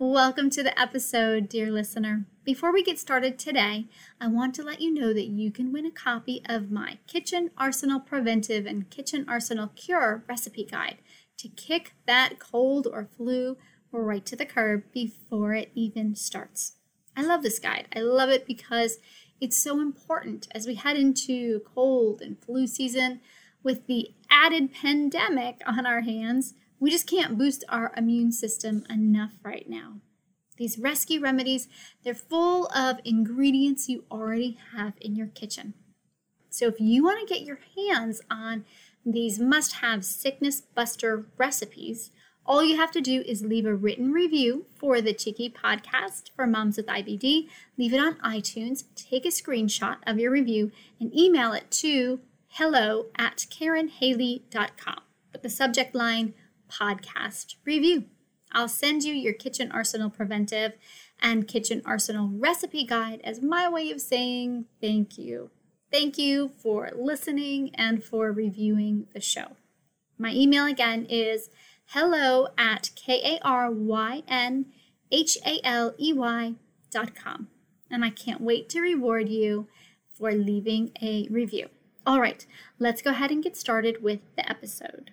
Welcome 0.00 0.48
to 0.50 0.62
the 0.62 0.80
episode, 0.80 1.48
dear 1.48 1.72
listener. 1.72 2.24
Before 2.44 2.72
we 2.72 2.84
get 2.84 3.00
started 3.00 3.36
today, 3.36 3.88
I 4.20 4.28
want 4.28 4.54
to 4.54 4.62
let 4.62 4.80
you 4.80 4.94
know 4.94 5.12
that 5.12 5.26
you 5.26 5.50
can 5.50 5.72
win 5.72 5.84
a 5.84 5.90
copy 5.90 6.40
of 6.48 6.70
my 6.70 6.98
Kitchen 7.08 7.50
Arsenal 7.58 7.98
Preventive 7.98 8.64
and 8.64 8.88
Kitchen 8.90 9.26
Arsenal 9.28 9.72
Cure 9.74 10.22
recipe 10.28 10.64
guide 10.64 10.98
to 11.38 11.48
kick 11.48 11.94
that 12.06 12.38
cold 12.38 12.86
or 12.86 13.08
flu 13.16 13.56
right 13.90 14.24
to 14.24 14.36
the 14.36 14.46
curb 14.46 14.84
before 14.92 15.52
it 15.54 15.72
even 15.74 16.14
starts. 16.14 16.76
I 17.16 17.22
love 17.22 17.42
this 17.42 17.58
guide. 17.58 17.88
I 17.92 17.98
love 17.98 18.30
it 18.30 18.46
because 18.46 18.98
it's 19.40 19.56
so 19.56 19.80
important 19.80 20.46
as 20.54 20.64
we 20.64 20.76
head 20.76 20.96
into 20.96 21.58
cold 21.74 22.22
and 22.22 22.40
flu 22.40 22.68
season 22.68 23.18
with 23.64 23.88
the 23.88 24.14
added 24.30 24.72
pandemic 24.72 25.60
on 25.66 25.86
our 25.86 26.02
hands. 26.02 26.54
We 26.80 26.90
just 26.90 27.08
can't 27.08 27.38
boost 27.38 27.64
our 27.68 27.92
immune 27.96 28.32
system 28.32 28.84
enough 28.88 29.32
right 29.42 29.68
now. 29.68 30.00
These 30.56 30.78
rescue 30.78 31.20
remedies, 31.20 31.68
they're 32.02 32.14
full 32.14 32.66
of 32.68 32.98
ingredients 33.04 33.88
you 33.88 34.04
already 34.10 34.58
have 34.74 34.94
in 35.00 35.14
your 35.14 35.28
kitchen. 35.28 35.74
So 36.50 36.66
if 36.66 36.80
you 36.80 37.04
want 37.04 37.20
to 37.20 37.32
get 37.32 37.44
your 37.44 37.60
hands 37.76 38.20
on 38.30 38.64
these 39.04 39.38
must-have 39.38 40.04
sickness 40.04 40.60
buster 40.60 41.26
recipes, 41.36 42.10
all 42.44 42.64
you 42.64 42.76
have 42.76 42.90
to 42.92 43.00
do 43.00 43.22
is 43.26 43.44
leave 43.44 43.66
a 43.66 43.74
written 43.74 44.10
review 44.10 44.66
for 44.74 45.00
the 45.00 45.12
Cheeky 45.12 45.50
podcast 45.50 46.30
for 46.34 46.46
Moms 46.46 46.78
with 46.78 46.86
IBD. 46.86 47.48
Leave 47.76 47.92
it 47.92 48.00
on 48.00 48.16
iTunes, 48.16 48.84
take 48.94 49.26
a 49.26 49.28
screenshot 49.28 49.98
of 50.06 50.18
your 50.18 50.30
review, 50.30 50.72
and 50.98 51.14
email 51.14 51.52
it 51.52 51.70
to 51.72 52.20
hello 52.48 53.06
at 53.16 53.46
karynhaley.com 53.50 55.00
with 55.32 55.42
the 55.42 55.50
subject 55.50 55.94
line 55.94 56.32
podcast 56.70 57.56
review. 57.64 58.04
I'll 58.52 58.68
send 58.68 59.04
you 59.04 59.12
your 59.14 59.34
Kitchen 59.34 59.70
Arsenal 59.72 60.10
Preventive 60.10 60.72
and 61.20 61.48
Kitchen 61.48 61.82
Arsenal 61.84 62.30
Recipe 62.32 62.84
Guide 62.84 63.20
as 63.24 63.42
my 63.42 63.68
way 63.68 63.90
of 63.90 64.00
saying 64.00 64.66
thank 64.80 65.18
you. 65.18 65.50
Thank 65.90 66.18
you 66.18 66.48
for 66.48 66.90
listening 66.94 67.70
and 67.74 68.04
for 68.04 68.30
reviewing 68.32 69.06
the 69.14 69.20
show. 69.20 69.56
My 70.18 70.32
email 70.32 70.66
again 70.66 71.06
is 71.08 71.50
hello 71.86 72.48
at 72.58 72.90
K-A-R-Y-N-H-A-L-E-Y 72.94 73.54
dot 76.90 77.14
com. 77.14 77.48
And 77.90 78.04
I 78.04 78.10
can't 78.10 78.40
wait 78.42 78.68
to 78.70 78.80
reward 78.80 79.28
you 79.28 79.66
for 80.14 80.32
leaving 80.32 80.90
a 81.00 81.26
review. 81.30 81.68
All 82.06 82.20
right, 82.20 82.44
let's 82.78 83.00
go 83.02 83.10
ahead 83.10 83.30
and 83.30 83.42
get 83.42 83.56
started 83.56 84.02
with 84.02 84.20
the 84.36 84.48
episode. 84.48 85.12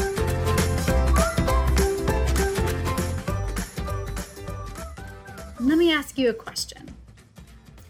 Let 5.61 5.77
me 5.77 5.93
ask 5.93 6.17
you 6.17 6.27
a 6.27 6.33
question. 6.33 6.95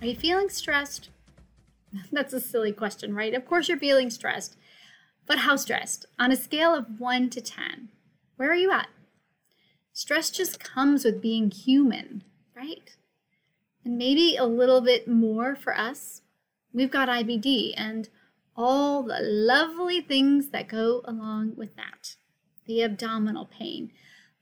Are 0.01 0.07
you 0.07 0.15
feeling 0.17 0.49
stressed? 0.49 1.07
That's 2.11 2.33
a 2.33 2.41
silly 2.41 2.73
question, 2.73 3.15
right? 3.15 3.33
Of 3.33 3.45
course 3.45 3.69
you're 3.69 3.77
feeling 3.77 4.09
stressed. 4.09 4.57
But 5.25 5.39
how 5.39 5.55
stressed? 5.55 6.05
On 6.19 6.33
a 6.33 6.35
scale 6.35 6.75
of 6.75 6.99
1 6.99 7.29
to 7.29 7.39
10, 7.39 7.87
where 8.35 8.51
are 8.51 8.55
you 8.55 8.73
at? 8.73 8.89
Stress 9.93 10.31
just 10.31 10.61
comes 10.61 11.05
with 11.05 11.21
being 11.21 11.49
human, 11.49 12.25
right? 12.53 12.97
And 13.85 13.97
maybe 13.97 14.35
a 14.35 14.43
little 14.43 14.81
bit 14.81 15.07
more 15.07 15.55
for 15.55 15.73
us. 15.73 16.23
We've 16.73 16.91
got 16.91 17.07
IBD 17.07 17.73
and 17.77 18.09
all 18.53 19.01
the 19.01 19.19
lovely 19.21 20.01
things 20.01 20.49
that 20.49 20.67
go 20.67 21.03
along 21.05 21.53
with 21.55 21.77
that 21.77 22.17
the 22.65 22.83
abdominal 22.83 23.45
pain, 23.45 23.91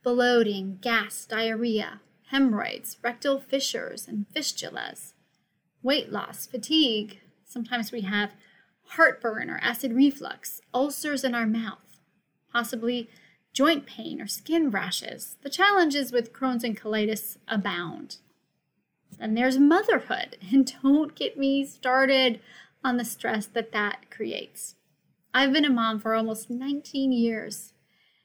bloating, 0.04 0.80
gas, 0.82 1.26
diarrhea, 1.26 2.02
hemorrhoids, 2.30 2.98
rectal 3.04 3.40
fissures, 3.40 4.08
and 4.08 4.26
fistulas, 4.36 5.14
weight 5.82 6.12
loss, 6.12 6.46
fatigue. 6.46 7.20
Sometimes 7.46 7.92
we 7.92 8.02
have 8.02 8.32
heartburn 8.90 9.50
or 9.50 9.60
acid 9.62 9.94
reflux, 9.94 10.62
ulcers 10.74 11.24
in 11.24 11.34
our 11.34 11.48
mouth, 11.48 12.00
possibly 12.52 13.10
joint 13.54 13.86
pain 13.86 14.22
or 14.22 14.28
skin 14.28 14.70
rashes. 14.70 15.38
The 15.42 15.50
challenges 15.50 16.12
with 16.12 16.34
Crohn's 16.34 16.64
and 16.64 16.80
colitis 16.80 17.38
abound. 17.48 18.18
Then 19.18 19.34
there's 19.34 19.58
motherhood, 19.58 20.38
and 20.52 20.72
don't 20.82 21.16
get 21.16 21.38
me 21.38 21.66
started 21.66 22.40
on 22.84 22.98
the 22.98 23.06
stress 23.06 23.46
that 23.48 23.72
that 23.72 24.10
creates. 24.10 24.76
I've 25.34 25.54
been 25.54 25.66
a 25.66 25.70
mom 25.70 26.00
for 26.00 26.14
almost 26.14 26.50
19 26.50 27.12
years, 27.12 27.74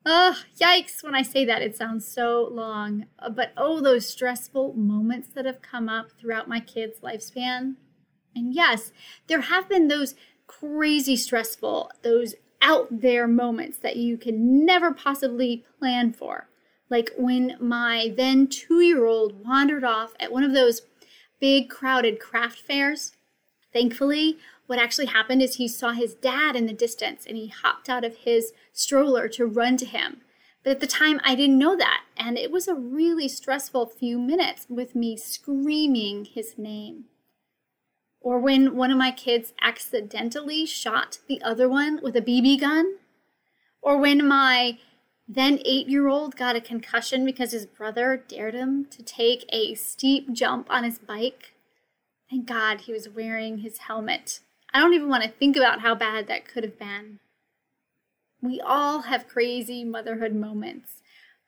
Oh, 0.06 0.37
yikes. 0.60 1.03
When 1.03 1.15
I 1.15 1.22
say 1.22 1.44
that, 1.47 1.62
it 1.62 1.76
sounds 1.76 2.06
so 2.06 2.48
long. 2.50 3.06
Uh, 3.19 3.31
but 3.31 3.53
oh, 3.56 3.81
those 3.81 4.06
stressful 4.06 4.75
moments 4.75 5.28
that 5.34 5.47
have 5.47 5.62
come 5.62 5.88
up 5.88 6.10
throughout 6.12 6.48
my 6.48 6.60
kids' 6.60 7.00
lifespan. 7.00 7.76
And 8.37 8.54
yes, 8.54 8.92
there 9.28 9.42
have 9.42 9.69
been 9.69 9.88
those 9.88 10.15
crazy 10.47 11.16
stressful, 11.16 11.91
those 12.03 12.34
out 12.60 12.88
there 12.91 13.26
moments 13.26 13.78
that 13.78 13.97
you 13.97 14.16
can 14.19 14.65
never 14.65 14.92
possibly 14.92 15.65
plan 15.78 16.12
for. 16.12 16.48
Like 16.91 17.10
when 17.16 17.56
my 17.60 18.12
then 18.15 18.47
two 18.47 18.81
year 18.81 19.06
old 19.06 19.44
wandered 19.44 19.84
off 19.84 20.12
at 20.21 20.32
one 20.32 20.44
of 20.44 20.53
those 20.53 20.82
big 21.41 21.71
crowded 21.71 22.21
craft 22.21 22.59
fairs. 22.59 23.12
Thankfully, 23.72 24.38
what 24.67 24.79
actually 24.79 25.07
happened 25.07 25.43
is 25.43 25.57
he 25.57 25.69
saw 25.69 25.93
his 25.93 26.15
dad 26.15 26.57
in 26.57 26.67
the 26.67 26.73
distance 26.73 27.27
and 27.27 27.37
he 27.37 27.49
hopped 27.49 27.89
out 27.89 28.05
of 28.05 28.17
his 28.19 28.53
stroller 28.73 29.29
to 29.29 29.47
run 29.47 29.77
to 29.77 29.87
him. 29.87 30.23
But 30.63 30.71
at 30.71 30.81
the 30.81 30.87
time, 30.87 31.21
I 31.23 31.35
didn't 31.35 31.59
know 31.59 31.77
that. 31.77 32.05
And 32.17 32.39
it 32.39 32.51
was 32.51 32.67
a 32.67 32.75
really 32.75 33.29
stressful 33.29 33.87
few 33.87 34.19
minutes 34.19 34.67
with 34.71 34.95
me 34.95 35.17
screaming 35.17 36.25
his 36.25 36.57
name. 36.57 37.05
Or 38.21 38.39
when 38.39 38.75
one 38.75 38.91
of 38.91 38.97
my 38.97 39.11
kids 39.11 39.53
accidentally 39.61 40.65
shot 40.65 41.19
the 41.29 41.43
other 41.43 41.69
one 41.69 42.01
with 42.03 42.17
a 42.17 42.23
BB 42.23 42.61
gun. 42.61 42.95
Or 43.83 43.99
when 43.99 44.27
my 44.27 44.79
then 45.29 45.61
eight 45.65 45.89
year 45.89 46.09
old 46.09 46.37
got 46.37 46.57
a 46.57 46.61
concussion 46.61 47.25
because 47.25 47.53
his 47.53 47.67
brother 47.67 48.23
dared 48.27 48.55
him 48.55 48.87
to 48.87 49.03
take 49.03 49.45
a 49.51 49.75
steep 49.75 50.33
jump 50.33 50.67
on 50.71 50.85
his 50.85 50.99
bike. 50.99 51.55
Thank 52.31 52.47
God 52.47 52.83
he 52.83 52.93
was 52.93 53.09
wearing 53.09 53.59
his 53.59 53.79
helmet. 53.79 54.41
I 54.75 54.81
don't 54.81 54.93
even 54.93 55.09
want 55.09 55.23
to 55.23 55.31
think 55.31 55.57
about 55.57 55.81
how 55.81 55.95
bad 55.95 56.27
that 56.27 56.49
could 56.49 56.65
have 56.65 56.79
been. 56.79 57.21
We 58.43 58.61
all 58.61 59.03
have 59.03 59.29
crazy 59.29 59.85
motherhood 59.85 60.35
moments, 60.35 60.95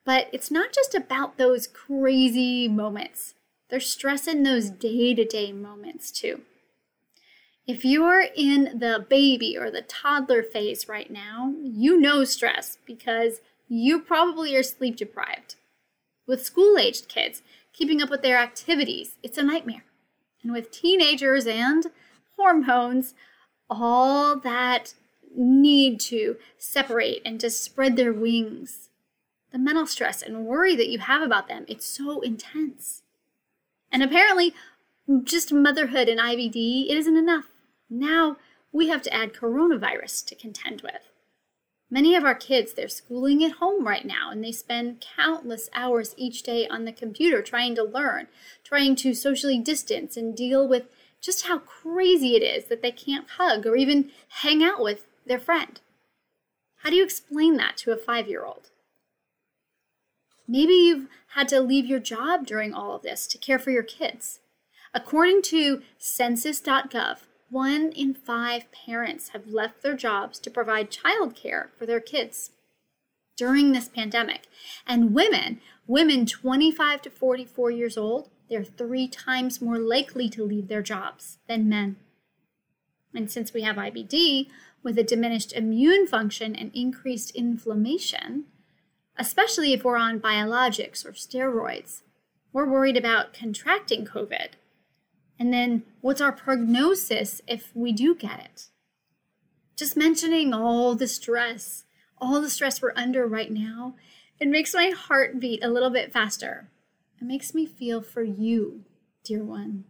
but 0.05 0.29
it's 0.33 0.51
not 0.51 0.73
just 0.73 0.95
about 0.95 1.37
those 1.37 1.67
crazy 1.67 2.69
moments. 2.69 3.35
There's 3.69 3.91
stress 3.91 4.29
in 4.29 4.45
those 4.45 4.71
day 4.71 5.13
to 5.13 5.25
day 5.25 5.51
moments 5.53 6.13
too. 6.13 6.43
If 7.67 7.85
you're 7.85 8.27
in 8.37 8.79
the 8.79 9.05
baby 9.09 9.59
or 9.59 9.73
the 9.73 9.83
toddler 9.83 10.45
phase 10.45 10.89
right 10.89 11.11
now, 11.11 11.53
you 11.65 12.01
know 12.01 12.23
stress 12.23 12.79
because 12.87 13.41
you 13.67 13.99
probably 13.99 14.55
are 14.55 14.63
sleep 14.63 14.95
deprived. 14.95 15.57
With 16.29 16.45
school 16.45 16.79
aged 16.79 17.09
kids, 17.09 17.43
keeping 17.73 18.01
up 18.01 18.09
with 18.09 18.23
their 18.23 18.39
activities, 18.39 19.17
it's 19.25 19.37
a 19.37 19.43
nightmare. 19.43 19.85
And 20.45 20.53
with 20.53 20.71
teenagers 20.71 21.49
and 21.49 21.87
hormones, 22.37 23.15
all 23.69 24.37
that 24.37 24.95
need 25.37 26.01
to 26.01 26.37
separate 26.59 27.23
and 27.25 27.41
just 27.41 27.63
spread 27.63 27.97
their 27.97 28.13
wings. 28.13 28.89
The 29.53 29.59
mental 29.59 29.87
stress 29.87 30.23
and 30.23 30.47
worry 30.47 30.75
that 30.77 30.89
you 30.89 30.99
have 30.99 31.23
about 31.23 31.49
them, 31.49 31.65
it's 31.69 31.87
so 31.87 32.21
intense. 32.21 33.03
And 33.93 34.03
apparently, 34.03 34.55
just 35.25 35.53
motherhood 35.53 36.09
and 36.09 36.21
IBD, 36.21 36.91
it 36.91 36.97
isn't 36.97 37.17
enough. 37.17 37.47
Now 37.89 38.37
we 38.73 38.89
have 38.89 39.03
to 39.03 39.15
add 39.15 39.33
coronavirus 39.33 40.27
to 40.27 40.35
contend 40.35 40.83
with. 40.83 41.11
Many 41.89 42.17
of 42.17 42.25
our 42.25 42.35
kids, 42.35 42.73
they're 42.73 42.89
schooling 42.89 43.45
at 43.45 43.53
home 43.53 43.87
right 43.87 44.05
now 44.05 44.31
and 44.31 44.43
they 44.43 44.51
spend 44.51 45.05
countless 45.17 45.71
hours 45.73 46.15
each 46.17 46.43
day 46.43 46.67
on 46.67 46.85
the 46.85 46.93
computer 46.93 47.43
trying 47.43 47.77
to 47.77 47.85
learn, 47.85 48.27
trying 48.65 48.97
to 48.97 49.15
socially 49.15 49.61
distance 49.61 50.17
and 50.17 50.37
deal 50.37 50.67
with 50.67 50.89
just 51.27 51.47
how 51.47 51.59
crazy 51.59 52.37
it 52.37 52.43
is 52.43 52.67
that 52.67 52.81
they 52.81 52.93
can't 52.93 53.29
hug 53.31 53.67
or 53.67 53.77
even 53.77 54.11
hang 54.29 54.63
out 54.63 54.81
with 54.81 55.07
their 55.27 55.41
friend. 55.41 55.81
How 56.83 56.91
do 56.91 56.97
you 56.97 57.05
explain 57.05 57.57
that 57.57 57.77
to 57.79 57.93
a 57.93 57.97
five 57.97 58.29
year 58.29 58.45
old? 58.45 58.71
Maybe 60.49 60.75
you've 60.75 61.09
had 61.35 61.49
to 61.49 61.61
leave 61.61 61.87
your 61.87 61.99
job 61.99 62.47
during 62.47 62.73
all 62.73 62.95
of 62.95 63.03
this 63.03 63.27
to 63.27 63.39
care 63.39 63.59
for 63.59 63.73
your 63.73 63.83
kids. 63.83 64.39
According 64.95 65.43
to 65.43 65.83
census.gov, 65.99 67.19
one 67.51 67.93
in 67.93 68.15
five 68.15 68.71
parents 68.73 69.31
have 69.31 69.49
left 69.49 69.83
their 69.83 69.97
jobs 69.97 70.39
to 70.39 70.51
provide 70.51 70.91
childcare 70.91 71.69
for 71.77 71.87
their 71.87 72.01
kids 72.01 72.53
during 73.37 73.73
this 73.73 73.89
pandemic. 73.89 74.47
And 74.87 75.15
women, 75.15 75.61
women 75.87 76.25
25 76.27 77.03
to 77.03 77.11
44 77.11 77.71
years 77.71 77.97
old, 77.97 78.31
they're 78.49 78.65
three 78.65 79.09
times 79.09 79.61
more 79.61 79.79
likely 79.79 80.29
to 80.31 80.45
leave 80.45 80.69
their 80.69 80.83
jobs 80.83 81.39
than 81.49 81.69
men. 81.69 81.97
And 83.15 83.31
since 83.31 83.53
we 83.53 83.63
have 83.63 83.77
IBD 83.77 84.49
with 84.83 84.99
a 84.99 85.05
diminished 85.05 85.53
immune 85.53 86.07
function 86.07 86.55
and 86.55 86.71
increased 86.75 87.35
inflammation, 87.35 88.45
especially 89.17 89.73
if 89.73 89.85
we're 89.85 89.97
on 89.97 90.21
biologics 90.21 91.05
or 91.05 91.13
steroids, 91.13 92.03
we're 92.53 92.71
worried 92.71 92.97
about 92.97 93.33
contracting 93.33 94.05
COVID 94.05 94.51
and 95.39 95.53
then 95.53 95.83
what's 96.01 96.21
our 96.21 96.33
prognosis 96.33 97.43
if 97.47 97.71
we 97.75 97.93
do 97.93 98.15
get 98.15 98.41
it? 98.41 98.69
Just 99.77 99.97
mentioning 99.97 100.55
all 100.55 100.95
the 100.95 101.07
stress, 101.07 101.85
all 102.19 102.41
the 102.41 102.51
stress 102.51 102.81
we're 102.81 102.93
under 102.97 103.27
right 103.27 103.51
now, 103.51 103.95
it 104.41 104.49
makes 104.49 104.75
my 104.75 104.91
heart 104.91 105.39
beat 105.39 105.63
a 105.63 105.69
little 105.69 105.91
bit 105.91 106.13
faster. 106.13 106.69
It 107.21 107.25
makes 107.25 107.55
me 107.55 107.67
feel 107.67 108.03
for 108.03 108.23
you, 108.23 108.85
dear 109.25 109.43
one. 109.43 109.85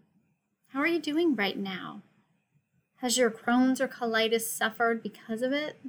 How 0.69 0.81
are 0.81 0.87
you 0.87 1.01
doing 1.01 1.35
right 1.35 1.59
now? 1.59 2.03
Has 2.97 3.19
your 3.19 3.31
Crohn's 3.31 3.81
or 3.81 3.89
colitis 3.89 4.43
suffered 4.43 5.03
because 5.03 5.43
of 5.43 5.53
it? 5.53 5.81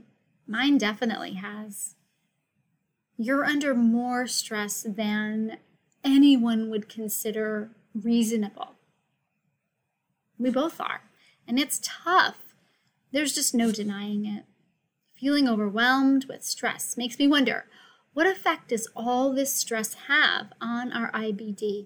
Mine 0.47 0.77
definitely 0.77 1.33
has. 1.33 1.95
You're 3.17 3.45
under 3.45 3.73
more 3.73 4.27
stress 4.27 4.83
than 4.83 5.57
anyone 6.03 6.69
would 6.69 6.89
consider 6.89 7.71
reasonable. 7.93 8.75
We 10.37 10.49
both 10.49 10.79
are. 10.79 11.01
And 11.47 11.59
it's 11.59 11.79
tough. 11.83 12.37
There's 13.11 13.33
just 13.33 13.55
no 13.55 13.71
denying 13.71 14.25
it. 14.25 14.45
Feeling 15.13 15.47
overwhelmed 15.47 16.25
with 16.25 16.43
stress 16.43 16.97
makes 16.97 17.17
me 17.17 17.27
wonder 17.27 17.65
what 18.17 18.25
effect 18.25 18.69
does 18.69 18.87
all 18.95 19.31
this 19.31 19.53
stress 19.53 19.93
have 20.07 20.51
on 20.59 20.91
our 20.91 21.11
IBD? 21.11 21.85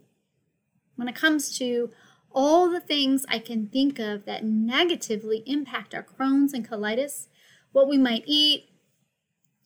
When 0.95 1.09
it 1.09 1.15
comes 1.15 1.57
to 1.57 1.89
all 2.31 2.69
the 2.69 2.79
things 2.79 3.25
I 3.27 3.37
can 3.37 3.67
think 3.67 3.99
of 3.99 4.23
that 4.23 4.45
negatively 4.45 5.43
impact 5.45 5.93
our 5.93 6.03
Crohn's 6.03 6.53
and 6.53 6.65
colitis, 6.65 7.27
what 7.73 7.89
we 7.89 7.97
might 7.97 8.23
eat, 8.25 8.69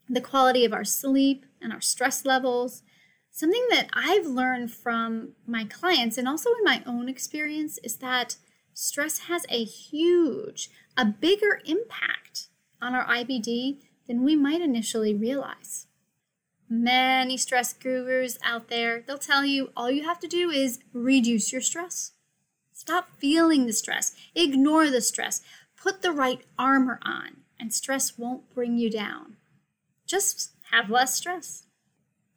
the 0.10 0.22
quality 0.22 0.66
of 0.66 0.74
our 0.74 0.84
sleep 0.84 1.46
and 1.62 1.72
our 1.72 1.82
stress 1.82 2.26
levels, 2.26 2.82
something 3.30 3.68
that 3.70 3.88
I've 3.94 4.26
learned 4.26 4.72
from 4.72 5.34
my 5.46 5.66
clients 5.66 6.18
and 6.18 6.28
also 6.28 6.50
in 6.50 6.64
my 6.64 6.82
own 6.88 7.08
experience 7.08 7.78
is 7.84 7.98
that 7.98 8.38
stress 8.74 9.20
has 9.30 9.46
a 9.50 9.64
huge, 9.64 10.72
a 10.98 11.06
bigger 11.06 11.62
impact 11.66 12.48
on 12.82 12.96
our 12.96 13.06
IBD 13.06 13.84
than 14.08 14.24
we 14.24 14.36
might 14.36 14.62
initially 14.62 15.14
realize. 15.14 15.86
Many 16.70 17.38
stress 17.38 17.74
gurus 17.74 18.38
out 18.44 18.70
there, 18.70 19.02
they'll 19.02 19.18
tell 19.18 19.46
you 19.46 19.72
all 19.76 19.92
you 19.92 20.04
have 20.04 20.20
to 20.20 20.28
do 20.28 20.50
is 20.50 20.80
reduce 20.94 21.52
your 21.52 21.62
stress. 21.62 22.14
Stop 22.74 23.10
feeling 23.20 23.66
the 23.66 23.74
stress, 23.74 24.16
ignore 24.34 24.90
the 24.90 25.02
stress, 25.02 25.42
put 25.76 26.02
the 26.02 26.12
right 26.12 26.42
armor 26.58 27.00
on, 27.04 27.38
and 27.60 27.74
stress 27.74 28.18
won't 28.18 28.54
bring 28.54 28.78
you 28.78 28.90
down. 28.90 29.38
Just 30.06 30.52
have 30.72 30.90
less 30.90 31.16
stress. 31.16 31.64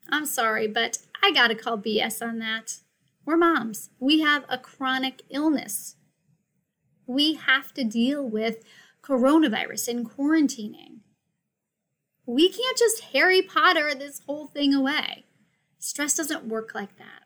I'm 0.08 0.26
sorry, 0.26 0.68
but 0.68 0.98
I 1.22 1.32
gotta 1.32 1.54
call 1.54 1.78
BS 1.78 2.26
on 2.26 2.38
that. 2.38 2.78
We're 3.24 3.36
moms. 3.36 3.90
We 3.98 4.20
have 4.20 4.44
a 4.48 4.58
chronic 4.58 5.22
illness 5.30 5.96
we 7.08 7.34
have 7.34 7.72
to 7.72 7.82
deal 7.82 8.28
with 8.28 8.62
coronavirus 9.02 9.88
and 9.88 10.08
quarantining. 10.08 10.98
We 12.28 12.50
can't 12.50 12.76
just 12.76 13.04
Harry 13.14 13.40
Potter 13.40 13.94
this 13.94 14.20
whole 14.26 14.48
thing 14.48 14.74
away. 14.74 15.24
Stress 15.78 16.14
doesn't 16.14 16.44
work 16.44 16.74
like 16.74 16.98
that. 16.98 17.22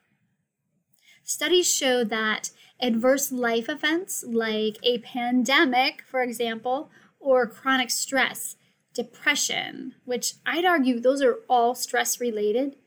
Studies 1.25 1.69
show 1.69 2.05
that 2.05 2.51
adverse 2.79 3.29
life 3.29 3.67
events 3.67 4.23
like 4.25 4.77
a 4.81 4.99
pandemic, 4.99 6.03
for 6.09 6.23
example, 6.23 6.89
or 7.19 7.45
chronic 7.45 7.89
stress, 7.89 8.55
depression, 8.93 9.95
which 10.05 10.35
I'd 10.45 10.63
argue 10.63 11.01
those 11.01 11.21
are 11.21 11.39
all 11.49 11.75
stress 11.75 12.21
related, 12.21 12.77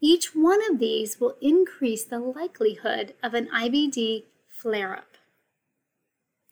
each 0.00 0.34
one 0.34 0.60
of 0.70 0.78
these 0.78 1.20
will 1.20 1.36
increase 1.42 2.06
the 2.06 2.20
likelihood 2.20 3.12
of 3.22 3.34
an 3.34 3.48
IBD 3.54 4.24
flare 4.48 4.96
up. 4.96 5.18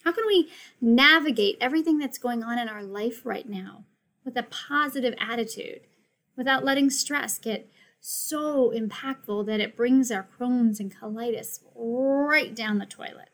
How 0.05 0.13
can 0.13 0.27
we 0.27 0.51
navigate 0.83 1.57
everything 1.63 1.97
that's 1.97 2.19
going 2.19 2.43
on 2.43 2.59
in 2.59 2.69
our 2.69 2.83
life 2.83 3.23
right 3.25 3.49
now 3.49 3.87
with 4.25 4.37
a 4.37 4.43
positive 4.43 5.15
attitude 5.19 5.81
without 6.37 6.65
letting 6.65 6.91
stress 6.91 7.39
get 7.39 7.71
so 8.01 8.73
impactful 8.75 9.47
that 9.47 9.61
it 9.61 9.77
brings 9.77 10.11
our 10.11 10.27
Crohn's 10.39 10.81
and 10.81 10.95
colitis 10.95 11.61
right 11.75 12.55
down 12.55 12.79
the 12.79 12.87
toilet? 12.87 13.31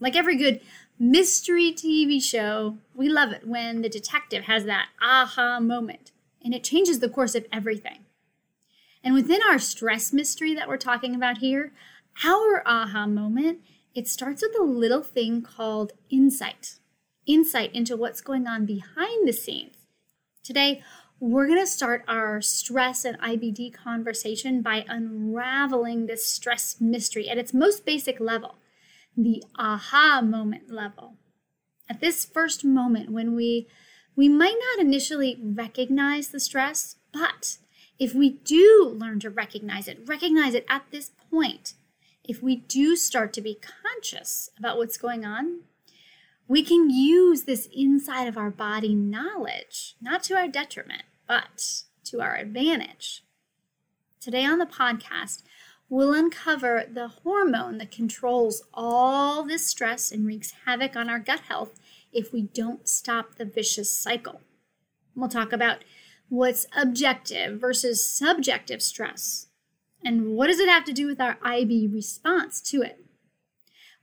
Like 0.00 0.16
every 0.16 0.36
good 0.36 0.60
mystery 0.98 1.72
TV 1.72 2.22
show, 2.22 2.78
we 2.94 3.08
love 3.08 3.32
it 3.32 3.46
when 3.46 3.82
the 3.82 3.88
detective 3.88 4.44
has 4.44 4.64
that 4.64 4.88
aha 5.00 5.60
moment 5.60 6.12
and 6.44 6.54
it 6.54 6.64
changes 6.64 7.00
the 7.00 7.08
course 7.08 7.34
of 7.34 7.46
everything. 7.52 8.04
And 9.02 9.14
within 9.14 9.40
our 9.48 9.58
stress 9.58 10.12
mystery 10.12 10.54
that 10.54 10.68
we're 10.68 10.76
talking 10.76 11.14
about 11.14 11.38
here, 11.38 11.72
our 12.24 12.62
aha 12.66 13.06
moment 13.06 13.60
it 13.94 14.08
starts 14.08 14.42
with 14.42 14.58
a 14.58 14.64
little 14.64 15.02
thing 15.02 15.40
called 15.40 15.92
insight 16.10 16.78
insight 17.26 17.74
into 17.74 17.96
what's 17.96 18.20
going 18.20 18.46
on 18.46 18.66
behind 18.66 19.26
the 19.26 19.32
scenes. 19.32 19.76
Today, 20.42 20.82
we're 21.20 21.46
going 21.46 21.60
to 21.60 21.66
start 21.66 22.04
our 22.06 22.42
stress 22.42 23.04
and 23.04 23.18
IBD 23.20 23.72
conversation 23.72 24.60
by 24.60 24.84
unraveling 24.88 26.06
this 26.06 26.26
stress 26.26 26.80
mystery 26.80 27.28
at 27.28 27.38
its 27.38 27.54
most 27.54 27.86
basic 27.86 28.20
level, 28.20 28.56
the 29.16 29.42
aha 29.58 30.20
moment 30.22 30.70
level. 30.70 31.14
At 31.88 32.00
this 32.00 32.24
first 32.24 32.64
moment 32.64 33.10
when 33.10 33.34
we 33.34 33.68
we 34.16 34.28
might 34.28 34.56
not 34.76 34.84
initially 34.84 35.38
recognize 35.42 36.28
the 36.28 36.38
stress, 36.38 36.96
but 37.12 37.58
if 37.98 38.14
we 38.14 38.30
do 38.30 38.94
learn 38.96 39.18
to 39.20 39.30
recognize 39.30 39.88
it, 39.88 40.06
recognize 40.06 40.54
it 40.54 40.66
at 40.68 40.84
this 40.90 41.10
point, 41.30 41.74
if 42.22 42.42
we 42.42 42.56
do 42.56 42.96
start 42.96 43.32
to 43.32 43.40
be 43.40 43.58
conscious 43.82 44.50
about 44.58 44.78
what's 44.78 44.96
going 44.96 45.24
on, 45.24 45.60
we 46.46 46.62
can 46.62 46.90
use 46.90 47.42
this 47.42 47.68
inside 47.72 48.28
of 48.28 48.36
our 48.36 48.50
body 48.50 48.94
knowledge, 48.94 49.96
not 50.00 50.22
to 50.24 50.34
our 50.34 50.48
detriment, 50.48 51.02
but 51.26 51.82
to 52.04 52.20
our 52.20 52.36
advantage. 52.36 53.24
Today 54.20 54.44
on 54.44 54.58
the 54.58 54.66
podcast, 54.66 55.42
we'll 55.88 56.12
uncover 56.12 56.84
the 56.90 57.08
hormone 57.08 57.78
that 57.78 57.90
controls 57.90 58.62
all 58.74 59.42
this 59.42 59.66
stress 59.66 60.12
and 60.12 60.26
wreaks 60.26 60.52
havoc 60.66 60.96
on 60.96 61.08
our 61.08 61.18
gut 61.18 61.40
health 61.40 61.80
if 62.12 62.32
we 62.32 62.42
don't 62.42 62.88
stop 62.88 63.36
the 63.36 63.44
vicious 63.44 63.90
cycle. 63.90 64.40
We'll 65.16 65.28
talk 65.28 65.52
about 65.52 65.84
what's 66.28 66.66
objective 66.76 67.60
versus 67.60 68.06
subjective 68.06 68.82
stress, 68.82 69.48
and 70.04 70.36
what 70.36 70.48
does 70.48 70.58
it 70.58 70.68
have 70.68 70.84
to 70.84 70.92
do 70.92 71.06
with 71.06 71.20
our 71.20 71.38
IB 71.42 71.88
response 71.88 72.60
to 72.62 72.82
it? 72.82 73.03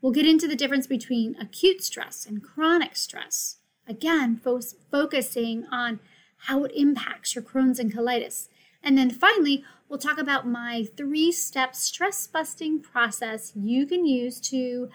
We'll 0.02 0.12
get 0.12 0.26
into 0.26 0.48
the 0.48 0.56
difference 0.56 0.88
between 0.88 1.36
acute 1.40 1.84
stress 1.84 2.26
and 2.26 2.44
chronic 2.44 2.96
stress. 2.96 3.58
Again, 3.88 4.38
fo- 4.38 4.62
focusing 4.90 5.66
on 5.72 6.00
how 6.48 6.64
it 6.64 6.72
impacts 6.76 7.36
your 7.36 7.44
Crohn's 7.44 7.80
and 7.80 7.94
colitis. 7.94 8.48
And 8.84 8.98
then 8.98 9.12
finally, 9.12 9.64
we'll 9.88 10.00
talk 10.00 10.18
about 10.18 10.48
my 10.48 10.88
three 10.98 11.32
step 11.32 11.76
stress 11.76 12.26
busting 12.26 12.82
process 12.82 13.52
you 13.56 13.86
can 13.86 14.06
use 14.06 14.40
to 14.42 14.90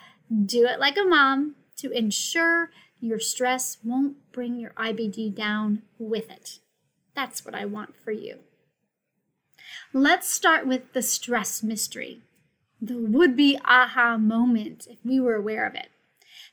do 0.44 0.66
it 0.66 0.80
like 0.80 0.96
a 0.96 1.04
mom 1.04 1.54
to 1.76 1.90
ensure 1.92 2.70
your 2.98 3.20
stress 3.20 3.76
won't 3.84 4.16
bring 4.32 4.58
your 4.58 4.70
IBD 4.70 5.34
down 5.34 5.82
with 5.98 6.30
it. 6.30 6.58
That's 7.14 7.44
what 7.44 7.54
I 7.54 7.64
want 7.64 7.94
for 7.96 8.10
you. 8.10 8.38
Let's 9.92 10.28
start 10.28 10.66
with 10.66 10.92
the 10.92 11.02
stress 11.02 11.62
mystery, 11.62 12.22
the 12.86 12.98
would 12.98 13.36
be 13.36 13.58
aha 13.64 14.16
moment 14.16 14.86
if 14.88 14.98
we 15.04 15.20
were 15.20 15.34
aware 15.34 15.66
of 15.66 15.74
it. 15.74 15.88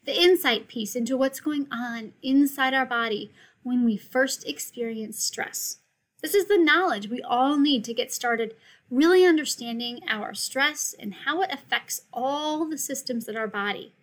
The 0.06 0.20
insight 0.20 0.68
piece 0.68 0.96
into 0.96 1.18
what's 1.18 1.40
going 1.40 1.68
on 1.72 2.14
inside 2.22 2.74
our 2.74 2.86
body 2.86 3.32
when 3.64 3.86
we 3.86 3.98
first 3.98 4.48
experience 4.48 5.24
stress. 5.24 5.78
This 6.22 6.34
is 6.34 6.48
the 6.48 6.58
knowledge 6.58 7.10
we 7.10 7.22
all 7.22 7.58
need 7.58 7.84
to 7.86 7.94
get 7.94 8.12
started 8.12 8.56
really 8.90 9.26
understanding 9.26 10.02
our 10.08 10.34
stress 10.34 10.94
and 10.98 11.14
how 11.26 11.42
it 11.42 11.52
affects 11.52 12.02
all 12.14 12.66
the 12.68 12.78
systems 12.78 13.28
in 13.28 13.36
our 13.36 13.48
body 13.48 13.94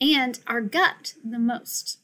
and 0.00 0.38
our 0.46 0.60
gut 0.60 1.14
the 1.24 1.38
most. 1.38 1.98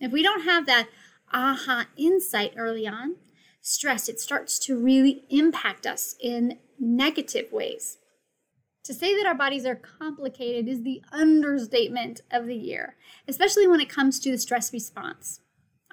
If 0.00 0.10
we 0.10 0.22
don't 0.22 0.42
have 0.42 0.66
that 0.66 0.88
aha 1.32 1.86
insight 1.96 2.54
early 2.56 2.86
on, 2.86 3.16
stress, 3.60 4.08
it 4.08 4.18
starts 4.18 4.58
to 4.60 4.78
really 4.78 5.24
impact 5.28 5.86
us 5.86 6.16
in 6.20 6.58
negative 6.78 7.52
ways. 7.52 7.98
To 8.84 8.94
say 8.94 9.14
that 9.16 9.26
our 9.26 9.34
bodies 9.34 9.66
are 9.66 9.76
complicated 9.76 10.66
is 10.66 10.82
the 10.82 11.02
understatement 11.12 12.22
of 12.30 12.46
the 12.46 12.56
year, 12.56 12.96
especially 13.28 13.66
when 13.66 13.80
it 13.80 13.90
comes 13.90 14.18
to 14.20 14.30
the 14.30 14.38
stress 14.38 14.72
response. 14.72 15.40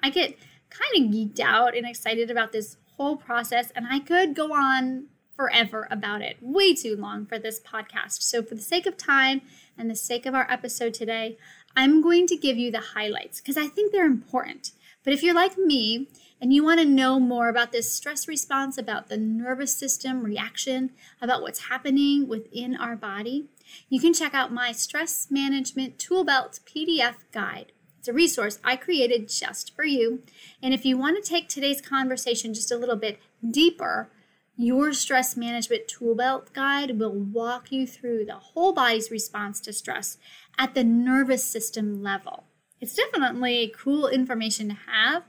I 0.02 0.10
get 0.10 0.38
kind 0.70 1.04
of 1.04 1.12
geeked 1.12 1.40
out 1.40 1.76
and 1.76 1.86
excited 1.86 2.30
about 2.30 2.52
this 2.52 2.76
whole 2.96 3.16
process, 3.16 3.70
and 3.72 3.86
I 3.90 4.00
could 4.00 4.34
go 4.34 4.52
on 4.54 5.06
forever 5.36 5.86
about 5.90 6.22
it. 6.22 6.36
Way 6.40 6.74
too 6.74 6.96
long 6.96 7.26
for 7.26 7.38
this 7.38 7.60
podcast. 7.60 8.22
So, 8.22 8.42
for 8.42 8.54
the 8.54 8.60
sake 8.60 8.86
of 8.86 8.96
time 8.96 9.42
and 9.76 9.90
the 9.90 9.94
sake 9.94 10.26
of 10.26 10.34
our 10.34 10.50
episode 10.50 10.94
today, 10.94 11.38
I'm 11.76 12.02
going 12.02 12.26
to 12.26 12.36
give 12.36 12.56
you 12.56 12.70
the 12.70 12.80
highlights 12.94 13.40
because 13.40 13.56
I 13.56 13.68
think 13.68 13.92
they're 13.92 14.04
important. 14.04 14.72
But 15.04 15.12
if 15.12 15.22
you're 15.22 15.34
like 15.34 15.56
me 15.56 16.08
and 16.40 16.52
you 16.52 16.62
want 16.62 16.80
to 16.80 16.86
know 16.86 17.18
more 17.18 17.48
about 17.48 17.72
this 17.72 17.92
stress 17.92 18.28
response, 18.28 18.78
about 18.78 19.08
the 19.08 19.16
nervous 19.16 19.74
system 19.74 20.22
reaction, 20.22 20.90
about 21.20 21.42
what's 21.42 21.68
happening 21.68 22.28
within 22.28 22.76
our 22.76 22.96
body, 22.96 23.48
you 23.88 24.00
can 24.00 24.14
check 24.14 24.34
out 24.34 24.52
my 24.52 24.72
Stress 24.72 25.28
Management 25.30 25.98
Tool 25.98 26.24
Belt 26.24 26.60
PDF 26.64 27.16
guide. 27.32 27.72
It's 27.98 28.08
a 28.08 28.12
resource 28.12 28.58
I 28.64 28.76
created 28.76 29.28
just 29.28 29.74
for 29.74 29.84
you. 29.84 30.22
And 30.62 30.72
if 30.72 30.84
you 30.84 30.96
want 30.96 31.22
to 31.22 31.28
take 31.28 31.48
today's 31.48 31.80
conversation 31.80 32.54
just 32.54 32.70
a 32.70 32.76
little 32.76 32.96
bit 32.96 33.18
deeper, 33.50 34.10
your 34.56 34.92
stress 34.92 35.36
management 35.36 35.86
tool 35.86 36.16
belt 36.16 36.52
guide 36.52 36.98
will 36.98 37.12
walk 37.12 37.70
you 37.70 37.86
through 37.86 38.24
the 38.24 38.34
whole 38.34 38.72
body's 38.72 39.10
response 39.10 39.60
to 39.60 39.72
stress 39.72 40.18
at 40.58 40.74
the 40.74 40.82
nervous 40.82 41.44
system 41.44 42.02
level. 42.02 42.44
It's 42.80 42.94
definitely 42.94 43.72
cool 43.76 44.08
information 44.08 44.68
to 44.68 44.76
have, 44.90 45.24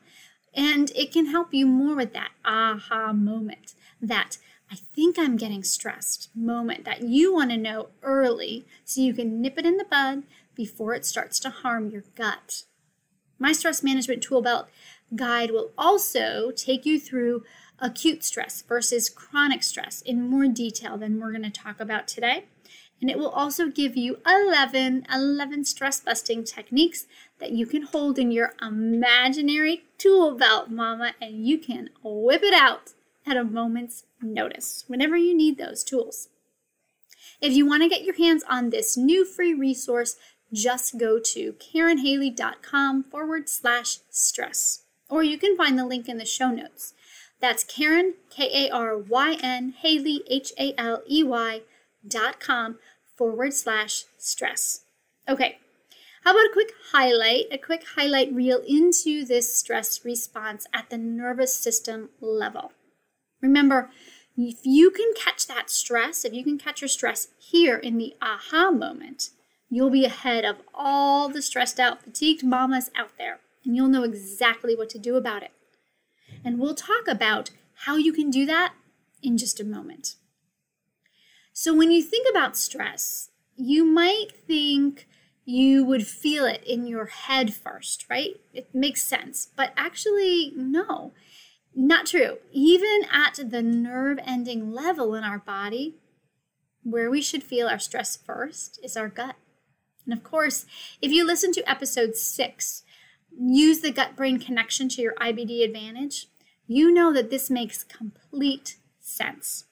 and 0.53 0.91
it 0.95 1.11
can 1.11 1.27
help 1.27 1.53
you 1.53 1.65
more 1.65 1.95
with 1.95 2.13
that 2.13 2.31
aha 2.45 3.13
moment, 3.13 3.73
that 4.01 4.37
I 4.71 4.75
think 4.95 5.17
I'm 5.17 5.37
getting 5.37 5.63
stressed 5.63 6.29
moment 6.35 6.85
that 6.85 7.01
you 7.01 7.33
want 7.33 7.49
to 7.51 7.57
know 7.57 7.89
early 8.03 8.65
so 8.85 9.01
you 9.01 9.13
can 9.13 9.41
nip 9.41 9.57
it 9.57 9.65
in 9.65 9.77
the 9.77 9.85
bud 9.85 10.23
before 10.55 10.93
it 10.93 11.05
starts 11.05 11.39
to 11.39 11.49
harm 11.49 11.89
your 11.89 12.03
gut. 12.15 12.63
My 13.39 13.51
stress 13.51 13.81
management 13.81 14.21
tool 14.21 14.41
belt 14.41 14.67
guide 15.15 15.51
will 15.51 15.71
also 15.77 16.51
take 16.51 16.85
you 16.85 16.99
through 16.99 17.43
acute 17.79 18.23
stress 18.23 18.61
versus 18.61 19.09
chronic 19.09 19.63
stress 19.63 20.01
in 20.01 20.29
more 20.29 20.47
detail 20.47 20.97
than 20.97 21.19
we're 21.19 21.31
going 21.31 21.43
to 21.43 21.49
talk 21.49 21.79
about 21.79 22.07
today. 22.07 22.45
And 23.01 23.09
it 23.09 23.17
will 23.17 23.29
also 23.29 23.69
give 23.69 23.95
you 23.95 24.19
11, 24.25 25.05
11 25.13 25.65
stress 25.65 25.99
busting 26.01 26.43
techniques 26.43 27.05
that 27.39 27.51
you 27.51 27.65
can 27.65 27.83
hold 27.83 28.19
in 28.19 28.31
your 28.31 28.53
imaginary 28.61 29.83
tool 29.97 30.35
belt, 30.35 30.69
mama, 30.69 31.13
and 31.21 31.45
you 31.45 31.57
can 31.57 31.89
whip 32.03 32.43
it 32.43 32.53
out 32.53 32.93
at 33.25 33.37
a 33.37 33.43
moment's 33.43 34.03
notice 34.21 34.83
whenever 34.87 35.15
you 35.15 35.35
need 35.35 35.57
those 35.57 35.83
tools. 35.83 36.27
If 37.41 37.53
you 37.53 37.65
want 37.65 37.83
to 37.83 37.89
get 37.89 38.03
your 38.03 38.15
hands 38.15 38.43
on 38.49 38.69
this 38.69 38.97
new 38.97 39.23
free 39.23 39.53
resource, 39.53 40.17
just 40.51 40.97
go 40.97 41.19
to 41.19 41.53
karynhaley.com 41.53 43.03
forward 43.03 43.47
slash 43.47 43.99
stress, 44.09 44.83
or 45.09 45.23
you 45.23 45.37
can 45.37 45.55
find 45.55 45.77
the 45.77 45.85
link 45.85 46.09
in 46.09 46.17
the 46.17 46.25
show 46.25 46.49
notes. 46.49 46.93
That's 47.39 47.63
Karyn, 47.63 48.13
K 48.29 48.67
A 48.67 48.69
R 48.69 48.97
Y 48.97 49.37
N, 49.41 49.73
Haley, 49.77 50.23
H 50.27 50.51
A 50.59 50.73
L 50.77 51.01
E 51.09 51.23
Y, 51.23 51.61
dot 52.07 52.39
com 52.39 52.77
forward 53.15 53.53
slash 53.53 54.05
stress. 54.17 54.81
Okay, 55.27 55.59
how 56.23 56.31
about 56.31 56.45
a 56.45 56.53
quick 56.53 56.71
highlight, 56.91 57.45
a 57.51 57.57
quick 57.57 57.83
highlight 57.95 58.33
reel 58.33 58.61
into 58.67 59.25
this 59.25 59.57
stress 59.57 60.03
response 60.03 60.65
at 60.73 60.89
the 60.89 60.97
nervous 60.97 61.53
system 61.53 62.09
level? 62.19 62.71
Remember, 63.41 63.89
if 64.37 64.59
you 64.63 64.89
can 64.89 65.13
catch 65.15 65.47
that 65.47 65.69
stress, 65.69 66.23
if 66.23 66.33
you 66.33 66.43
can 66.43 66.57
catch 66.57 66.81
your 66.81 66.87
stress 66.87 67.27
here 67.37 67.77
in 67.77 67.97
the 67.97 68.15
aha 68.21 68.71
moment, 68.71 69.31
you'll 69.69 69.89
be 69.89 70.05
ahead 70.05 70.45
of 70.45 70.57
all 70.73 71.29
the 71.29 71.41
stressed 71.41 71.79
out, 71.79 72.01
fatigued 72.01 72.43
mamas 72.43 72.89
out 72.95 73.11
there, 73.17 73.39
and 73.65 73.75
you'll 73.75 73.87
know 73.87 74.03
exactly 74.03 74.75
what 74.75 74.89
to 74.89 74.97
do 74.97 75.15
about 75.15 75.43
it. 75.43 75.51
And 76.43 76.57
we'll 76.57 76.75
talk 76.75 77.07
about 77.07 77.51
how 77.85 77.97
you 77.97 78.13
can 78.13 78.29
do 78.29 78.45
that 78.45 78.73
in 79.21 79.37
just 79.37 79.59
a 79.59 79.65
moment. 79.65 80.15
So, 81.61 81.73
when 81.73 81.91
you 81.91 82.01
think 82.01 82.25
about 82.29 82.55
stress, 82.55 83.31
you 83.57 83.83
might 83.83 84.31
think 84.47 85.09
you 85.43 85.83
would 85.83 86.07
feel 86.07 86.45
it 86.45 86.63
in 86.65 86.87
your 86.87 87.07
head 87.07 87.53
first, 87.53 88.05
right? 88.09 88.39
It 88.53 88.73
makes 88.73 89.01
sense. 89.01 89.49
But 89.57 89.73
actually, 89.75 90.53
no, 90.55 91.11
not 91.75 92.05
true. 92.05 92.37
Even 92.53 93.01
at 93.11 93.51
the 93.51 93.61
nerve 93.61 94.19
ending 94.25 94.71
level 94.71 95.13
in 95.15 95.25
our 95.25 95.39
body, 95.39 95.95
where 96.83 97.11
we 97.11 97.21
should 97.21 97.43
feel 97.43 97.67
our 97.67 97.77
stress 97.77 98.15
first 98.15 98.79
is 98.81 98.95
our 98.95 99.09
gut. 99.09 99.35
And 100.05 100.13
of 100.13 100.23
course, 100.23 100.65
if 101.01 101.11
you 101.11 101.25
listen 101.25 101.51
to 101.51 101.69
episode 101.69 102.15
six, 102.15 102.83
use 103.37 103.81
the 103.81 103.91
gut 103.91 104.15
brain 104.15 104.39
connection 104.39 104.87
to 104.87 105.01
your 105.01 105.15
IBD 105.15 105.65
advantage, 105.65 106.27
you 106.67 106.89
know 106.89 107.11
that 107.11 107.29
this 107.29 107.49
makes 107.49 107.83
complete 107.83 108.77
sense. 109.01 109.65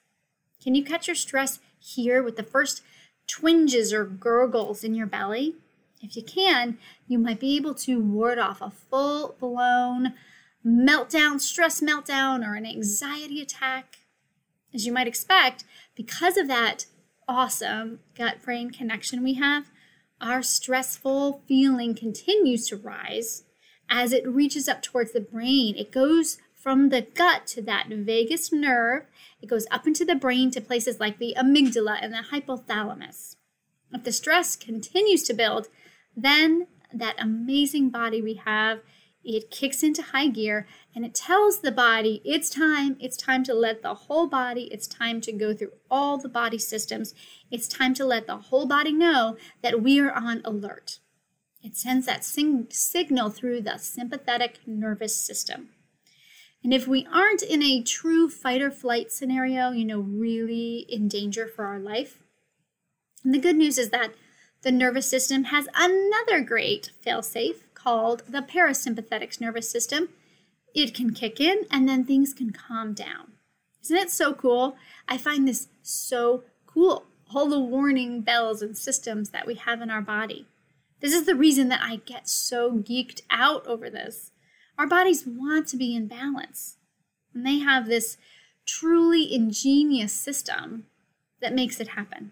Can 0.62 0.74
you 0.74 0.84
catch 0.84 1.06
your 1.06 1.14
stress 1.14 1.60
here 1.78 2.22
with 2.22 2.36
the 2.36 2.42
first 2.42 2.82
twinges 3.26 3.92
or 3.92 4.04
gurgles 4.04 4.84
in 4.84 4.94
your 4.94 5.06
belly? 5.06 5.54
If 6.00 6.16
you 6.16 6.22
can, 6.22 6.78
you 7.06 7.18
might 7.18 7.40
be 7.40 7.56
able 7.56 7.74
to 7.74 8.00
ward 8.00 8.38
off 8.38 8.60
a 8.60 8.70
full 8.70 9.34
blown 9.38 10.14
meltdown, 10.64 11.40
stress 11.40 11.80
meltdown, 11.80 12.46
or 12.46 12.54
an 12.54 12.66
anxiety 12.66 13.40
attack. 13.40 13.98
As 14.72 14.86
you 14.86 14.92
might 14.92 15.08
expect, 15.08 15.64
because 15.94 16.36
of 16.36 16.46
that 16.48 16.86
awesome 17.26 18.00
gut 18.14 18.42
brain 18.42 18.70
connection 18.70 19.22
we 19.22 19.34
have, 19.34 19.70
our 20.20 20.42
stressful 20.42 21.42
feeling 21.46 21.94
continues 21.94 22.68
to 22.68 22.76
rise 22.76 23.44
as 23.88 24.12
it 24.12 24.28
reaches 24.28 24.68
up 24.68 24.82
towards 24.82 25.12
the 25.12 25.20
brain. 25.20 25.76
It 25.76 25.92
goes 25.92 26.38
from 26.58 26.88
the 26.88 27.02
gut 27.02 27.46
to 27.46 27.62
that 27.62 27.86
vagus 27.88 28.52
nerve. 28.52 29.06
It 29.40 29.46
goes 29.46 29.66
up 29.70 29.86
into 29.86 30.04
the 30.04 30.16
brain 30.16 30.50
to 30.50 30.60
places 30.60 31.00
like 31.00 31.18
the 31.18 31.34
amygdala 31.38 31.98
and 32.02 32.12
the 32.12 32.24
hypothalamus. 32.32 33.36
If 33.92 34.04
the 34.04 34.12
stress 34.12 34.56
continues 34.56 35.22
to 35.24 35.34
build, 35.34 35.68
then 36.16 36.66
that 36.92 37.14
amazing 37.18 37.90
body 37.90 38.20
we 38.20 38.34
have, 38.34 38.80
it 39.24 39.50
kicks 39.50 39.82
into 39.82 40.02
high 40.02 40.28
gear 40.28 40.66
and 40.94 41.04
it 41.04 41.14
tells 41.14 41.60
the 41.60 41.72
body 41.72 42.20
it's 42.24 42.50
time, 42.50 42.96
it's 43.00 43.16
time 43.16 43.44
to 43.44 43.54
let 43.54 43.82
the 43.82 43.94
whole 43.94 44.26
body, 44.26 44.68
it's 44.72 44.86
time 44.86 45.20
to 45.22 45.32
go 45.32 45.54
through 45.54 45.72
all 45.90 46.18
the 46.18 46.28
body 46.28 46.58
systems. 46.58 47.14
It's 47.50 47.68
time 47.68 47.94
to 47.94 48.04
let 48.04 48.26
the 48.26 48.36
whole 48.36 48.66
body 48.66 48.92
know 48.92 49.36
that 49.62 49.82
we 49.82 50.00
are 50.00 50.12
on 50.12 50.42
alert. 50.44 50.98
It 51.62 51.76
sends 51.76 52.06
that 52.06 52.24
sing- 52.24 52.68
signal 52.70 53.30
through 53.30 53.62
the 53.62 53.78
sympathetic 53.78 54.60
nervous 54.66 55.16
system. 55.16 55.70
And 56.64 56.74
if 56.74 56.88
we 56.88 57.06
aren't 57.12 57.42
in 57.42 57.62
a 57.62 57.82
true 57.82 58.28
fight 58.28 58.60
or 58.60 58.70
flight 58.70 59.12
scenario, 59.12 59.70
you 59.70 59.84
know, 59.84 60.00
really 60.00 60.86
in 60.88 61.08
danger 61.08 61.46
for 61.46 61.64
our 61.66 61.78
life, 61.78 62.18
and 63.24 63.34
the 63.34 63.38
good 63.38 63.56
news 63.56 63.78
is 63.78 63.90
that 63.90 64.14
the 64.62 64.72
nervous 64.72 65.08
system 65.08 65.44
has 65.44 65.68
another 65.74 66.40
great 66.40 66.90
failsafe 67.04 67.62
called 67.74 68.22
the 68.28 68.42
parasympathetic 68.42 69.40
nervous 69.40 69.70
system. 69.70 70.08
It 70.74 70.94
can 70.94 71.14
kick 71.14 71.40
in 71.40 71.64
and 71.70 71.88
then 71.88 72.04
things 72.04 72.34
can 72.34 72.50
calm 72.50 72.92
down. 72.92 73.32
Isn't 73.82 73.96
it 73.96 74.10
so 74.10 74.34
cool? 74.34 74.76
I 75.08 75.16
find 75.16 75.46
this 75.46 75.68
so 75.82 76.44
cool. 76.66 77.06
All 77.34 77.48
the 77.48 77.60
warning 77.60 78.22
bells 78.22 78.62
and 78.62 78.76
systems 78.76 79.30
that 79.30 79.46
we 79.46 79.54
have 79.54 79.80
in 79.80 79.90
our 79.90 80.02
body. 80.02 80.46
This 81.00 81.14
is 81.14 81.26
the 81.26 81.36
reason 81.36 81.68
that 81.68 81.80
I 81.82 81.96
get 81.96 82.28
so 82.28 82.72
geeked 82.72 83.20
out 83.30 83.66
over 83.66 83.88
this. 83.88 84.32
Our 84.78 84.86
bodies 84.86 85.26
want 85.26 85.66
to 85.68 85.76
be 85.76 85.96
in 85.96 86.06
balance, 86.06 86.76
and 87.34 87.44
they 87.44 87.58
have 87.58 87.86
this 87.86 88.16
truly 88.64 89.34
ingenious 89.34 90.12
system 90.12 90.86
that 91.40 91.52
makes 91.52 91.80
it 91.80 91.88
happen. 91.88 92.30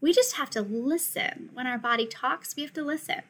We 0.00 0.14
just 0.14 0.36
have 0.36 0.48
to 0.50 0.62
listen. 0.62 1.50
When 1.52 1.66
our 1.66 1.76
body 1.76 2.06
talks, 2.06 2.56
we 2.56 2.62
have 2.62 2.72
to 2.72 2.82
listen. 2.82 3.20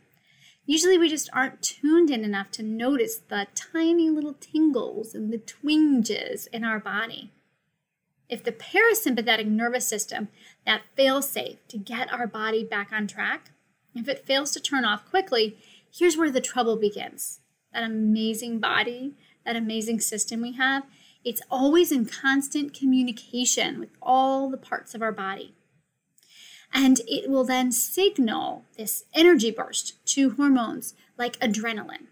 Usually, 0.67 0.99
we 0.99 1.09
just 1.09 1.29
aren't 1.33 1.63
tuned 1.63 2.11
in 2.11 2.23
enough 2.23 2.53
to 2.53 2.63
notice 2.63 3.17
the 3.17 3.49
tiny 3.57 4.09
little 4.09 4.37
tingles 4.39 5.13
and 5.13 5.33
the 5.33 5.39
twinges 5.39 6.47
in 6.49 6.63
our 6.63 6.79
body. 6.79 7.33
If 8.29 8.45
the 8.45 8.53
parasympathetic 8.53 9.47
nervous 9.47 9.89
system, 9.89 10.29
that 10.65 10.83
fail 10.95 11.23
safe 11.23 11.59
to 11.67 11.77
get 11.77 12.13
our 12.13 12.29
body 12.29 12.63
back 12.63 12.93
on 12.93 13.09
track, 13.09 13.51
if 13.97 14.07
it 14.07 14.25
fails 14.25 14.53
to 14.53 14.61
turn 14.61 14.85
off 14.85 15.11
quickly, 15.11 15.59
here's 15.93 16.17
where 16.17 16.31
the 16.31 16.41
trouble 16.41 16.77
begins. 16.77 17.41
That 17.73 17.83
amazing 17.83 18.59
body, 18.59 19.15
that 19.45 19.57
amazing 19.57 20.01
system 20.01 20.41
we 20.41 20.53
have, 20.53 20.85
it's 21.25 21.43
always 21.51 21.93
in 21.93 22.07
constant 22.07 22.73
communication 22.73 23.79
with 23.79 23.91
all 24.01 24.49
the 24.51 24.57
parts 24.57 24.95
of 24.95 25.03
our 25.03 25.13
body. 25.13 25.55
And 26.73 27.01
it 27.07 27.29
will 27.29 27.45
then 27.45 27.73
signal 27.73 28.65
this 28.77 29.05
energy 29.13 29.51
burst 29.51 30.05
to 30.15 30.31
hormones 30.31 30.95
like 31.19 31.39
adrenaline. 31.41 32.07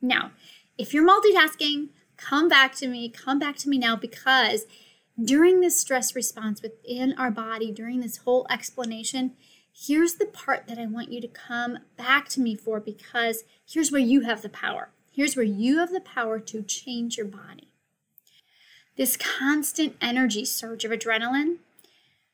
Now, 0.00 0.32
if 0.76 0.94
you're 0.94 1.06
multitasking, 1.06 1.88
come 2.16 2.48
back 2.48 2.74
to 2.76 2.86
me, 2.86 3.08
come 3.08 3.38
back 3.38 3.56
to 3.58 3.68
me 3.68 3.78
now 3.78 3.96
because 3.96 4.66
during 5.22 5.60
this 5.60 5.78
stress 5.78 6.14
response 6.14 6.62
within 6.62 7.14
our 7.18 7.30
body, 7.30 7.72
during 7.72 8.00
this 8.00 8.18
whole 8.18 8.46
explanation, 8.50 9.32
here's 9.86 10.14
the 10.14 10.26
part 10.26 10.66
that 10.66 10.78
I 10.78 10.86
want 10.86 11.12
you 11.12 11.20
to 11.20 11.28
come 11.28 11.78
back 11.96 12.28
to 12.30 12.40
me 12.40 12.54
for 12.54 12.80
because 12.80 13.44
here's 13.66 13.92
where 13.92 14.00
you 14.00 14.22
have 14.22 14.42
the 14.42 14.48
power. 14.48 14.90
Here's 15.12 15.36
where 15.36 15.44
you 15.44 15.78
have 15.78 15.92
the 15.92 16.00
power 16.00 16.40
to 16.40 16.62
change 16.62 17.16
your 17.16 17.26
body. 17.26 17.68
This 18.96 19.16
constant 19.16 19.96
energy 20.00 20.44
surge 20.44 20.84
of 20.84 20.90
adrenaline, 20.90 21.58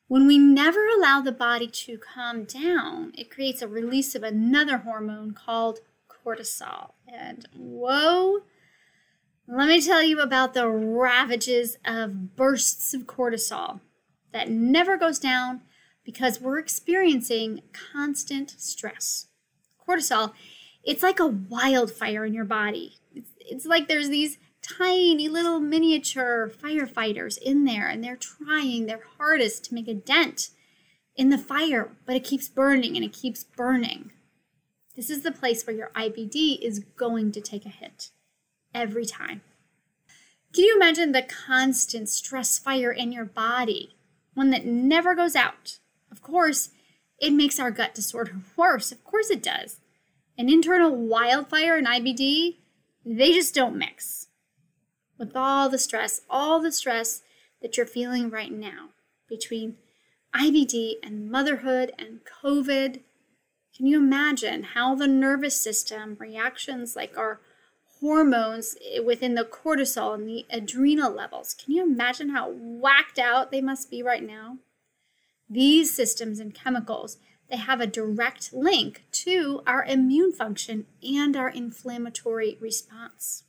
when 0.08 0.26
we 0.26 0.38
never 0.38 0.86
allow 0.86 1.20
the 1.20 1.32
body 1.32 1.66
to 1.66 1.98
calm 1.98 2.44
down, 2.44 3.12
it 3.16 3.30
creates 3.30 3.60
a 3.60 3.68
release 3.68 4.14
of 4.14 4.22
another 4.22 4.78
hormone 4.78 5.32
called 5.32 5.80
cortisol. 6.08 6.92
And 7.06 7.46
whoa, 7.54 8.40
let 9.46 9.68
me 9.68 9.82
tell 9.82 10.02
you 10.02 10.20
about 10.20 10.54
the 10.54 10.68
ravages 10.68 11.76
of 11.84 12.36
bursts 12.36 12.94
of 12.94 13.02
cortisol 13.02 13.80
that 14.32 14.50
never 14.50 14.96
goes 14.96 15.18
down 15.18 15.62
because 16.04 16.40
we're 16.40 16.58
experiencing 16.58 17.62
constant 17.72 18.50
stress. 18.58 19.26
Cortisol, 19.86 20.32
it's 20.84 21.02
like 21.02 21.18
a 21.18 21.26
wildfire 21.26 22.24
in 22.24 22.34
your 22.34 22.44
body. 22.44 22.98
It's, 23.40 23.66
like 23.66 23.88
there's 23.88 24.08
these 24.08 24.38
tiny 24.62 25.28
little 25.28 25.60
miniature 25.60 26.50
firefighters 26.62 27.38
in 27.38 27.64
there 27.64 27.88
and 27.88 28.02
they're 28.02 28.16
trying 28.16 28.86
their 28.86 29.02
hardest 29.18 29.64
to 29.64 29.74
make 29.74 29.88
a 29.88 29.94
dent 29.94 30.50
in 31.16 31.30
the 31.30 31.38
fire, 31.38 31.92
but 32.06 32.16
it 32.16 32.24
keeps 32.24 32.48
burning 32.48 32.96
and 32.96 33.04
it 33.04 33.12
keeps 33.12 33.44
burning. 33.44 34.10
This 34.96 35.10
is 35.10 35.22
the 35.22 35.32
place 35.32 35.66
where 35.66 35.76
your 35.76 35.90
IBD 35.94 36.60
is 36.60 36.80
going 36.96 37.32
to 37.32 37.40
take 37.40 37.66
a 37.66 37.70
hit 37.70 38.10
every 38.74 39.06
time. 39.06 39.42
Can 40.52 40.64
you 40.64 40.76
imagine 40.76 41.12
the 41.12 41.22
constant 41.22 42.08
stress 42.08 42.58
fire 42.58 42.92
in 42.92 43.10
your 43.10 43.24
body, 43.24 43.96
one 44.34 44.50
that 44.50 44.64
never 44.64 45.14
goes 45.14 45.34
out? 45.34 45.78
Course, 46.24 46.70
it 47.20 47.32
makes 47.32 47.60
our 47.60 47.70
gut 47.70 47.94
disorder 47.94 48.36
worse. 48.56 48.90
Of 48.90 49.04
course, 49.04 49.30
it 49.30 49.42
does. 49.42 49.76
An 50.36 50.48
internal 50.48 50.96
wildfire 50.96 51.76
and 51.76 51.86
IBD, 51.86 52.56
they 53.06 53.32
just 53.32 53.54
don't 53.54 53.78
mix. 53.78 54.26
With 55.18 55.36
all 55.36 55.68
the 55.68 55.78
stress, 55.78 56.22
all 56.28 56.60
the 56.60 56.72
stress 56.72 57.22
that 57.62 57.76
you're 57.76 57.86
feeling 57.86 58.30
right 58.30 58.50
now 58.50 58.88
between 59.28 59.76
IBD 60.34 60.94
and 61.02 61.30
motherhood 61.30 61.92
and 61.98 62.20
COVID, 62.42 63.00
can 63.76 63.86
you 63.86 63.98
imagine 63.98 64.64
how 64.74 64.94
the 64.94 65.06
nervous 65.06 65.60
system 65.60 66.16
reactions 66.18 66.96
like 66.96 67.16
our 67.16 67.40
hormones 68.00 68.76
within 69.04 69.34
the 69.34 69.44
cortisol 69.44 70.14
and 70.14 70.28
the 70.28 70.46
adrenal 70.50 71.12
levels? 71.12 71.54
Can 71.54 71.74
you 71.74 71.84
imagine 71.84 72.30
how 72.30 72.50
whacked 72.50 73.18
out 73.18 73.50
they 73.50 73.60
must 73.60 73.90
be 73.90 74.02
right 74.02 74.22
now? 74.22 74.58
These 75.54 75.94
systems 75.94 76.40
and 76.40 76.52
chemicals, 76.52 77.18
they 77.48 77.58
have 77.58 77.80
a 77.80 77.86
direct 77.86 78.52
link 78.52 79.04
to 79.12 79.62
our 79.68 79.84
immune 79.84 80.32
function 80.32 80.86
and 81.00 81.36
our 81.36 81.48
inflammatory 81.48 82.58
response. 82.60 83.44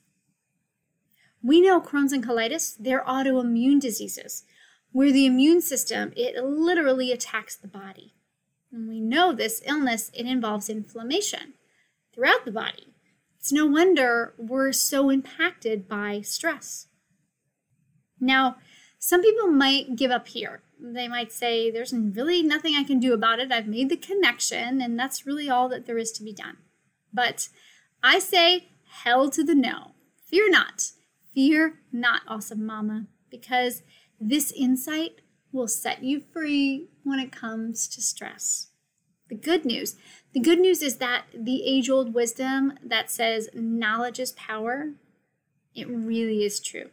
We 1.42 1.62
know 1.62 1.82
Crohn's 1.82 2.14
and 2.14 2.24
colitis, 2.24 2.76
they're 2.78 3.04
autoimmune 3.06 3.80
diseases 3.80 4.44
where 4.92 5.12
the 5.12 5.26
immune 5.26 5.62
system, 5.62 6.14
it 6.16 6.36
literally 6.44 7.12
attacks 7.12 7.56
the 7.56 7.68
body. 7.68 8.14
And 8.72 8.88
we 8.88 9.02
know 9.02 9.34
this 9.34 9.64
illness, 9.66 10.12
it 10.14 10.28
involves 10.28 10.70
inflammation 10.70 11.56
throughout 12.14 12.46
the 12.46 12.52
body. 12.52 12.94
It's 13.40 13.52
no 13.52 13.66
wonder 13.66 14.36
we're 14.38 14.74
so 14.74 15.10
impacted 15.10 15.88
by 15.88 16.22
stress. 16.22 16.86
Now, 18.20 18.58
some 19.00 19.24
people 19.24 19.48
might 19.48 19.96
give 19.96 20.12
up 20.12 20.28
here 20.28 20.62
they 20.94 21.08
might 21.08 21.32
say, 21.32 21.72
There's 21.72 21.94
really 21.94 22.44
nothing 22.44 22.76
I 22.76 22.84
can 22.84 23.00
do 23.00 23.14
about 23.14 23.40
it. 23.40 23.52
I've 23.52 23.68
made 23.68 23.90
the 23.90 23.98
connection, 23.98 24.82
and 24.82 25.00
that's 25.00 25.26
really 25.26 25.50
all 25.50 25.70
that 25.70 25.86
there 25.86 25.98
is 25.98 26.12
to 26.14 26.24
be 26.24 26.34
done. 26.34 26.58
But 27.14 27.50
I 28.04 28.20
say, 28.20 28.70
Hell 29.04 29.30
to 29.32 29.44
the 29.44 29.56
no. 29.56 29.92
Fear 30.26 30.52
not. 30.52 30.92
Fear 31.34 31.80
not, 31.92 32.22
awesome 32.28 32.66
mama, 32.66 33.08
because 33.30 33.84
this 34.20 34.52
insight 34.52 35.22
will 35.52 35.68
set 35.68 36.04
you 36.04 36.22
free 36.34 36.90
when 37.04 37.20
it 37.20 37.32
comes 37.32 37.88
to 37.88 38.02
stress. 38.02 38.68
The 39.30 39.36
good 39.36 39.66
news 39.66 39.96
the 40.34 40.42
good 40.42 40.60
news 40.60 40.82
is 40.82 40.98
that 40.98 41.24
the 41.34 41.64
age 41.66 41.90
old 41.90 42.14
wisdom 42.14 42.74
that 42.84 43.10
says 43.10 43.50
knowledge 43.54 44.20
is 44.20 44.34
power, 44.34 44.92
it 45.74 45.88
really 45.88 46.44
is 46.44 46.60
true. 46.60 46.90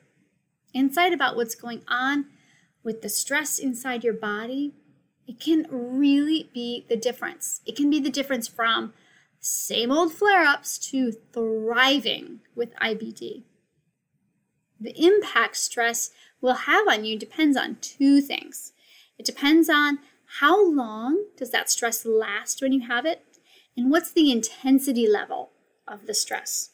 Insight 0.73 1.13
about 1.13 1.35
what's 1.35 1.57
going 1.57 1.83
on 1.89 2.27
with 2.85 3.03
the 3.03 3.09
stress 3.09 3.59
inside 3.59 4.05
your 4.05 4.15
body, 4.15 4.75
it 5.27 5.41
can 5.41 5.67
really 5.71 6.51
be 6.53 6.85
the 6.89 6.97
difference. 6.97 7.61
It 7.65 7.77
can 7.77 7.91
be 7.91 8.01
the 8.01 8.11
difference 8.11 8.49
from 8.49 8.93
same 9.41 9.91
old 9.91 10.13
flare 10.13 10.45
ups 10.45 10.79
to 10.91 11.13
thriving 11.33 12.41
with 12.55 12.75
IBD. 12.77 13.45
The 14.81 15.05
impact 15.05 15.57
stress 15.57 16.11
will 16.41 16.55
have 16.55 16.89
on 16.89 17.05
you 17.05 17.19
depends 17.19 17.57
on 17.57 17.79
two 17.81 18.21
things. 18.21 18.73
It 19.19 19.27
depends 19.27 19.69
on 19.69 20.01
how 20.41 20.71
long 20.71 21.27
does 21.37 21.51
that 21.51 21.71
stress 21.71 22.05
last 22.05 22.63
when 22.63 22.73
you 22.73 22.87
have 22.89 23.05
it, 23.05 23.25
and 23.77 23.91
what's 23.91 24.13
the 24.13 24.33
intensity 24.33 25.07
level 25.07 25.51
of 25.87 26.07
the 26.07 26.15
stress. 26.15 26.71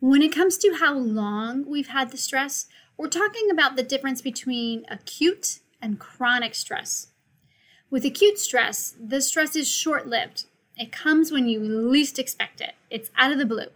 When 0.00 0.22
it 0.22 0.34
comes 0.34 0.58
to 0.58 0.76
how 0.80 0.94
long 0.94 1.64
we've 1.66 1.88
had 1.88 2.10
the 2.10 2.16
stress, 2.16 2.66
we're 2.96 3.08
talking 3.08 3.50
about 3.50 3.76
the 3.76 3.82
difference 3.82 4.22
between 4.22 4.84
acute 4.88 5.60
and 5.82 5.98
chronic 5.98 6.54
stress. 6.54 7.08
With 7.90 8.04
acute 8.04 8.38
stress, 8.38 8.94
the 9.00 9.20
stress 9.20 9.56
is 9.56 9.68
short 9.68 10.06
lived. 10.06 10.46
It 10.76 10.92
comes 10.92 11.30
when 11.30 11.48
you 11.48 11.60
least 11.60 12.18
expect 12.18 12.60
it, 12.60 12.74
it's 12.90 13.10
out 13.16 13.32
of 13.32 13.38
the 13.38 13.46
blue. 13.46 13.66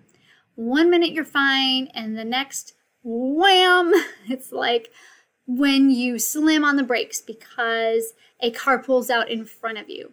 One 0.55 0.91
minute 0.91 1.13
you're 1.13 1.25
fine, 1.25 1.89
and 1.95 2.19
the 2.19 2.25
next, 2.25 2.75
wham! 3.03 3.93
It's 4.29 4.53
like 4.53 4.91
when 5.47 5.91
you 5.91 6.19
slam 6.19 6.65
on 6.65 6.77
the 6.77 6.83
brakes 6.83 7.21
because 7.21 8.13
a 8.41 8.51
car 8.51 8.79
pulls 8.79 9.09
out 9.09 9.31
in 9.31 9.47
front 9.47 9.79
of 9.79 9.89
you. 9.89 10.13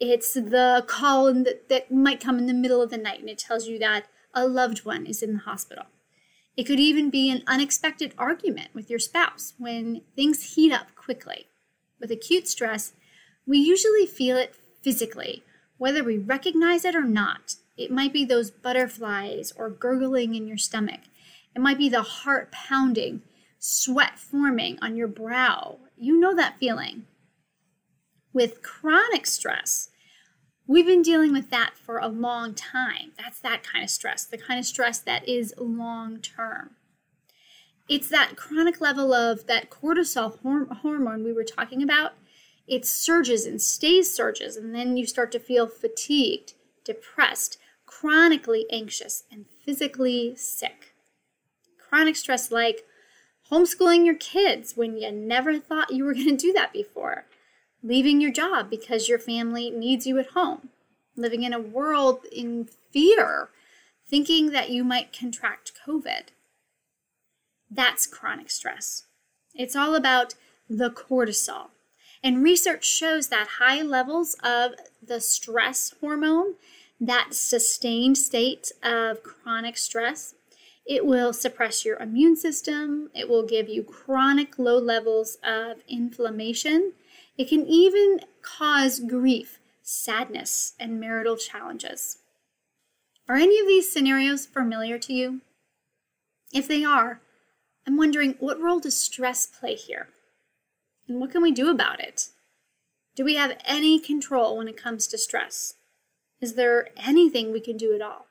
It's 0.00 0.34
the 0.34 0.84
call 0.86 1.32
that, 1.32 1.68
that 1.68 1.92
might 1.92 2.20
come 2.20 2.38
in 2.38 2.46
the 2.46 2.52
middle 2.52 2.82
of 2.82 2.90
the 2.90 2.98
night 2.98 3.20
and 3.20 3.28
it 3.28 3.38
tells 3.38 3.68
you 3.68 3.78
that 3.78 4.06
a 4.34 4.48
loved 4.48 4.84
one 4.84 5.06
is 5.06 5.22
in 5.22 5.34
the 5.34 5.40
hospital. 5.40 5.84
It 6.56 6.64
could 6.64 6.78
even 6.78 7.10
be 7.10 7.30
an 7.30 7.42
unexpected 7.46 8.14
argument 8.16 8.68
with 8.74 8.88
your 8.88 9.00
spouse 9.00 9.54
when 9.58 10.02
things 10.14 10.54
heat 10.54 10.72
up 10.72 10.94
quickly. 10.94 11.46
With 12.00 12.10
acute 12.10 12.46
stress, 12.46 12.92
we 13.46 13.58
usually 13.58 14.06
feel 14.06 14.36
it 14.36 14.54
physically, 14.82 15.42
whether 15.78 16.04
we 16.04 16.16
recognize 16.16 16.84
it 16.84 16.94
or 16.94 17.04
not. 17.04 17.56
It 17.76 17.90
might 17.90 18.12
be 18.12 18.24
those 18.24 18.52
butterflies 18.52 19.52
or 19.56 19.68
gurgling 19.68 20.34
in 20.34 20.46
your 20.46 20.58
stomach. 20.58 21.00
It 21.56 21.60
might 21.60 21.78
be 21.78 21.88
the 21.88 22.02
heart 22.02 22.52
pounding, 22.52 23.22
sweat 23.58 24.18
forming 24.18 24.78
on 24.80 24.96
your 24.96 25.08
brow. 25.08 25.78
You 25.96 26.18
know 26.18 26.36
that 26.36 26.58
feeling. 26.60 27.06
With 28.32 28.62
chronic 28.62 29.26
stress, 29.26 29.90
We've 30.66 30.86
been 30.86 31.02
dealing 31.02 31.32
with 31.34 31.50
that 31.50 31.74
for 31.76 31.98
a 31.98 32.08
long 32.08 32.54
time. 32.54 33.12
That's 33.18 33.38
that 33.40 33.62
kind 33.62 33.84
of 33.84 33.90
stress, 33.90 34.24
the 34.24 34.38
kind 34.38 34.58
of 34.58 34.64
stress 34.64 34.98
that 35.00 35.28
is 35.28 35.52
long 35.58 36.20
term. 36.20 36.70
It's 37.86 38.08
that 38.08 38.36
chronic 38.36 38.80
level 38.80 39.12
of 39.12 39.46
that 39.46 39.68
cortisol 39.68 40.38
hormone 40.80 41.22
we 41.22 41.34
were 41.34 41.44
talking 41.44 41.82
about. 41.82 42.14
It 42.66 42.86
surges 42.86 43.44
and 43.44 43.60
stays 43.60 44.14
surges, 44.14 44.56
and 44.56 44.74
then 44.74 44.96
you 44.96 45.06
start 45.06 45.30
to 45.32 45.38
feel 45.38 45.66
fatigued, 45.66 46.54
depressed, 46.82 47.58
chronically 47.84 48.64
anxious, 48.70 49.24
and 49.30 49.44
physically 49.66 50.34
sick. 50.34 50.94
Chronic 51.76 52.16
stress 52.16 52.50
like 52.50 52.84
homeschooling 53.50 54.06
your 54.06 54.16
kids 54.16 54.78
when 54.78 54.96
you 54.96 55.12
never 55.12 55.58
thought 55.58 55.92
you 55.92 56.06
were 56.06 56.14
going 56.14 56.28
to 56.28 56.36
do 56.36 56.54
that 56.54 56.72
before 56.72 57.26
leaving 57.84 58.20
your 58.20 58.32
job 58.32 58.70
because 58.70 59.08
your 59.08 59.18
family 59.18 59.70
needs 59.70 60.06
you 60.06 60.18
at 60.18 60.30
home, 60.30 60.70
living 61.16 61.42
in 61.42 61.52
a 61.52 61.60
world 61.60 62.24
in 62.32 62.68
fear, 62.90 63.50
thinking 64.08 64.50
that 64.50 64.70
you 64.70 64.82
might 64.82 65.16
contract 65.16 65.72
COVID. 65.86 66.28
That's 67.70 68.06
chronic 68.06 68.50
stress. 68.50 69.04
It's 69.54 69.76
all 69.76 69.94
about 69.94 70.34
the 70.68 70.90
cortisol. 70.90 71.68
And 72.22 72.42
research 72.42 72.86
shows 72.86 73.28
that 73.28 73.58
high 73.58 73.82
levels 73.82 74.34
of 74.42 74.72
the 75.06 75.20
stress 75.20 75.92
hormone 76.00 76.54
that 77.00 77.34
sustained 77.34 78.16
state 78.16 78.72
of 78.82 79.22
chronic 79.22 79.76
stress. 79.76 80.34
It 80.86 81.04
will 81.04 81.32
suppress 81.32 81.84
your 81.84 81.98
immune 81.98 82.36
system. 82.36 83.10
It 83.14 83.28
will 83.28 83.44
give 83.44 83.68
you 83.68 83.82
chronic 83.82 84.58
low 84.58 84.78
levels 84.78 85.36
of 85.44 85.78
inflammation. 85.88 86.92
It 87.36 87.48
can 87.48 87.66
even 87.66 88.20
cause 88.42 89.00
grief, 89.00 89.58
sadness, 89.82 90.74
and 90.78 91.00
marital 91.00 91.36
challenges. 91.36 92.18
Are 93.28 93.36
any 93.36 93.58
of 93.58 93.66
these 93.66 93.90
scenarios 93.90 94.46
familiar 94.46 94.98
to 94.98 95.12
you? 95.12 95.40
If 96.52 96.68
they 96.68 96.84
are, 96.84 97.20
I'm 97.86 97.96
wondering 97.96 98.36
what 98.38 98.60
role 98.60 98.80
does 98.80 99.00
stress 99.00 99.46
play 99.46 99.74
here? 99.74 100.08
And 101.08 101.20
what 101.20 101.32
can 101.32 101.42
we 101.42 101.52
do 101.52 101.70
about 101.70 102.00
it? 102.00 102.28
Do 103.16 103.24
we 103.24 103.34
have 103.34 103.58
any 103.64 103.98
control 103.98 104.56
when 104.56 104.68
it 104.68 104.76
comes 104.76 105.06
to 105.08 105.18
stress? 105.18 105.74
Is 106.40 106.54
there 106.54 106.88
anything 106.96 107.52
we 107.52 107.60
can 107.60 107.76
do 107.76 107.94
at 107.94 108.02
all? 108.02 108.26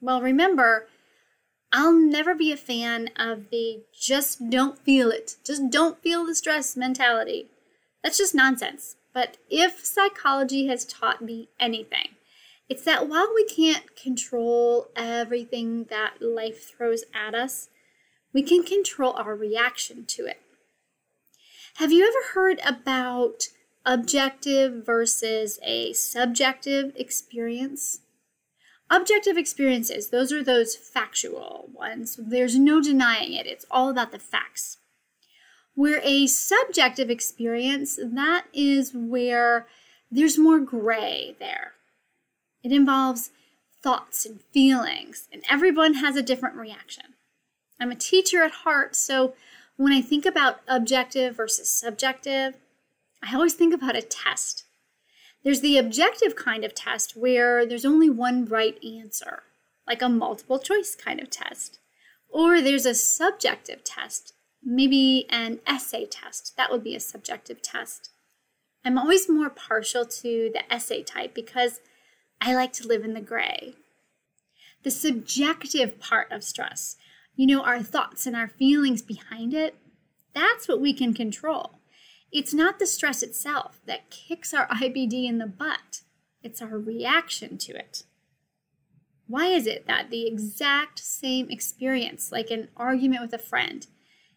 Well, 0.00 0.20
remember, 0.20 0.88
I'll 1.72 1.92
never 1.92 2.34
be 2.34 2.52
a 2.52 2.56
fan 2.56 3.10
of 3.16 3.50
the 3.50 3.82
just 3.92 4.50
don't 4.50 4.78
feel 4.78 5.10
it, 5.10 5.36
just 5.44 5.70
don't 5.70 6.00
feel 6.02 6.24
the 6.26 6.34
stress 6.34 6.76
mentality. 6.76 7.48
That's 8.04 8.18
just 8.18 8.34
nonsense. 8.34 8.96
But 9.14 9.38
if 9.48 9.84
psychology 9.84 10.66
has 10.66 10.84
taught 10.84 11.22
me 11.22 11.48
anything, 11.58 12.10
it's 12.68 12.84
that 12.84 13.08
while 13.08 13.32
we 13.34 13.46
can't 13.46 13.96
control 13.96 14.88
everything 14.94 15.84
that 15.84 16.20
life 16.20 16.70
throws 16.70 17.04
at 17.14 17.34
us, 17.34 17.70
we 18.32 18.42
can 18.42 18.62
control 18.62 19.14
our 19.14 19.34
reaction 19.34 20.04
to 20.06 20.26
it. 20.26 20.40
Have 21.76 21.92
you 21.92 22.06
ever 22.06 22.34
heard 22.34 22.60
about 22.64 23.48
objective 23.86 24.84
versus 24.84 25.58
a 25.62 25.92
subjective 25.94 26.92
experience? 26.96 28.00
Objective 28.90 29.38
experiences, 29.38 30.10
those 30.10 30.30
are 30.30 30.44
those 30.44 30.76
factual 30.76 31.70
ones. 31.72 32.18
There's 32.20 32.58
no 32.58 32.82
denying 32.82 33.32
it, 33.32 33.46
it's 33.46 33.64
all 33.70 33.88
about 33.88 34.12
the 34.12 34.18
facts. 34.18 34.76
Where 35.74 36.00
a 36.02 36.26
subjective 36.26 37.10
experience, 37.10 37.98
that 38.02 38.46
is 38.52 38.92
where 38.94 39.66
there's 40.10 40.38
more 40.38 40.60
gray 40.60 41.34
there. 41.40 41.72
It 42.62 42.72
involves 42.72 43.30
thoughts 43.82 44.24
and 44.24 44.40
feelings, 44.52 45.28
and 45.32 45.42
everyone 45.50 45.94
has 45.94 46.16
a 46.16 46.22
different 46.22 46.56
reaction. 46.56 47.14
I'm 47.80 47.90
a 47.90 47.96
teacher 47.96 48.42
at 48.42 48.52
heart, 48.52 48.94
so 48.96 49.34
when 49.76 49.92
I 49.92 50.00
think 50.00 50.24
about 50.24 50.60
objective 50.68 51.36
versus 51.36 51.68
subjective, 51.68 52.54
I 53.22 53.34
always 53.34 53.54
think 53.54 53.74
about 53.74 53.96
a 53.96 54.02
test. 54.02 54.64
There's 55.42 55.60
the 55.60 55.76
objective 55.76 56.36
kind 56.36 56.64
of 56.64 56.74
test 56.74 57.16
where 57.16 57.66
there's 57.66 57.84
only 57.84 58.08
one 58.08 58.46
right 58.46 58.82
answer, 58.82 59.42
like 59.86 60.00
a 60.00 60.08
multiple 60.08 60.58
choice 60.58 60.94
kind 60.94 61.20
of 61.20 61.28
test. 61.28 61.78
Or 62.30 62.60
there's 62.60 62.86
a 62.86 62.94
subjective 62.94 63.84
test, 63.84 64.32
maybe 64.64 65.26
an 65.30 65.60
essay 65.66 66.06
test. 66.06 66.56
That 66.56 66.70
would 66.70 66.82
be 66.82 66.94
a 66.94 67.00
subjective 67.00 67.62
test. 67.62 68.10
I'm 68.84 68.98
always 68.98 69.28
more 69.28 69.50
partial 69.50 70.04
to 70.04 70.50
the 70.52 70.72
essay 70.72 71.02
type 71.02 71.34
because 71.34 71.80
I 72.40 72.54
like 72.54 72.72
to 72.74 72.86
live 72.86 73.04
in 73.04 73.14
the 73.14 73.20
gray. 73.20 73.74
The 74.82 74.90
subjective 74.90 75.98
part 75.98 76.30
of 76.30 76.44
stress, 76.44 76.96
you 77.36 77.46
know, 77.46 77.62
our 77.62 77.82
thoughts 77.82 78.26
and 78.26 78.36
our 78.36 78.48
feelings 78.48 79.00
behind 79.00 79.54
it, 79.54 79.76
that's 80.34 80.68
what 80.68 80.80
we 80.80 80.92
can 80.92 81.14
control. 81.14 81.78
It's 82.30 82.52
not 82.52 82.78
the 82.78 82.86
stress 82.86 83.22
itself 83.22 83.80
that 83.86 84.10
kicks 84.10 84.52
our 84.52 84.66
IBD 84.68 85.26
in 85.26 85.38
the 85.38 85.46
butt, 85.46 86.02
it's 86.42 86.60
our 86.60 86.78
reaction 86.78 87.56
to 87.58 87.72
it. 87.72 88.02
Why 89.26 89.46
is 89.46 89.66
it 89.66 89.86
that 89.86 90.10
the 90.10 90.26
exact 90.26 90.98
same 90.98 91.48
experience, 91.48 92.30
like 92.30 92.50
an 92.50 92.68
argument 92.76 93.22
with 93.22 93.32
a 93.32 93.38
friend, 93.38 93.86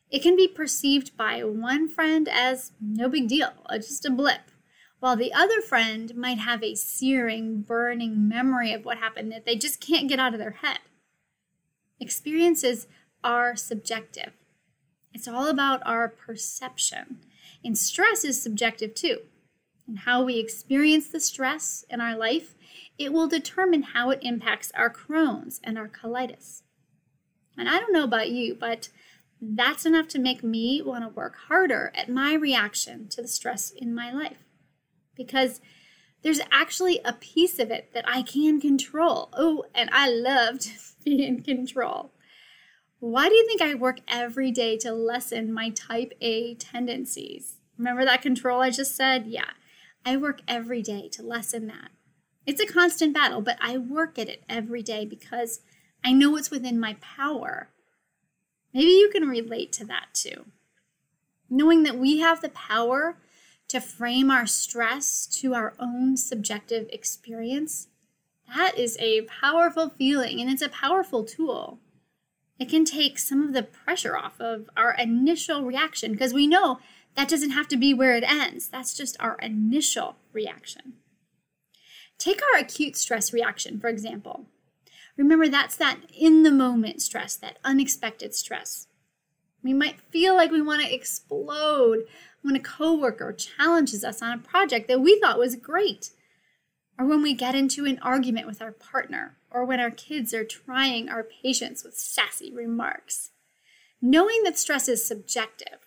it 0.10 0.22
can 0.22 0.36
be 0.36 0.48
perceived 0.48 1.18
by 1.18 1.44
one 1.44 1.90
friend 1.90 2.30
as 2.32 2.72
no 2.80 3.10
big 3.10 3.28
deal, 3.28 3.54
uh, 3.66 3.78
just 3.78 4.06
a 4.06 4.10
blip, 4.10 4.52
while 5.00 5.16
the 5.16 5.34
other 5.34 5.62
friend 5.62 6.16
might 6.16 6.40
have 6.40 6.64
a 6.64 6.76
searing, 6.76 7.62
burning 7.62 8.28
memory 8.28 8.74
of 8.74 8.86
what 8.86 8.98
happened 8.98 9.32
that 9.32 9.46
they 9.46 9.56
just 9.56 9.82
can't 9.82 10.08
get 10.08 10.20
out 10.20 10.34
of 10.34 10.40
their 10.40 10.58
head? 10.62 10.80
Experiences 12.00 12.88
are 13.24 13.56
subjective. 13.56 14.34
It's 15.14 15.28
all 15.28 15.48
about 15.48 15.82
our 15.86 16.08
perception. 16.08 17.20
And 17.64 17.78
stress 17.78 18.24
is 18.24 18.42
subjective 18.42 18.94
too. 18.94 19.22
And 19.88 20.00
how 20.00 20.24
we 20.24 20.38
experience 20.38 21.08
the 21.08 21.20
stress 21.20 21.86
in 21.90 22.02
our 22.02 22.16
life, 22.16 22.56
it 22.98 23.12
will 23.12 23.28
determine 23.28 23.84
how 23.84 24.10
it 24.12 24.20
impacts 24.22 24.72
our 24.76 24.92
Crohn's 24.92 25.60
and 25.64 25.78
our 25.78 25.88
colitis. 25.88 26.62
And 27.58 27.68
I 27.68 27.80
don't 27.80 27.94
know 27.94 28.04
about 28.04 28.30
you, 28.30 28.56
but 28.56 28.90
that's 29.42 29.86
enough 29.86 30.08
to 30.10 30.20
make 30.20 30.44
me 30.44 30.82
want 30.82 31.04
to 31.04 31.10
work 31.10 31.36
harder 31.48 31.92
at 31.96 32.10
my 32.10 32.34
reaction 32.34 33.08
to 33.10 33.22
the 33.22 33.28
stress 33.28 33.72
in 33.72 33.94
my 33.94 34.12
life. 34.12 34.38
Because 35.16 35.62
there's 36.24 36.42
actually 36.52 37.00
a 37.06 37.14
piece 37.14 37.60
of 37.60 37.72
it 37.72 37.94
that 37.94 38.06
I 38.08 38.22
can 38.24 38.60
control. 38.60 39.30
Oh, 39.34 39.66
and 39.76 39.90
I 39.94 40.10
love 40.10 40.60
to 40.60 40.72
be 41.04 41.26
in 41.26 41.44
control. 41.44 42.12
Why 43.00 43.30
do 43.30 43.36
you 43.36 43.46
think 43.46 43.62
I 43.62 43.76
work 43.76 44.00
every 44.08 44.52
day 44.52 44.78
to 44.80 44.92
lessen 44.92 45.54
my 45.54 45.70
type 45.70 46.14
A 46.20 46.56
tendencies? 46.56 47.58
Remember 47.78 48.04
that 48.06 48.24
control 48.24 48.62
I 48.62 48.72
just 48.72 48.96
said? 48.96 49.28
Yeah. 49.28 49.52
I 50.04 50.18
work 50.18 50.42
every 50.48 50.82
day 50.82 51.10
to 51.10 51.22
lessen 51.22 51.68
that. 51.68 51.92
It's 52.46 52.62
a 52.62 52.66
constant 52.66 53.14
battle, 53.14 53.42
but 53.42 53.58
I 53.62 53.78
work 53.78 54.18
at 54.18 54.30
it 54.30 54.44
every 54.50 54.82
day 54.82 55.06
because 55.06 55.60
I 56.04 56.14
know 56.14 56.36
it's 56.38 56.50
within 56.50 56.80
my 56.80 56.96
power. 57.02 57.70
Maybe 58.78 58.92
you 58.92 59.10
can 59.12 59.28
relate 59.28 59.72
to 59.74 59.86
that 59.86 60.08
too. 60.14 60.46
Knowing 61.50 61.84
that 61.84 61.98
we 61.98 62.20
have 62.20 62.42
the 62.42 62.50
power 62.50 63.18
to 63.70 63.82
frame 63.82 64.30
our 64.30 64.46
stress 64.46 65.26
to 65.42 65.54
our 65.54 65.74
own 65.80 66.16
subjective 66.16 66.88
experience, 66.92 67.88
that 68.56 68.78
is 68.78 68.96
a 69.00 69.22
powerful 69.24 69.90
feeling 69.90 70.40
and 70.40 70.50
it's 70.50 70.62
a 70.62 70.70
powerful 70.70 71.24
tool 71.24 71.80
it 72.60 72.70
can 72.70 72.86
take 72.86 73.20
some 73.20 73.44
of 73.44 73.54
the 73.54 73.64
pressure 73.64 74.18
off 74.18 74.40
of 74.40 74.70
our 74.76 74.94
initial 74.94 75.64
reaction 75.64 76.12
because 76.12 76.34
we 76.34 76.48
know 76.48 76.80
that 77.16 77.30
doesn't 77.30 77.52
have 77.52 77.68
to 77.70 77.78
be 77.78 77.94
where 77.94 78.16
it 78.16 78.24
ends. 78.24 78.68
That's 78.68 78.96
just 78.96 79.16
our 79.20 79.38
initial 79.42 80.18
reaction. 80.34 80.94
Take 82.18 82.42
our 82.42 82.60
acute 82.60 82.96
stress 82.96 83.32
reaction, 83.32 83.80
for 83.80 83.90
example. 83.90 84.48
Remember, 85.18 85.48
that's 85.48 85.76
that 85.78 86.00
in 86.16 86.44
the 86.44 86.52
moment 86.52 87.02
stress, 87.02 87.36
that 87.36 87.58
unexpected 87.64 88.36
stress. 88.36 88.88
We 89.64 89.74
might 89.74 90.00
feel 90.00 90.36
like 90.36 90.52
we 90.52 90.62
want 90.62 90.84
to 90.84 90.94
explode 90.94 92.04
when 92.44 92.56
a 92.56 92.60
coworker 92.60 93.34
challenges 93.34 94.04
us 94.04 94.22
on 94.22 94.32
a 94.32 94.42
project 94.42 94.88
that 94.88 95.02
we 95.02 95.20
thought 95.20 95.40
was 95.40 95.56
great 95.56 96.12
or 96.98 97.06
when 97.06 97.22
we 97.22 97.34
get 97.34 97.56
into 97.56 97.86
an 97.86 98.00
argument 98.02 98.48
with 98.48 98.62
our 98.62 98.72
partner, 98.72 99.38
or 99.52 99.64
when 99.64 99.80
our 99.80 99.92
kids 99.92 100.34
are 100.34 100.44
trying 100.44 101.10
our 101.10 101.24
patience 101.24 101.84
with 101.84 101.96
sassy 101.96 102.52
remarks. 102.52 103.32
Knowing 104.02 104.44
that 104.44 104.58
stress 104.58 104.88
is 104.88 105.06
subjective, 105.06 105.80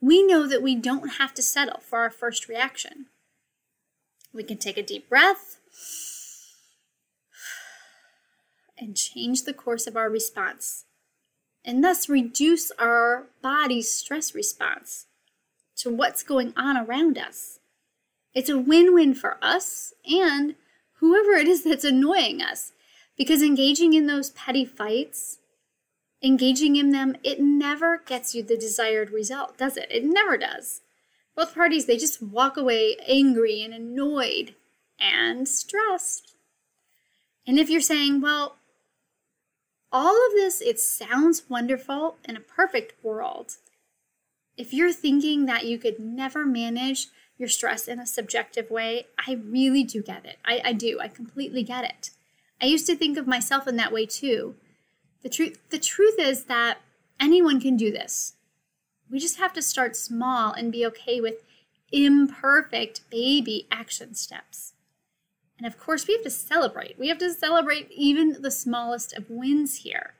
we 0.00 0.22
know 0.22 0.46
that 0.46 0.62
we 0.62 0.74
don't 0.74 1.14
have 1.14 1.34
to 1.34 1.42
settle 1.42 1.80
for 1.80 1.98
our 1.98 2.10
first 2.10 2.48
reaction. 2.48 3.06
We 4.32 4.44
can 4.44 4.58
take 4.58 4.78
a 4.78 4.82
deep 4.82 5.08
breath 5.08 5.58
and 8.80 8.96
change 8.96 9.44
the 9.44 9.52
course 9.52 9.86
of 9.86 9.96
our 9.96 10.08
response, 10.08 10.86
and 11.64 11.84
thus 11.84 12.08
reduce 12.08 12.70
our 12.78 13.26
body's 13.42 13.90
stress 13.90 14.34
response 14.34 15.06
to 15.76 15.90
what's 15.90 16.22
going 16.22 16.52
on 16.56 16.76
around 16.76 17.18
us. 17.18 17.58
It's 18.34 18.48
a 18.48 18.58
win 18.58 18.94
win 18.94 19.14
for 19.14 19.36
us 19.42 19.92
and 20.10 20.54
whoever 21.00 21.32
it 21.32 21.48
is 21.48 21.64
that's 21.64 21.84
annoying 21.84 22.40
us. 22.42 22.72
Because 23.16 23.42
engaging 23.42 23.92
in 23.92 24.06
those 24.06 24.30
petty 24.30 24.64
fights, 24.64 25.38
engaging 26.22 26.76
in 26.76 26.90
them, 26.90 27.16
it 27.22 27.40
never 27.40 27.98
gets 27.98 28.34
you 28.34 28.42
the 28.42 28.56
desired 28.56 29.10
result, 29.10 29.58
does 29.58 29.76
it? 29.76 29.88
It 29.90 30.04
never 30.04 30.38
does. 30.38 30.80
Both 31.36 31.54
parties, 31.54 31.86
they 31.86 31.96
just 31.96 32.22
walk 32.22 32.56
away 32.56 32.96
angry 33.06 33.62
and 33.62 33.74
annoyed 33.74 34.54
and 34.98 35.46
stressed. 35.48 36.34
And 37.46 37.58
if 37.58 37.68
you're 37.68 37.80
saying, 37.80 38.20
well, 38.20 38.56
all 39.92 40.14
of 40.14 40.32
this, 40.32 40.60
it 40.60 40.78
sounds 40.78 41.44
wonderful 41.48 42.16
in 42.28 42.36
a 42.36 42.40
perfect 42.40 42.94
world. 43.02 43.56
If 44.56 44.72
you're 44.72 44.92
thinking 44.92 45.46
that 45.46 45.66
you 45.66 45.78
could 45.78 45.98
never 45.98 46.44
manage 46.44 47.08
your 47.38 47.48
stress 47.48 47.88
in 47.88 47.98
a 47.98 48.06
subjective 48.06 48.70
way, 48.70 49.06
I 49.26 49.32
really 49.32 49.82
do 49.82 50.02
get 50.02 50.26
it. 50.26 50.38
I, 50.44 50.60
I 50.64 50.72
do. 50.74 51.00
I 51.00 51.08
completely 51.08 51.62
get 51.62 51.84
it. 51.84 52.10
I 52.60 52.66
used 52.66 52.86
to 52.86 52.96
think 52.96 53.16
of 53.16 53.26
myself 53.26 53.66
in 53.66 53.76
that 53.76 53.92
way 53.92 54.04
too. 54.06 54.54
The 55.22 55.30
truth 55.30 55.58
the 55.70 55.78
truth 55.78 56.16
is 56.18 56.44
that 56.44 56.78
anyone 57.18 57.60
can 57.60 57.76
do 57.76 57.90
this. 57.90 58.34
We 59.10 59.18
just 59.18 59.38
have 59.38 59.52
to 59.54 59.62
start 59.62 59.96
small 59.96 60.52
and 60.52 60.70
be 60.70 60.86
okay 60.86 61.20
with 61.20 61.42
imperfect 61.90 63.08
baby 63.10 63.66
action 63.70 64.14
steps. 64.14 64.74
And 65.60 65.66
of 65.66 65.78
course, 65.78 66.06
we 66.06 66.14
have 66.14 66.22
to 66.22 66.30
celebrate. 66.30 66.98
We 66.98 67.08
have 67.08 67.18
to 67.18 67.34
celebrate 67.34 67.90
even 67.94 68.40
the 68.40 68.50
smallest 68.50 69.12
of 69.12 69.28
wins 69.28 69.80
here. 69.80 70.14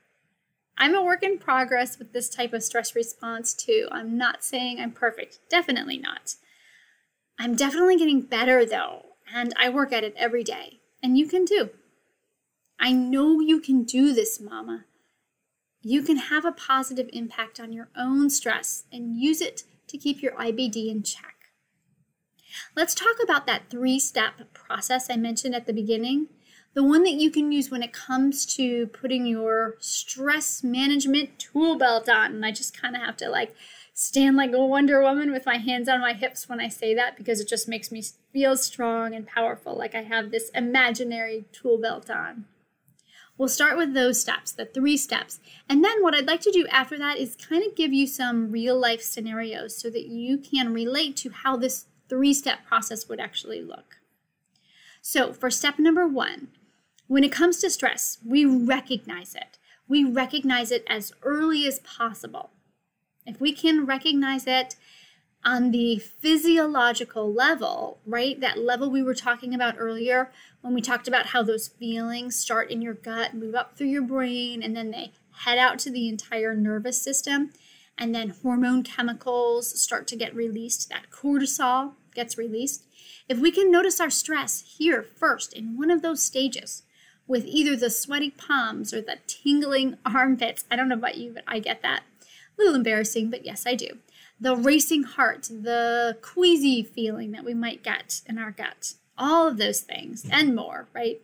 I'm 0.77 0.93
a 0.93 1.03
work 1.03 1.23
in 1.23 1.39
progress 1.39 1.97
with 1.97 2.13
this 2.13 2.29
type 2.29 2.53
of 2.53 2.61
stress 2.61 2.95
response 2.95 3.55
too. 3.55 3.87
I'm 3.91 4.19
not 4.19 4.43
saying 4.43 4.79
I'm 4.79 4.91
perfect, 4.91 5.39
definitely 5.49 5.97
not. 5.97 6.35
I'm 7.39 7.55
definitely 7.55 7.97
getting 7.97 8.21
better 8.21 8.67
though, 8.67 9.05
and 9.33 9.51
I 9.59 9.69
work 9.69 9.91
at 9.91 10.03
it 10.03 10.13
every 10.15 10.43
day. 10.43 10.79
And 11.01 11.17
you 11.17 11.27
can 11.27 11.47
too. 11.47 11.71
I 12.79 12.91
know 12.91 13.39
you 13.39 13.59
can 13.59 13.83
do 13.83 14.13
this, 14.13 14.39
Mama. 14.39 14.85
You 15.81 16.03
can 16.03 16.17
have 16.17 16.45
a 16.45 16.51
positive 16.51 17.09
impact 17.13 17.59
on 17.59 17.73
your 17.73 17.89
own 17.97 18.29
stress 18.29 18.83
and 18.91 19.17
use 19.17 19.41
it 19.41 19.63
to 19.87 19.97
keep 19.97 20.21
your 20.21 20.33
IBD 20.33 20.87
in 20.87 21.01
check. 21.01 21.30
Let's 22.75 22.95
talk 22.95 23.17
about 23.23 23.45
that 23.47 23.69
three 23.69 23.99
step 23.99 24.53
process 24.53 25.09
I 25.09 25.17
mentioned 25.17 25.55
at 25.55 25.65
the 25.65 25.73
beginning. 25.73 26.27
The 26.73 26.83
one 26.83 27.03
that 27.03 27.13
you 27.13 27.29
can 27.31 27.51
use 27.51 27.69
when 27.69 27.83
it 27.83 27.91
comes 27.91 28.45
to 28.55 28.87
putting 28.87 29.25
your 29.25 29.75
stress 29.79 30.63
management 30.63 31.37
tool 31.37 31.77
belt 31.77 32.07
on. 32.07 32.33
And 32.33 32.45
I 32.45 32.51
just 32.51 32.79
kind 32.79 32.95
of 32.95 33.01
have 33.01 33.17
to 33.17 33.29
like 33.29 33.53
stand 33.93 34.37
like 34.37 34.53
a 34.53 34.65
Wonder 34.65 35.01
Woman 35.01 35.31
with 35.31 35.45
my 35.45 35.57
hands 35.57 35.89
on 35.89 35.99
my 35.99 36.13
hips 36.13 36.47
when 36.47 36.61
I 36.61 36.69
say 36.69 36.95
that 36.95 37.17
because 37.17 37.39
it 37.39 37.47
just 37.47 37.67
makes 37.67 37.91
me 37.91 38.03
feel 38.31 38.55
strong 38.55 39.13
and 39.13 39.27
powerful, 39.27 39.77
like 39.77 39.93
I 39.93 40.03
have 40.03 40.31
this 40.31 40.49
imaginary 40.55 41.45
tool 41.51 41.77
belt 41.77 42.09
on. 42.09 42.45
We'll 43.37 43.49
start 43.49 43.77
with 43.77 43.93
those 43.93 44.21
steps, 44.21 44.51
the 44.51 44.65
three 44.65 44.97
steps. 44.97 45.39
And 45.67 45.83
then 45.83 46.03
what 46.03 46.13
I'd 46.13 46.27
like 46.27 46.41
to 46.41 46.51
do 46.51 46.67
after 46.67 46.97
that 46.99 47.17
is 47.17 47.35
kind 47.35 47.65
of 47.65 47.75
give 47.75 47.91
you 47.91 48.05
some 48.05 48.51
real 48.51 48.79
life 48.79 49.01
scenarios 49.01 49.75
so 49.75 49.89
that 49.89 50.07
you 50.07 50.37
can 50.37 50.73
relate 50.73 51.15
to 51.17 51.31
how 51.31 51.57
this 51.57 51.85
three 52.11 52.33
step 52.33 52.65
process 52.65 53.07
would 53.07 53.21
actually 53.21 53.61
look. 53.61 53.99
So, 55.01 55.31
for 55.31 55.49
step 55.49 55.79
number 55.79 56.05
one, 56.05 56.49
when 57.07 57.23
it 57.23 57.31
comes 57.31 57.61
to 57.61 57.69
stress, 57.69 58.17
we 58.25 58.43
recognize 58.43 59.33
it. 59.33 59.57
We 59.87 60.03
recognize 60.03 60.71
it 60.71 60.83
as 60.87 61.13
early 61.23 61.65
as 61.65 61.79
possible. 61.79 62.51
If 63.25 63.39
we 63.39 63.53
can 63.53 63.85
recognize 63.85 64.45
it 64.45 64.75
on 65.45 65.71
the 65.71 65.99
physiological 65.99 67.31
level, 67.31 67.99
right? 68.05 68.39
That 68.41 68.59
level 68.59 68.91
we 68.91 69.01
were 69.01 69.15
talking 69.15 69.55
about 69.55 69.75
earlier 69.77 70.31
when 70.59 70.73
we 70.73 70.81
talked 70.81 71.07
about 71.07 71.27
how 71.27 71.43
those 71.43 71.69
feelings 71.69 72.35
start 72.35 72.69
in 72.69 72.81
your 72.81 72.93
gut, 72.93 73.33
move 73.33 73.55
up 73.55 73.77
through 73.77 73.87
your 73.87 74.03
brain, 74.03 74.61
and 74.61 74.75
then 74.75 74.91
they 74.91 75.13
head 75.45 75.57
out 75.57 75.79
to 75.79 75.89
the 75.89 76.09
entire 76.09 76.55
nervous 76.55 77.01
system. 77.01 77.51
And 77.97 78.13
then 78.13 78.35
hormone 78.41 78.83
chemicals 78.83 79.81
start 79.81 80.07
to 80.07 80.15
get 80.15 80.35
released. 80.35 80.89
That 80.89 81.09
cortisol 81.09 81.93
gets 82.13 82.37
released. 82.37 82.83
If 83.27 83.39
we 83.39 83.51
can 83.51 83.71
notice 83.71 83.99
our 83.99 84.09
stress 84.09 84.75
here 84.77 85.03
first 85.03 85.53
in 85.53 85.77
one 85.77 85.91
of 85.91 86.01
those 86.01 86.21
stages, 86.21 86.83
with 87.27 87.45
either 87.45 87.75
the 87.75 87.89
sweaty 87.89 88.31
palms 88.31 88.93
or 88.93 89.01
the 89.01 89.17
tingling 89.27 89.97
armpits, 90.05 90.65
I 90.69 90.75
don't 90.75 90.89
know 90.89 90.95
about 90.95 91.17
you, 91.17 91.31
but 91.33 91.43
I 91.47 91.59
get 91.59 91.81
that. 91.81 92.03
A 92.21 92.61
little 92.61 92.75
embarrassing, 92.75 93.29
but 93.29 93.45
yes, 93.45 93.65
I 93.65 93.75
do 93.75 93.99
the 94.41 94.55
racing 94.55 95.03
heart, 95.03 95.43
the 95.43 96.17
queasy 96.23 96.81
feeling 96.81 97.31
that 97.31 97.45
we 97.45 97.53
might 97.53 97.83
get 97.83 98.21
in 98.25 98.39
our 98.39 98.49
gut, 98.49 98.95
all 99.15 99.47
of 99.47 99.57
those 99.57 99.81
things 99.81 100.25
and 100.31 100.55
more, 100.55 100.87
right? 100.95 101.21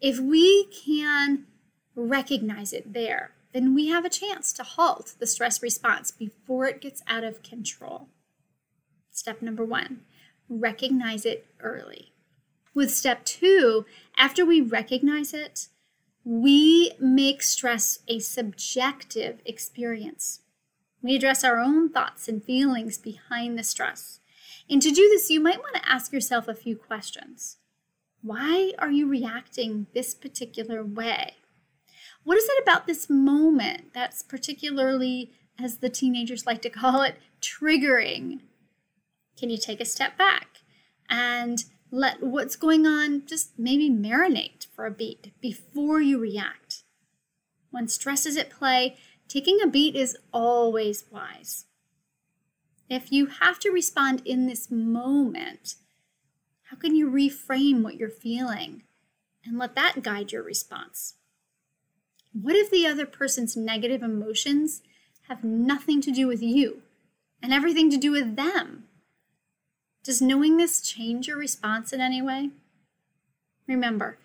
If 0.00 0.18
we 0.18 0.64
can 0.64 1.46
recognize 1.94 2.72
it 2.72 2.92
there, 2.92 3.30
then 3.52 3.74
we 3.74 3.86
have 3.88 4.04
a 4.04 4.10
chance 4.10 4.52
to 4.52 4.64
halt 4.64 5.14
the 5.20 5.26
stress 5.26 5.62
response 5.62 6.10
before 6.10 6.66
it 6.66 6.80
gets 6.80 7.00
out 7.06 7.22
of 7.22 7.44
control. 7.44 8.08
Step 9.12 9.40
number 9.40 9.64
one 9.64 10.00
recognize 10.48 11.24
it 11.24 11.46
early. 11.60 12.12
With 12.74 12.90
step 12.90 13.24
two, 13.24 13.84
after 14.16 14.44
we 14.44 14.60
recognize 14.60 15.34
it, 15.34 15.68
we 16.24 16.92
make 17.00 17.42
stress 17.42 18.00
a 18.06 18.18
subjective 18.18 19.40
experience. 19.44 20.40
We 21.02 21.16
address 21.16 21.44
our 21.44 21.58
own 21.58 21.90
thoughts 21.90 22.28
and 22.28 22.44
feelings 22.44 22.98
behind 22.98 23.58
the 23.58 23.62
stress. 23.62 24.20
And 24.68 24.82
to 24.82 24.90
do 24.90 25.08
this, 25.08 25.30
you 25.30 25.40
might 25.40 25.60
want 25.60 25.76
to 25.76 25.88
ask 25.88 26.12
yourself 26.12 26.48
a 26.48 26.54
few 26.54 26.76
questions. 26.76 27.56
Why 28.20 28.72
are 28.78 28.90
you 28.90 29.06
reacting 29.06 29.86
this 29.94 30.12
particular 30.14 30.84
way? 30.84 31.36
What 32.24 32.36
is 32.36 32.44
it 32.44 32.62
about 32.62 32.86
this 32.86 33.08
moment 33.08 33.94
that's 33.94 34.22
particularly, 34.22 35.30
as 35.58 35.78
the 35.78 35.88
teenagers 35.88 36.44
like 36.44 36.60
to 36.62 36.70
call 36.70 37.02
it, 37.02 37.16
triggering? 37.40 38.40
Can 39.38 39.50
you 39.50 39.56
take 39.56 39.80
a 39.80 39.84
step 39.84 40.18
back 40.18 40.62
and 41.08 41.64
let 41.90 42.22
what's 42.22 42.56
going 42.56 42.86
on 42.86 43.22
just 43.24 43.52
maybe 43.56 43.88
marinate 43.88 44.66
for 44.74 44.84
a 44.84 44.90
beat 44.90 45.32
before 45.40 46.00
you 46.00 46.18
react? 46.18 46.82
When 47.70 47.86
stress 47.86 48.26
is 48.26 48.36
at 48.36 48.50
play, 48.50 48.96
taking 49.28 49.60
a 49.62 49.68
beat 49.68 49.94
is 49.94 50.16
always 50.32 51.04
wise. 51.10 51.66
If 52.88 53.12
you 53.12 53.26
have 53.26 53.60
to 53.60 53.70
respond 53.70 54.22
in 54.24 54.46
this 54.46 54.70
moment, 54.70 55.76
how 56.64 56.76
can 56.76 56.96
you 56.96 57.08
reframe 57.08 57.82
what 57.82 57.96
you're 57.96 58.08
feeling 58.08 58.82
and 59.44 59.56
let 59.56 59.76
that 59.76 60.02
guide 60.02 60.32
your 60.32 60.42
response? 60.42 61.14
What 62.32 62.56
if 62.56 62.70
the 62.70 62.86
other 62.86 63.06
person's 63.06 63.56
negative 63.56 64.02
emotions 64.02 64.82
have 65.28 65.44
nothing 65.44 66.00
to 66.00 66.10
do 66.10 66.26
with 66.26 66.42
you 66.42 66.82
and 67.40 67.52
everything 67.52 67.88
to 67.90 67.96
do 67.96 68.10
with 68.10 68.34
them? 68.34 68.87
Does 70.08 70.22
knowing 70.22 70.56
this 70.56 70.80
change 70.80 71.28
your 71.28 71.36
response 71.36 71.92
in 71.92 72.00
any 72.00 72.22
way? 72.22 72.48
Remember, 73.66 74.16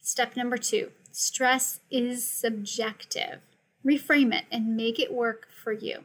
step 0.00 0.34
number 0.34 0.58
two 0.58 0.90
stress 1.12 1.78
is 1.90 2.24
subjective 2.24 3.40
reframe 3.86 4.34
it, 4.34 4.44
and 4.50 4.76
make 4.76 4.98
it 4.98 5.12
work 5.12 5.46
for 5.62 5.72
you. 5.72 6.04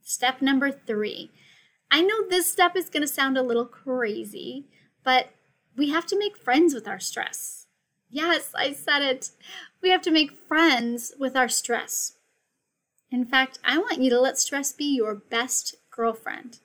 Step 0.00 0.42
number 0.42 0.70
three. 0.70 1.30
I 1.90 2.02
know 2.02 2.26
this 2.28 2.46
step 2.46 2.76
is 2.76 2.88
going 2.88 3.02
to 3.02 3.06
sound 3.06 3.36
a 3.36 3.42
little 3.42 3.66
crazy, 3.66 4.66
but 5.04 5.30
we 5.76 5.90
have 5.90 6.06
to 6.06 6.18
make 6.18 6.36
friends 6.36 6.74
with 6.74 6.88
our 6.88 6.98
stress. 6.98 7.66
Yes, 8.10 8.52
I 8.54 8.72
said 8.72 9.02
it. 9.02 9.30
We 9.82 9.90
have 9.90 10.02
to 10.02 10.10
make 10.10 10.38
friends 10.48 11.12
with 11.18 11.36
our 11.36 11.48
stress. 11.48 12.14
In 13.10 13.24
fact, 13.24 13.58
I 13.64 13.78
want 13.78 14.00
you 14.00 14.10
to 14.10 14.20
let 14.20 14.38
stress 14.38 14.72
be 14.72 14.96
your 14.96 15.14
best 15.14 15.76
girlfriend. 15.90 16.60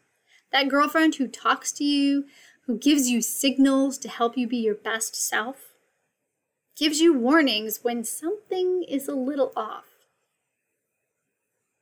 That 0.51 0.69
girlfriend 0.69 1.15
who 1.15 1.27
talks 1.27 1.71
to 1.73 1.83
you, 1.83 2.25
who 2.65 2.77
gives 2.77 3.09
you 3.09 3.21
signals 3.21 3.97
to 3.99 4.09
help 4.09 4.37
you 4.37 4.47
be 4.47 4.57
your 4.57 4.75
best 4.75 5.15
self 5.15 5.73
gives 6.77 7.01
you 7.01 7.11
warnings 7.11 7.79
when 7.81 8.03
something 8.03 8.83
is 8.83 9.07
a 9.07 9.15
little 9.15 9.51
off. 9.55 9.85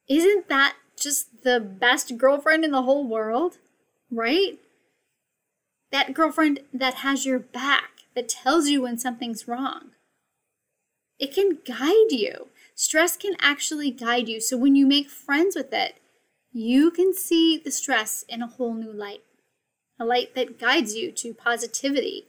Isn't 0.07 0.47
that 0.47 0.75
just 0.97 1.43
the 1.43 1.59
best 1.59 2.17
girlfriend 2.17 2.63
in 2.63 2.71
the 2.71 2.83
whole 2.83 3.05
world? 3.05 3.57
Right? 4.09 4.59
That 5.91 6.13
girlfriend 6.13 6.61
that 6.73 6.95
has 6.95 7.25
your 7.25 7.39
back, 7.39 7.89
that 8.15 8.29
tells 8.29 8.69
you 8.69 8.83
when 8.83 8.97
something's 8.97 9.47
wrong. 9.47 9.91
It 11.19 11.33
can 11.33 11.59
guide 11.65 12.11
you. 12.11 12.49
Stress 12.75 13.17
can 13.17 13.35
actually 13.39 13.91
guide 13.91 14.27
you. 14.27 14.39
So 14.39 14.57
when 14.57 14.75
you 14.75 14.85
make 14.85 15.09
friends 15.09 15.55
with 15.55 15.73
it, 15.73 15.95
you 16.55 16.89
can 16.89 17.13
see 17.13 17.57
the 17.57 17.69
stress 17.69 18.23
in 18.29 18.41
a 18.41 18.47
whole 18.47 18.73
new 18.73 18.93
light. 18.93 19.23
A 19.99 20.05
light 20.05 20.35
that 20.35 20.57
guides 20.57 20.95
you 20.95 21.11
to 21.11 21.33
positivity, 21.33 22.27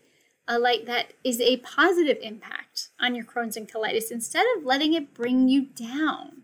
a 0.49 0.59
light 0.59 0.85
that 0.87 1.12
is 1.23 1.41
a 1.41 1.59
positive 1.59 2.19
impact 2.21 2.89
on 3.01 3.15
your 3.15 3.25
Crohn's 3.25 3.57
and 3.57 3.71
colitis 3.71 4.11
instead 4.11 4.45
of 4.57 4.65
letting 4.65 4.95
it 4.95 5.15
bring 5.15 5.47
you 5.47 5.62
down. 5.62 6.43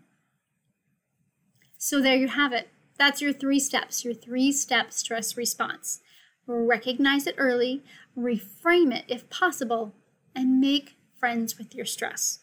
So, 1.77 2.01
there 2.01 2.15
you 2.15 2.29
have 2.29 2.53
it. 2.53 2.69
That's 2.97 3.21
your 3.21 3.33
three 3.33 3.59
steps, 3.59 4.05
your 4.05 4.13
three 4.13 4.53
step 4.53 4.93
stress 4.93 5.35
response. 5.35 5.99
Recognize 6.47 7.27
it 7.27 7.35
early, 7.37 7.83
reframe 8.17 8.95
it 8.95 9.03
if 9.09 9.29
possible, 9.29 9.93
and 10.33 10.61
make 10.61 10.95
friends 11.19 11.57
with 11.57 11.75
your 11.75 11.85
stress. 11.85 12.42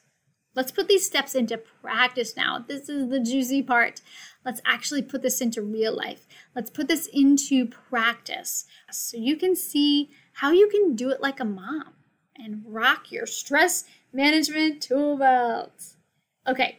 Let's 0.55 0.73
put 0.73 0.89
these 0.89 1.07
steps 1.07 1.35
into 1.35 1.59
practice 1.59 2.37
now. 2.37 2.65
This 2.67 2.89
is 2.89 3.09
the 3.09 3.21
juicy 3.21 3.63
part. 3.63 4.01
Let's 4.45 4.61
actually 4.65 5.03
put 5.03 5.23
this 5.23 5.41
into 5.41 5.63
real 5.63 5.95
life. 5.95 6.27
Let's 6.57 6.71
put 6.71 6.89
this 6.89 7.07
into 7.07 7.67
practice 7.67 8.67
so 8.91 9.17
you 9.17 9.37
can 9.37 9.55
see 9.55 10.11
how 10.35 10.51
you 10.51 10.69
can 10.69 10.97
do 10.97 11.11
it 11.11 11.21
like 11.21 11.39
a 11.39 11.45
mom 11.45 11.95
and 12.37 12.63
rock 12.67 13.13
your 13.13 13.27
stress 13.27 13.85
management 14.13 14.83
tool 14.83 15.17
belt. 15.19 15.95
Okay, 16.49 16.79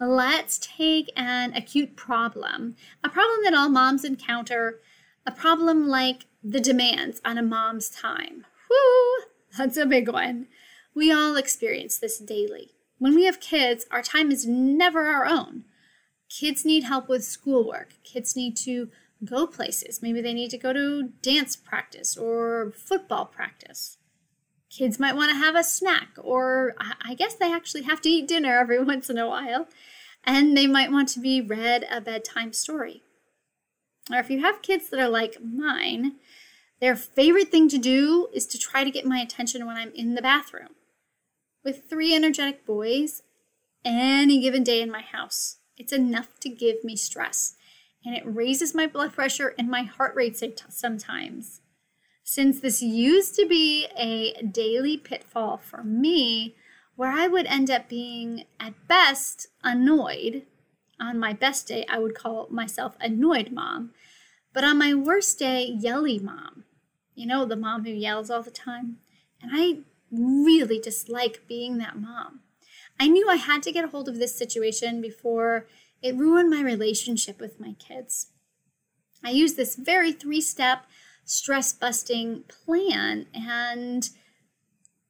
let's 0.00 0.58
take 0.58 1.10
an 1.14 1.52
acute 1.54 1.96
problem, 1.96 2.76
a 3.04 3.10
problem 3.10 3.40
that 3.44 3.54
all 3.54 3.68
moms 3.68 4.04
encounter, 4.04 4.80
a 5.26 5.32
problem 5.32 5.88
like 5.88 6.26
the 6.42 6.60
demands 6.60 7.20
on 7.24 7.36
a 7.36 7.42
mom's 7.42 7.90
time. 7.90 8.46
Whoo, 8.70 9.24
that's 9.58 9.76
a 9.76 9.84
big 9.84 10.08
one. 10.08 10.46
We 10.94 11.12
all 11.12 11.36
experience 11.36 11.98
this 11.98 12.18
daily. 12.18 12.70
When 13.00 13.14
we 13.14 13.24
have 13.24 13.40
kids, 13.40 13.86
our 13.90 14.02
time 14.02 14.30
is 14.30 14.46
never 14.46 15.06
our 15.06 15.24
own. 15.24 15.64
Kids 16.28 16.66
need 16.66 16.84
help 16.84 17.08
with 17.08 17.24
schoolwork. 17.24 17.94
Kids 18.04 18.36
need 18.36 18.58
to 18.58 18.90
go 19.24 19.46
places. 19.46 20.02
Maybe 20.02 20.20
they 20.20 20.34
need 20.34 20.50
to 20.50 20.58
go 20.58 20.74
to 20.74 21.08
dance 21.22 21.56
practice 21.56 22.14
or 22.14 22.74
football 22.76 23.24
practice. 23.24 23.96
Kids 24.68 25.00
might 25.00 25.16
want 25.16 25.30
to 25.30 25.36
have 25.36 25.56
a 25.56 25.64
snack, 25.64 26.10
or 26.18 26.74
I 26.78 27.14
guess 27.14 27.34
they 27.34 27.50
actually 27.50 27.82
have 27.84 28.02
to 28.02 28.10
eat 28.10 28.28
dinner 28.28 28.60
every 28.60 28.84
once 28.84 29.08
in 29.08 29.16
a 29.16 29.26
while. 29.26 29.66
And 30.22 30.54
they 30.54 30.66
might 30.66 30.92
want 30.92 31.08
to 31.10 31.20
be 31.20 31.40
read 31.40 31.86
a 31.90 32.02
bedtime 32.02 32.52
story. 32.52 33.02
Or 34.12 34.18
if 34.18 34.28
you 34.28 34.42
have 34.42 34.60
kids 34.60 34.90
that 34.90 35.00
are 35.00 35.08
like 35.08 35.38
mine, 35.42 36.16
their 36.82 36.96
favorite 36.96 37.48
thing 37.48 37.70
to 37.70 37.78
do 37.78 38.28
is 38.34 38.44
to 38.48 38.58
try 38.58 38.84
to 38.84 38.90
get 38.90 39.06
my 39.06 39.20
attention 39.20 39.66
when 39.66 39.78
I'm 39.78 39.92
in 39.94 40.16
the 40.16 40.22
bathroom. 40.22 40.74
With 41.62 41.90
three 41.90 42.14
energetic 42.14 42.64
boys, 42.64 43.22
any 43.84 44.40
given 44.40 44.64
day 44.64 44.80
in 44.80 44.90
my 44.90 45.02
house, 45.02 45.58
it's 45.76 45.92
enough 45.92 46.40
to 46.40 46.48
give 46.48 46.82
me 46.82 46.96
stress, 46.96 47.54
and 48.04 48.16
it 48.16 48.22
raises 48.24 48.74
my 48.74 48.86
blood 48.86 49.12
pressure 49.12 49.54
and 49.58 49.68
my 49.68 49.82
heart 49.82 50.14
rate 50.14 50.42
sometimes. 50.68 51.60
Since 52.24 52.60
this 52.60 52.80
used 52.80 53.34
to 53.34 53.46
be 53.46 53.88
a 53.96 54.40
daily 54.42 54.96
pitfall 54.96 55.58
for 55.58 55.84
me, 55.84 56.54
where 56.96 57.12
I 57.12 57.28
would 57.28 57.46
end 57.46 57.70
up 57.70 57.88
being, 57.88 58.44
at 58.58 58.88
best, 58.88 59.48
annoyed. 59.62 60.46
On 60.98 61.18
my 61.18 61.34
best 61.34 61.68
day, 61.68 61.84
I 61.88 61.98
would 61.98 62.14
call 62.14 62.46
myself 62.50 62.96
annoyed 63.00 63.52
mom, 63.52 63.90
but 64.54 64.64
on 64.64 64.78
my 64.78 64.94
worst 64.94 65.38
day, 65.38 65.64
yelly 65.64 66.18
mom. 66.18 66.64
You 67.14 67.26
know, 67.26 67.44
the 67.44 67.56
mom 67.56 67.84
who 67.84 67.90
yells 67.90 68.30
all 68.30 68.42
the 68.42 68.50
time. 68.50 68.98
And 69.42 69.50
I 69.54 69.80
really 70.10 70.78
dislike 70.78 71.42
being 71.46 71.78
that 71.78 71.98
mom. 71.98 72.40
I 72.98 73.08
knew 73.08 73.28
I 73.28 73.36
had 73.36 73.62
to 73.64 73.72
get 73.72 73.84
a 73.84 73.88
hold 73.88 74.08
of 74.08 74.18
this 74.18 74.36
situation 74.36 75.00
before 75.00 75.66
it 76.02 76.16
ruined 76.16 76.50
my 76.50 76.62
relationship 76.62 77.40
with 77.40 77.60
my 77.60 77.74
kids. 77.74 78.28
I 79.24 79.30
used 79.30 79.56
this 79.56 79.76
very 79.76 80.12
three 80.12 80.40
step 80.40 80.86
stress 81.24 81.72
busting 81.72 82.44
plan, 82.48 83.26
and 83.34 84.10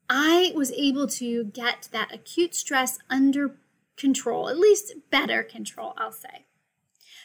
I 0.09 0.53
was 0.55 0.73
able 0.73 1.07
to 1.09 1.45
get 1.45 1.89
that 1.93 2.13
acute 2.13 2.55
stress 2.55 2.99
under 3.09 3.57
control, 3.97 4.49
at 4.49 4.59
least 4.59 4.95
better 5.11 5.43
control, 5.43 5.95
I'll 5.97 6.13
say. 6.13 6.47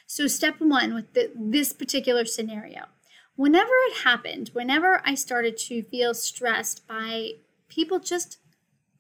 So, 0.08 0.28
step 0.28 0.60
one 0.60 0.94
with 0.94 1.14
the, 1.14 1.32
this 1.36 1.74
particular 1.74 2.26
scenario 2.26 2.86
whenever 3.36 3.72
it 3.88 4.04
happened, 4.04 4.50
whenever 4.54 5.02
I 5.06 5.16
started 5.16 5.58
to 5.58 5.84
feel 5.84 6.14
stressed 6.14 6.88
by 6.88 7.32
people 7.70 8.00
just 8.00 8.38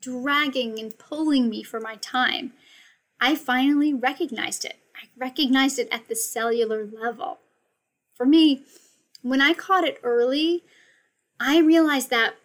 dragging 0.02 0.80
and 0.80 0.98
pulling 0.98 1.50
me 1.50 1.64
for 1.64 1.80
my 1.80 1.96
time, 1.96 2.54
I 3.20 3.36
finally 3.36 3.94
recognized 3.94 4.66
it. 4.66 4.78
I 4.96 5.08
recognized 5.18 5.80
it 5.80 5.88
at 5.92 6.08
the 6.08 6.16
cellular 6.16 6.86
level. 6.86 7.40
For 8.14 8.26
me, 8.26 8.64
when 9.22 9.42
I 9.42 9.54
caught 9.54 9.84
it 9.84 10.00
early, 10.04 10.64
I 11.40 11.60
realized 11.60 12.10
that 12.12 12.36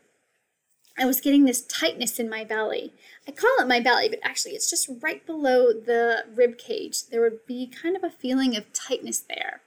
I 0.99 1.07
was 1.07 1.21
getting 1.21 1.45
this 1.45 1.65
tightness 1.65 2.19
in 2.19 2.29
my 2.29 2.45
belly. 2.45 2.93
I 3.27 3.31
call 3.31 3.51
it 3.61 3.69
my 3.69 3.81
belly, 3.81 4.09
but 4.09 4.19
actually 4.23 4.53
it's 4.53 4.69
just 4.69 4.91
right 5.01 5.25
below 5.25 5.73
the 5.73 6.25
rib 6.35 6.59
cage. 6.59 7.07
There 7.07 7.23
would 7.23 7.47
be 7.47 7.67
kind 7.67 7.97
of 7.97 8.05
a 8.05 8.11
feeling 8.11 8.57
of 8.57 8.73
tightness 8.73 9.21
there. 9.21 9.63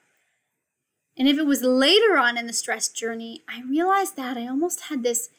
And 1.17 1.27
if 1.27 1.37
it 1.37 1.45
was 1.45 1.61
later 1.61 2.17
on 2.17 2.37
in 2.37 2.47
the 2.47 2.53
stress 2.53 2.87
journey, 2.89 3.43
I 3.47 3.61
realized 3.61 4.15
that 4.17 4.37
I 4.37 4.47
almost 4.47 4.81
had 4.81 5.03
this 5.03 5.29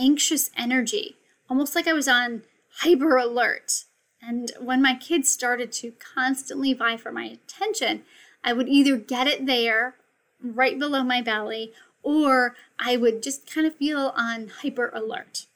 anxious 0.00 0.50
energy 0.56 1.16
almost 1.50 1.74
like 1.74 1.88
I 1.88 1.92
was 1.92 2.08
on 2.08 2.42
hyper 2.78 3.16
alert. 3.16 3.84
And 4.22 4.52
when 4.60 4.80
my 4.80 4.94
kids 4.94 5.30
started 5.30 5.72
to 5.72 5.92
constantly 6.14 6.72
vie 6.72 6.96
for 6.96 7.10
my 7.10 7.24
attention, 7.24 8.04
I 8.44 8.52
would 8.52 8.68
either 8.68 8.96
get 8.96 9.26
it 9.26 9.46
there, 9.46 9.96
right 10.42 10.78
below 10.78 11.02
my 11.02 11.20
belly, 11.20 11.72
or 12.02 12.54
I 12.78 12.96
would 12.96 13.22
just 13.22 13.52
kind 13.52 13.66
of 13.66 13.74
feel 13.74 14.12
on 14.16 14.50
hyper 14.62 14.90
alert. 14.94 15.46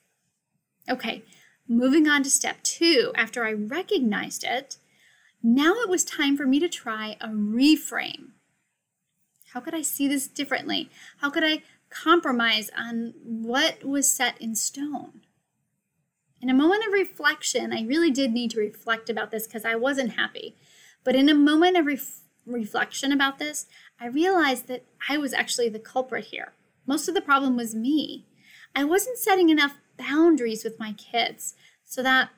Okay, 0.88 1.22
moving 1.68 2.08
on 2.08 2.22
to 2.24 2.30
step 2.30 2.62
two. 2.62 3.12
After 3.14 3.44
I 3.44 3.52
recognized 3.52 4.44
it, 4.44 4.76
now 5.42 5.74
it 5.74 5.88
was 5.88 6.04
time 6.04 6.36
for 6.36 6.46
me 6.46 6.58
to 6.58 6.68
try 6.68 7.16
a 7.20 7.28
reframe. 7.28 8.32
How 9.52 9.60
could 9.60 9.74
I 9.74 9.82
see 9.82 10.08
this 10.08 10.26
differently? 10.26 10.90
How 11.18 11.30
could 11.30 11.44
I 11.44 11.62
compromise 11.94 12.70
on 12.76 13.14
what 13.22 13.84
was 13.84 14.10
set 14.10 14.40
in 14.40 14.54
stone? 14.54 15.20
In 16.40 16.50
a 16.50 16.54
moment 16.54 16.86
of 16.86 16.92
reflection, 16.92 17.72
I 17.72 17.82
really 17.82 18.10
did 18.10 18.32
need 18.32 18.50
to 18.50 18.60
reflect 18.60 19.08
about 19.08 19.30
this 19.30 19.46
because 19.46 19.64
I 19.64 19.76
wasn't 19.76 20.12
happy. 20.12 20.56
But 21.02 21.16
in 21.16 21.28
a 21.28 21.34
moment 21.34 21.76
of 21.76 21.86
ref- 21.86 22.20
reflection 22.46 23.12
about 23.12 23.38
this, 23.38 23.66
I 24.00 24.06
realized 24.06 24.68
that 24.68 24.84
I 25.08 25.16
was 25.16 25.32
actually 25.32 25.68
the 25.68 25.78
culprit 25.78 26.26
here. 26.26 26.52
Most 26.86 27.08
of 27.08 27.14
the 27.14 27.22
problem 27.22 27.56
was 27.56 27.74
me. 27.74 28.26
I 28.74 28.84
wasn't 28.84 29.18
setting 29.18 29.48
enough 29.48 29.78
boundaries 29.96 30.64
with 30.64 30.78
my 30.78 30.92
kids 30.92 31.54
so 31.84 32.02
that 32.02 32.30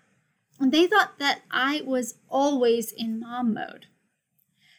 they 0.60 0.86
thought 0.86 1.18
that 1.18 1.42
I 1.50 1.82
was 1.84 2.16
always 2.28 2.92
in 2.92 3.20
mom 3.20 3.54
mode. 3.54 3.86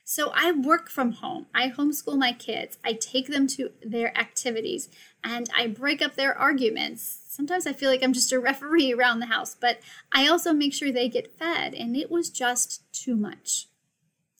So 0.09 0.31
I 0.33 0.53
work 0.53 0.89
from 0.89 1.11
home. 1.11 1.47
I 1.53 1.69
homeschool 1.69 2.17
my 2.17 2.31
kids. 2.31 2.77
I 2.81 2.93
take 2.93 3.27
them 3.27 3.45
to 3.47 3.71
their 3.85 4.17
activities 4.17 4.87
and 5.21 5.49
I 5.53 5.67
break 5.67 6.01
up 6.01 6.15
their 6.15 6.33
arguments. 6.33 7.23
Sometimes 7.27 7.67
I 7.67 7.73
feel 7.73 7.89
like 7.89 8.01
I'm 8.01 8.13
just 8.13 8.31
a 8.31 8.39
referee 8.49 8.93
around 8.93 9.19
the 9.19 9.25
house, 9.25 9.53
but 9.59 9.81
I 10.13 10.29
also 10.29 10.53
make 10.53 10.73
sure 10.73 10.93
they 10.93 11.09
get 11.09 11.37
fed, 11.37 11.73
and 11.73 11.97
it 11.97 12.09
was 12.09 12.29
just 12.29 12.89
too 12.93 13.17
much. 13.17 13.67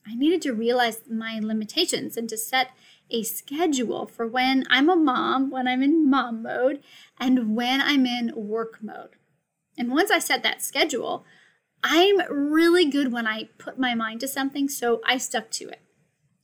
I 0.08 0.16
needed 0.16 0.42
to 0.44 0.54
realize 0.54 1.02
my 1.10 1.38
limitations 1.44 2.16
and 2.16 2.30
to 2.30 2.38
set 2.38 2.70
a 3.12 3.24
schedule 3.24 4.08
for 4.08 4.26
when 4.26 4.64
I'm 4.70 4.90
a 4.90 4.96
mom, 4.96 5.52
when 5.52 5.68
I'm 5.68 5.84
in 5.84 6.10
mom 6.10 6.44
mode, 6.44 6.82
and 7.20 7.58
when 7.58 7.82
I'm 7.82 8.06
in 8.06 8.32
work 8.36 8.82
mode. 8.82 9.18
And 9.78 9.92
once 9.92 10.12
I 10.12 10.20
set 10.20 10.44
that 10.44 10.62
schedule, 10.62 11.26
I'm 11.84 12.20
really 12.30 12.86
good 12.86 13.12
when 13.12 13.28
I 13.28 13.50
put 13.58 13.80
my 13.80 13.96
mind 13.96 14.20
to 14.22 14.28
something, 14.28 14.68
so 14.68 15.02
I 15.06 15.18
stuck 15.18 15.52
to 15.52 15.70
it. 15.70 15.82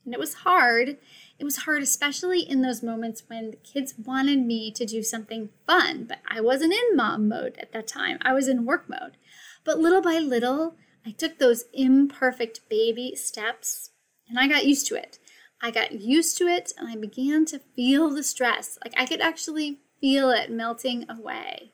And 0.06 0.14
it 0.14 0.20
was 0.20 0.34
hard. 0.36 0.98
It 1.40 1.44
was 1.44 1.58
hard, 1.58 1.82
especially 1.82 2.42
in 2.42 2.62
those 2.62 2.84
moments 2.84 3.24
when 3.28 3.52
the 3.52 3.58
kids 3.58 3.96
wanted 3.98 4.46
me 4.46 4.72
to 4.72 4.86
do 4.86 5.02
something 5.02 5.50
fun, 5.66 6.06
but 6.06 6.20
I 6.28 6.42
wasn't 6.42 6.74
in 6.74 6.96
mom 6.96 7.28
mode 7.28 7.58
at 7.60 7.72
that 7.74 7.88
time. 7.88 8.18
I 8.22 8.34
was 8.34 8.48
in 8.48 8.66
work 8.66 8.88
mode. 8.88 9.18
But 9.64 9.80
little 9.80 10.02
by 10.02 10.20
little, 10.20 10.76
I 11.06 11.12
took 11.12 11.38
those 11.38 11.66
imperfect 11.74 12.62
baby 12.70 13.16
steps 13.16 13.92
and 14.30 14.40
I 14.40 14.48
got 14.48 14.66
used 14.66 14.88
to 14.88 14.96
it. 14.96 15.20
I 15.62 15.72
got 15.72 15.94
used 15.94 16.38
to 16.38 16.46
it 16.46 16.74
and 16.78 16.88
I 16.88 16.96
began 16.96 17.46
to 17.46 17.60
feel 17.76 18.10
the 18.10 18.24
stress. 18.24 18.78
Like 18.84 18.94
I 18.98 19.06
could 19.06 19.22
actually 19.22 19.80
feel 20.00 20.30
it 20.30 20.52
melting 20.52 21.06
away. 21.10 21.74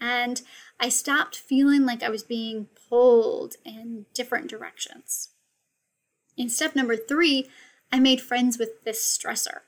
And 0.00 0.42
I 0.80 0.88
stopped 0.88 1.36
feeling 1.36 1.86
like 1.86 2.02
I 2.02 2.10
was 2.10 2.22
being 2.22 2.66
pulled 2.92 3.54
in 3.64 4.04
different 4.12 4.50
directions. 4.50 5.30
In 6.36 6.50
step 6.50 6.76
number 6.76 6.94
three, 6.94 7.48
I 7.90 7.98
made 7.98 8.20
friends 8.20 8.58
with 8.58 8.84
this 8.84 9.00
stressor. 9.02 9.60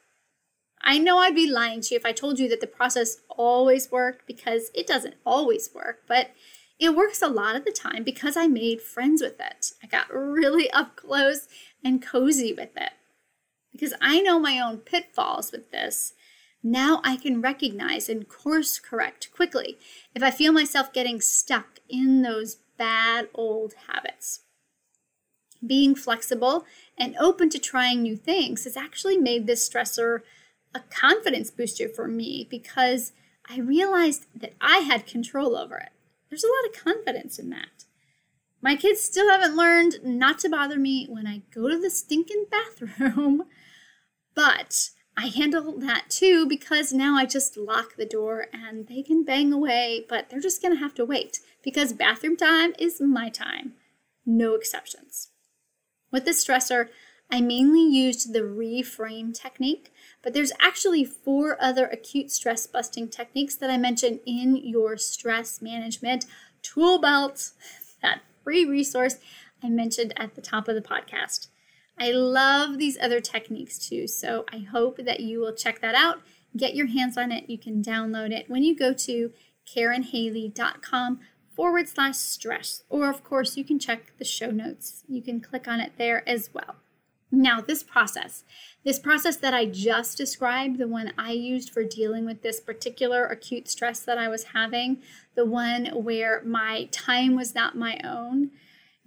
I 0.82 0.98
know 0.98 1.16
I'd 1.16 1.34
be 1.34 1.50
lying 1.50 1.80
to 1.80 1.94
you 1.94 1.96
if 1.96 2.04
I 2.04 2.12
told 2.12 2.38
you 2.38 2.50
that 2.50 2.60
the 2.60 2.66
process 2.66 3.16
always 3.30 3.90
worked 3.90 4.26
because 4.26 4.70
it 4.74 4.86
doesn't 4.86 5.14
always 5.24 5.70
work, 5.74 6.02
but 6.06 6.32
it 6.78 6.94
works 6.94 7.22
a 7.22 7.28
lot 7.28 7.56
of 7.56 7.64
the 7.64 7.72
time 7.72 8.04
because 8.04 8.36
I 8.36 8.46
made 8.46 8.82
friends 8.82 9.22
with 9.22 9.40
it. 9.40 9.72
I 9.82 9.86
got 9.86 10.12
really 10.12 10.70
up 10.72 10.94
close 10.94 11.48
and 11.82 12.02
cozy 12.02 12.52
with 12.52 12.76
it. 12.76 12.92
Because 13.72 13.94
I 14.02 14.20
know 14.20 14.38
my 14.38 14.60
own 14.60 14.78
pitfalls 14.78 15.50
with 15.50 15.70
this, 15.70 16.12
now 16.62 17.00
I 17.02 17.16
can 17.16 17.40
recognize 17.40 18.10
and 18.10 18.28
course 18.28 18.78
correct 18.78 19.30
quickly 19.34 19.78
if 20.14 20.22
I 20.22 20.30
feel 20.30 20.52
myself 20.52 20.92
getting 20.92 21.22
stuck 21.22 21.78
in 21.88 22.20
those 22.20 22.58
bad 22.76 23.28
old 23.34 23.74
habits. 23.88 24.40
Being 25.66 25.94
flexible 25.94 26.64
and 26.98 27.16
open 27.18 27.48
to 27.50 27.58
trying 27.58 28.02
new 28.02 28.16
things 28.16 28.64
has 28.64 28.76
actually 28.76 29.16
made 29.16 29.46
this 29.46 29.68
stressor 29.68 30.20
a 30.74 30.80
confidence 30.90 31.50
booster 31.50 31.88
for 31.88 32.08
me 32.08 32.46
because 32.50 33.12
I 33.48 33.60
realized 33.60 34.26
that 34.34 34.54
I 34.60 34.78
had 34.78 35.06
control 35.06 35.56
over 35.56 35.78
it. 35.78 35.90
There's 36.28 36.44
a 36.44 36.48
lot 36.48 36.68
of 36.68 36.84
confidence 36.84 37.38
in 37.38 37.50
that. 37.50 37.84
My 38.60 38.76
kids 38.76 39.02
still 39.02 39.30
haven't 39.30 39.56
learned 39.56 39.96
not 40.02 40.38
to 40.40 40.48
bother 40.48 40.78
me 40.78 41.06
when 41.08 41.26
I 41.26 41.42
go 41.54 41.68
to 41.68 41.78
the 41.78 41.90
stinking 41.90 42.46
bathroom, 42.50 43.44
but 44.34 44.90
I 45.16 45.26
handle 45.26 45.78
that 45.78 46.06
too 46.08 46.46
because 46.46 46.92
now 46.92 47.16
I 47.16 47.24
just 47.24 47.56
lock 47.56 47.96
the 47.96 48.06
door 48.06 48.46
and 48.52 48.88
they 48.88 49.02
can 49.02 49.24
bang 49.24 49.52
away, 49.52 50.04
but 50.08 50.28
they're 50.28 50.40
just 50.40 50.60
going 50.60 50.74
to 50.74 50.80
have 50.80 50.94
to 50.94 51.04
wait 51.04 51.40
because 51.62 51.92
bathroom 51.92 52.36
time 52.36 52.74
is 52.78 53.00
my 53.00 53.28
time. 53.28 53.74
No 54.26 54.54
exceptions. 54.54 55.28
With 56.10 56.24
the 56.24 56.32
stressor, 56.32 56.88
I 57.30 57.40
mainly 57.40 57.82
used 57.82 58.32
the 58.32 58.40
reframe 58.40 59.32
technique, 59.32 59.92
but 60.22 60.34
there's 60.34 60.52
actually 60.60 61.04
four 61.04 61.56
other 61.60 61.86
acute 61.86 62.30
stress 62.30 62.66
busting 62.66 63.08
techniques 63.08 63.56
that 63.56 63.70
I 63.70 63.76
mentioned 63.76 64.20
in 64.26 64.56
your 64.56 64.96
stress 64.96 65.62
management 65.62 66.26
tool 66.62 66.98
belt, 66.98 67.52
that 68.02 68.22
free 68.42 68.64
resource 68.64 69.18
I 69.62 69.68
mentioned 69.68 70.12
at 70.16 70.34
the 70.34 70.42
top 70.42 70.68
of 70.68 70.74
the 70.74 70.82
podcast. 70.82 71.48
I 71.98 72.10
love 72.10 72.78
these 72.78 72.98
other 73.00 73.20
techniques 73.20 73.78
too, 73.78 74.06
so 74.06 74.44
I 74.52 74.58
hope 74.58 74.98
that 74.98 75.20
you 75.20 75.40
will 75.40 75.54
check 75.54 75.80
that 75.80 75.94
out. 75.94 76.20
Get 76.56 76.74
your 76.74 76.86
hands 76.86 77.16
on 77.16 77.32
it. 77.32 77.48
You 77.48 77.58
can 77.58 77.82
download 77.82 78.30
it 78.32 78.48
when 78.48 78.62
you 78.62 78.76
go 78.76 78.92
to 78.92 79.32
karynhaley.com 79.66 81.20
forward 81.54 81.88
slash 81.88 82.16
stress. 82.16 82.82
Or, 82.88 83.08
of 83.08 83.24
course, 83.24 83.56
you 83.56 83.64
can 83.64 83.78
check 83.78 84.12
the 84.18 84.24
show 84.24 84.50
notes. 84.50 85.04
You 85.08 85.22
can 85.22 85.40
click 85.40 85.68
on 85.68 85.80
it 85.80 85.92
there 85.98 86.28
as 86.28 86.50
well. 86.52 86.76
Now, 87.30 87.60
this 87.60 87.82
process, 87.82 88.44
this 88.84 89.00
process 89.00 89.36
that 89.38 89.54
I 89.54 89.66
just 89.66 90.16
described, 90.16 90.78
the 90.78 90.86
one 90.86 91.12
I 91.18 91.32
used 91.32 91.70
for 91.70 91.82
dealing 91.82 92.24
with 92.26 92.42
this 92.42 92.60
particular 92.60 93.26
acute 93.26 93.68
stress 93.68 94.00
that 94.00 94.18
I 94.18 94.28
was 94.28 94.44
having, 94.54 95.02
the 95.34 95.44
one 95.44 95.86
where 95.86 96.42
my 96.44 96.88
time 96.92 97.34
was 97.34 97.54
not 97.54 97.76
my 97.76 97.98
own, 98.04 98.52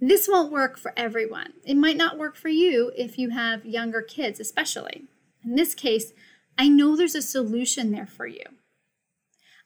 this 0.00 0.28
won't 0.28 0.52
work 0.52 0.78
for 0.78 0.92
everyone. 0.96 1.54
It 1.64 1.76
might 1.76 1.96
not 1.96 2.18
work 2.18 2.36
for 2.36 2.48
you 2.48 2.92
if 2.96 3.18
you 3.18 3.30
have 3.30 3.66
younger 3.66 4.00
kids, 4.00 4.38
especially. 4.38 5.04
In 5.44 5.56
this 5.56 5.74
case, 5.74 6.12
I 6.56 6.68
know 6.68 6.96
there's 6.96 7.16
a 7.16 7.22
solution 7.22 7.90
there 7.90 8.06
for 8.06 8.26
you. 8.26 8.44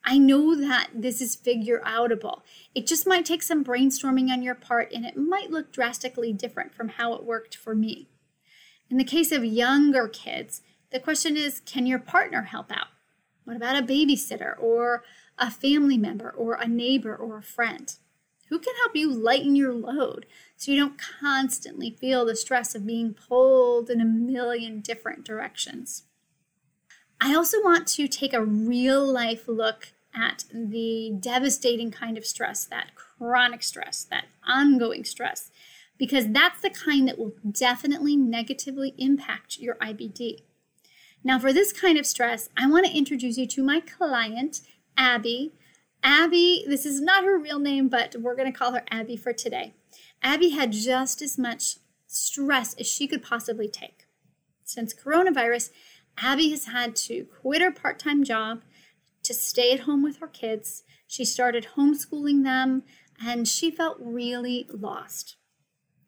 I 0.04 0.18
know 0.18 0.54
that 0.56 0.88
this 0.94 1.20
is 1.20 1.36
figure 1.36 1.80
outable. 1.86 2.40
It 2.74 2.86
just 2.86 3.06
might 3.06 3.24
take 3.24 3.42
some 3.42 3.64
brainstorming 3.64 4.30
on 4.30 4.42
your 4.42 4.54
part 4.54 4.90
and 4.92 5.04
it 5.04 5.16
might 5.16 5.50
look 5.50 5.72
drastically 5.72 6.32
different 6.32 6.74
from 6.74 6.88
how 6.88 7.14
it 7.14 7.24
worked 7.24 7.54
for 7.54 7.74
me. 7.74 8.08
In 8.90 8.96
the 8.96 9.04
case 9.04 9.32
of 9.32 9.44
younger 9.44 10.08
kids, 10.08 10.62
the 10.90 10.98
question 10.98 11.36
is 11.36 11.60
can 11.60 11.86
your 11.86 11.98
partner 11.98 12.42
help 12.42 12.72
out? 12.72 12.88
What 13.44 13.56
about 13.56 13.76
a 13.76 13.86
babysitter 13.86 14.54
or 14.60 15.04
a 15.38 15.50
family 15.50 15.96
member 15.96 16.30
or 16.30 16.54
a 16.54 16.68
neighbor 16.68 17.14
or 17.14 17.38
a 17.38 17.42
friend? 17.42 17.94
Who 18.52 18.58
can 18.58 18.74
help 18.82 18.94
you 18.94 19.10
lighten 19.10 19.56
your 19.56 19.72
load 19.72 20.26
so 20.58 20.70
you 20.70 20.78
don't 20.78 21.00
constantly 21.00 21.96
feel 21.98 22.26
the 22.26 22.36
stress 22.36 22.74
of 22.74 22.84
being 22.84 23.14
pulled 23.14 23.88
in 23.88 23.98
a 23.98 24.04
million 24.04 24.80
different 24.80 25.24
directions? 25.24 26.02
I 27.18 27.34
also 27.34 27.62
want 27.62 27.86
to 27.86 28.06
take 28.06 28.34
a 28.34 28.44
real 28.44 29.10
life 29.10 29.48
look 29.48 29.94
at 30.14 30.44
the 30.52 31.16
devastating 31.18 31.90
kind 31.90 32.18
of 32.18 32.26
stress, 32.26 32.66
that 32.66 32.94
chronic 32.94 33.62
stress, 33.62 34.04
that 34.10 34.26
ongoing 34.46 35.04
stress, 35.04 35.50
because 35.96 36.28
that's 36.28 36.60
the 36.60 36.68
kind 36.68 37.08
that 37.08 37.18
will 37.18 37.32
definitely 37.50 38.16
negatively 38.16 38.92
impact 38.98 39.60
your 39.60 39.76
IBD. 39.76 40.42
Now, 41.24 41.38
for 41.38 41.54
this 41.54 41.72
kind 41.72 41.96
of 41.96 42.04
stress, 42.04 42.50
I 42.54 42.68
want 42.68 42.84
to 42.84 42.94
introduce 42.94 43.38
you 43.38 43.46
to 43.46 43.62
my 43.62 43.80
client, 43.80 44.60
Abby. 44.98 45.52
Abby, 46.02 46.64
this 46.66 46.84
is 46.84 47.00
not 47.00 47.24
her 47.24 47.38
real 47.38 47.58
name, 47.58 47.88
but 47.88 48.16
we're 48.18 48.34
going 48.34 48.50
to 48.52 48.58
call 48.58 48.72
her 48.72 48.84
Abby 48.90 49.16
for 49.16 49.32
today. 49.32 49.74
Abby 50.22 50.50
had 50.50 50.72
just 50.72 51.22
as 51.22 51.38
much 51.38 51.76
stress 52.06 52.74
as 52.74 52.86
she 52.86 53.06
could 53.06 53.22
possibly 53.22 53.68
take. 53.68 54.06
Since 54.64 54.94
coronavirus, 54.94 55.70
Abby 56.18 56.50
has 56.50 56.66
had 56.66 56.94
to 56.96 57.24
quit 57.24 57.62
her 57.62 57.70
part 57.70 57.98
time 57.98 58.24
job 58.24 58.62
to 59.22 59.34
stay 59.34 59.72
at 59.72 59.80
home 59.80 60.02
with 60.02 60.18
her 60.18 60.26
kids. 60.26 60.82
She 61.06 61.24
started 61.24 61.68
homeschooling 61.76 62.42
them 62.42 62.82
and 63.24 63.46
she 63.46 63.70
felt 63.70 63.96
really 64.00 64.66
lost. 64.70 65.36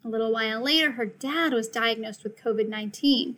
A 0.05 0.09
little 0.09 0.33
while 0.33 0.63
later, 0.63 0.93
her 0.93 1.07
dad 1.07 1.53
was 1.53 1.69
diagnosed 1.69 2.25
with 2.25 2.43
COVID 2.43 2.69
19 2.69 3.37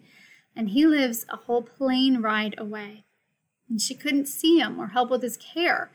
and 0.55 0.71
he 0.71 0.87
lives 0.87 1.27
a 1.29 1.37
whole 1.37 1.63
plane 1.63 2.23
ride 2.23 2.55
away. 2.59 3.05
And 3.69 3.81
she 3.81 3.95
couldn't 3.95 4.27
see 4.27 4.59
him 4.59 4.81
or 4.81 4.89
help 4.89 5.11
with 5.11 5.23
his 5.23 5.37
care, 5.37 5.91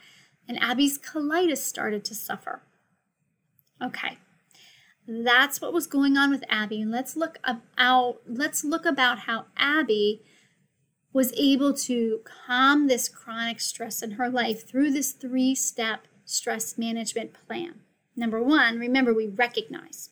and 0.48 0.62
Abby's 0.62 0.98
colitis 0.98 1.58
started 1.58 2.04
to 2.06 2.16
suffer. 2.16 2.64
Okay, 3.82 4.18
that's 5.08 5.62
what 5.62 5.74
was 5.74 5.88
going 5.88 6.18
on 6.18 6.30
with 6.30 6.44
Abby. 6.50 6.82
And 6.82 6.92
let's 6.92 7.16
look 7.16 7.40
about 7.44 8.18
let's 8.28 8.64
look 8.64 8.86
about 8.86 9.20
how 9.20 9.46
Abby 9.58 10.22
was 11.14 11.34
able 11.34 11.74
to 11.74 12.22
calm 12.24 12.88
this 12.88 13.10
chronic 13.10 13.60
stress 13.60 14.02
in 14.02 14.12
her 14.12 14.30
life 14.30 14.68
through 14.68 14.92
this 14.92 15.12
three 15.12 15.56
step 15.56 16.08
stress 16.26 16.78
management 16.78 17.34
plan. 17.34 17.82
Number 18.16 18.42
one, 18.42 18.78
remember 18.78 19.14
we 19.14 19.28
recognize. 19.28 20.10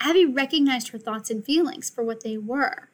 Abby 0.00 0.24
recognized 0.24 0.88
her 0.88 0.98
thoughts 0.98 1.30
and 1.30 1.44
feelings 1.44 1.90
for 1.90 2.04
what 2.04 2.22
they 2.22 2.38
were 2.38 2.90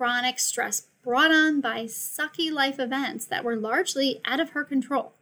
chronic 0.00 0.38
stress 0.38 0.86
brought 1.04 1.30
on 1.30 1.60
by 1.60 1.84
sucky 1.84 2.50
life 2.50 2.78
events 2.78 3.26
that 3.26 3.44
were 3.44 3.54
largely 3.54 4.18
out 4.24 4.40
of 4.40 4.50
her 4.52 4.64
control. 4.64 5.12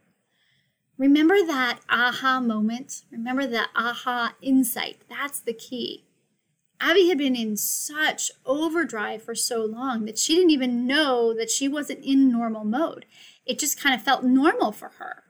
Remember 0.99 1.41
that 1.47 1.79
aha 1.89 2.41
moment? 2.41 3.03
Remember 3.09 3.47
that 3.47 3.69
aha 3.73 4.33
insight? 4.41 4.97
That's 5.09 5.39
the 5.39 5.53
key. 5.53 6.03
Abby 6.81 7.07
had 7.07 7.17
been 7.17 7.37
in 7.37 7.55
such 7.55 8.31
overdrive 8.45 9.23
for 9.23 9.33
so 9.33 9.63
long 9.63 10.03
that 10.05 10.19
she 10.19 10.35
didn't 10.35 10.51
even 10.51 10.85
know 10.85 11.33
that 11.33 11.49
she 11.49 11.69
wasn't 11.69 12.03
in 12.03 12.29
normal 12.29 12.65
mode. 12.65 13.05
It 13.45 13.59
just 13.59 13.81
kind 13.81 13.95
of 13.95 14.01
felt 14.01 14.25
normal 14.25 14.73
for 14.73 14.89
her. 14.99 15.23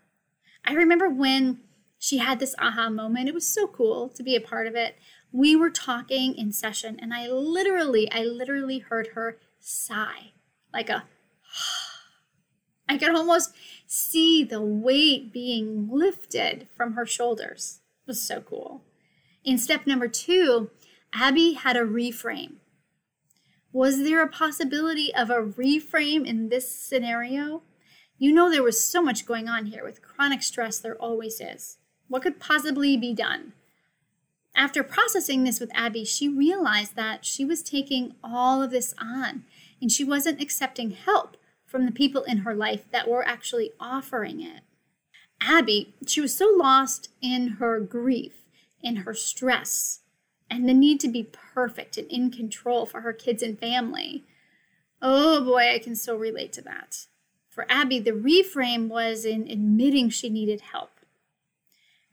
I 0.65 0.73
remember 0.73 1.07
when 1.07 1.61
she 1.99 2.17
had 2.17 2.39
this 2.39 2.55
aha 2.57 2.89
moment. 2.89 3.29
It 3.29 3.35
was 3.35 3.47
so 3.47 3.67
cool 3.67 4.09
to 4.09 4.23
be 4.23 4.35
a 4.35 4.41
part 4.41 4.65
of 4.65 4.73
it. 4.75 4.95
We 5.31 5.55
were 5.55 5.69
talking 5.69 6.35
in 6.35 6.51
session 6.51 6.97
and 6.99 7.13
I 7.13 7.27
literally, 7.27 8.11
I 8.11 8.23
literally 8.23 8.79
heard 8.79 9.09
her 9.13 9.37
sigh 9.59 10.31
like 10.73 10.89
a 10.89 11.03
I 12.89 12.97
could 12.97 13.15
almost 13.15 13.53
see 13.85 14.43
the 14.43 14.61
weight 14.61 15.31
being 15.31 15.89
lifted 15.91 16.67
from 16.75 16.93
her 16.93 17.05
shoulders. 17.05 17.81
It 18.01 18.07
was 18.07 18.21
so 18.21 18.41
cool. 18.41 18.81
In 19.45 19.59
step 19.59 19.85
number 19.85 20.07
two, 20.07 20.71
Abby 21.13 21.53
had 21.53 21.77
a 21.77 21.81
reframe. 21.81 22.55
Was 23.71 23.99
there 23.99 24.23
a 24.23 24.27
possibility 24.27 25.13
of 25.13 25.29
a 25.29 25.35
reframe 25.35 26.25
in 26.25 26.49
this 26.49 26.69
scenario? 26.71 27.61
You 28.17 28.33
know, 28.33 28.49
there 28.49 28.63
was 28.63 28.83
so 28.83 29.03
much 29.03 29.27
going 29.27 29.47
on 29.47 29.67
here 29.67 29.85
with 29.85 30.01
chronic 30.01 30.41
stress, 30.41 30.79
there 30.79 30.95
always 30.95 31.39
is. 31.39 31.77
What 32.07 32.23
could 32.23 32.39
possibly 32.39 32.97
be 32.97 33.13
done? 33.13 33.53
After 34.55 34.81
processing 34.81 35.43
this 35.43 35.59
with 35.59 35.69
Abby, 35.75 36.03
she 36.03 36.27
realized 36.27 36.95
that 36.95 37.23
she 37.23 37.45
was 37.45 37.61
taking 37.61 38.15
all 38.23 38.63
of 38.63 38.71
this 38.71 38.95
on 38.99 39.45
and 39.79 39.91
she 39.91 40.03
wasn't 40.03 40.41
accepting 40.41 40.91
help 40.91 41.37
from 41.69 41.85
the 41.85 41.91
people 41.91 42.23
in 42.23 42.39
her 42.39 42.53
life 42.53 42.85
that 42.91 43.07
were 43.07 43.27
actually 43.27 43.71
offering 43.79 44.41
it. 44.41 44.61
Abby, 45.41 45.93
she 46.07 46.19
was 46.19 46.35
so 46.35 46.53
lost 46.57 47.09
in 47.21 47.47
her 47.59 47.79
grief, 47.79 48.43
in 48.81 48.97
her 48.97 49.13
stress, 49.13 50.01
and 50.49 50.67
the 50.67 50.73
need 50.73 50.99
to 50.99 51.07
be 51.07 51.29
perfect 51.31 51.97
and 51.97 52.11
in 52.11 52.31
control 52.31 52.85
for 52.85 53.01
her 53.01 53.13
kids 53.13 53.43
and 53.43 53.59
family. 53.59 54.25
Oh 55.01 55.43
boy, 55.43 55.73
I 55.73 55.79
can 55.79 55.95
so 55.95 56.15
relate 56.15 56.51
to 56.53 56.61
that. 56.63 57.05
For 57.49 57.65
Abby, 57.69 57.99
the 57.99 58.11
reframe 58.11 58.87
was 58.87 59.23
in 59.23 59.49
admitting 59.49 60.09
she 60.09 60.29
needed 60.29 60.61
help. 60.61 60.91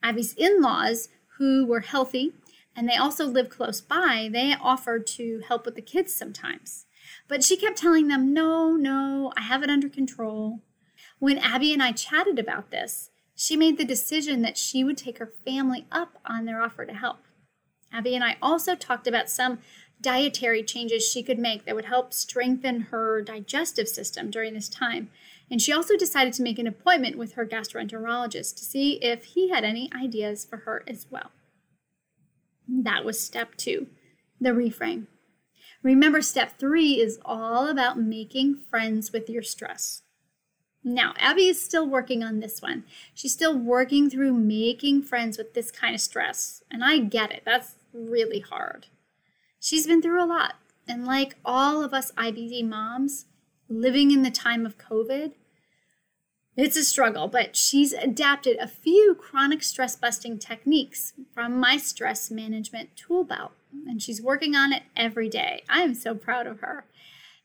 Abby's 0.03 0.35
in 0.35 0.61
laws, 0.61 1.09
who 1.39 1.67
were 1.67 1.81
healthy 1.81 2.33
and 2.77 2.87
they 2.87 2.97
also 2.97 3.27
lived 3.27 3.51
close 3.51 3.81
by, 3.81 4.29
they 4.31 4.55
offered 4.61 5.07
to 5.07 5.43
help 5.49 5.65
with 5.65 5.75
the 5.75 5.83
kids 5.83 6.13
sometimes. 6.13 6.86
But 7.29 7.45
she 7.45 7.57
kept 7.57 7.79
telling 7.79 8.09
them, 8.09 8.33
no, 8.33 8.77
no, 8.77 9.33
I 9.37 9.43
have 9.43 9.63
it 9.63 9.71
under 9.71 9.89
control. 9.89 10.61
When 11.19 11.39
Abby 11.39 11.73
and 11.73 11.83
I 11.83 11.93
chatted 11.93 12.39
about 12.39 12.71
this, 12.71 13.11
she 13.35 13.57
made 13.57 13.79
the 13.79 13.85
decision 13.85 14.43
that 14.43 14.57
she 14.57 14.85
would 14.85 14.97
take 14.97 15.19
her 15.19 15.33
family 15.45 15.87
up 15.91 16.21
on 16.25 16.45
their 16.45 16.61
offer 16.61 16.87
to 16.87 16.95
help. 16.95 17.19
Abby 17.93 18.15
and 18.15 18.25
I 18.25 18.37
also 18.41 18.75
talked 18.75 19.07
about 19.07 19.31
some 19.31 19.59
dietary 20.01 20.63
changes 20.63 21.05
she 21.05 21.23
could 21.23 21.39
make 21.39 21.65
that 21.65 21.75
would 21.75 21.87
help 21.87 22.13
strengthen 22.13 22.81
her 22.81 23.23
digestive 23.23 23.89
system 23.89 24.31
during 24.31 24.55
this 24.55 24.69
time. 24.69 25.11
And 25.51 25.61
she 25.63 25.73
also 25.73 25.97
decided 25.97 26.33
to 26.35 26.43
make 26.43 26.59
an 26.59 26.67
appointment 26.67 27.17
with 27.17 27.35
her 27.35 27.47
gastroenterologist 27.47 28.57
to 28.57 28.65
see 28.65 28.95
if 29.03 29.25
he 29.25 29.49
had 29.49 29.65
any 29.65 29.91
ideas 29.95 30.45
for 30.45 30.59
her 30.59 30.85
as 30.87 31.07
well. 31.11 31.31
That 32.69 33.05
was 33.05 33.25
step 33.25 33.57
two 33.57 33.89
the 34.39 34.51
reframe. 34.51 35.07
Remember, 35.83 36.23
step 36.23 36.59
three 36.59 37.01
is 37.01 37.19
all 37.25 37.69
about 37.69 37.99
making 37.99 38.57
friends 38.71 39.13
with 39.13 39.29
your 39.29 39.43
stress. 39.43 40.03
Now, 40.83 41.15
Abby 41.19 41.47
is 41.47 41.61
still 41.61 41.89
working 41.89 42.23
on 42.23 42.39
this 42.39 42.63
one. 42.63 42.85
She's 43.13 43.33
still 43.33 43.59
working 43.59 44.09
through 44.09 44.35
making 44.35 45.03
friends 45.03 45.37
with 45.37 45.53
this 45.53 45.71
kind 45.71 45.95
of 45.95 46.01
stress. 46.01 46.63
And 46.71 46.85
I 46.85 46.99
get 46.99 47.33
it, 47.33 47.43
that's 47.45 47.75
really 47.93 48.41
hard. 48.41 48.87
She's 49.59 49.87
been 49.87 50.01
through 50.01 50.23
a 50.23 50.27
lot. 50.27 50.55
And 50.87 51.05
like 51.05 51.37
all 51.45 51.83
of 51.83 51.93
us 51.93 52.13
IBD 52.13 52.69
moms 52.69 53.27
living 53.69 54.13
in 54.13 54.23
the 54.23 54.31
time 54.31 54.65
of 54.65 54.79
COVID, 54.79 55.33
it's 56.57 56.77
a 56.77 56.85
struggle, 56.85 57.27
but 57.27 57.57
she's 57.57 57.93
adapted 57.93 58.57
a 58.59 58.69
few 58.69 59.15
chronic 59.15 59.63
stress 59.65 59.97
busting 59.97 60.39
techniques 60.39 61.13
from 61.35 61.59
my 61.59 61.77
stress 61.77 62.31
management 62.31 62.91
tool 62.97 63.25
belt 63.25 63.53
and 63.87 64.01
she's 64.03 64.23
working 64.23 64.55
on 64.55 64.73
it 64.73 64.83
every 64.97 65.29
day. 65.29 65.63
I 65.69 65.83
am 65.83 65.95
so 65.95 66.15
proud 66.15 66.47
of 66.47 66.61
her. 66.61 66.85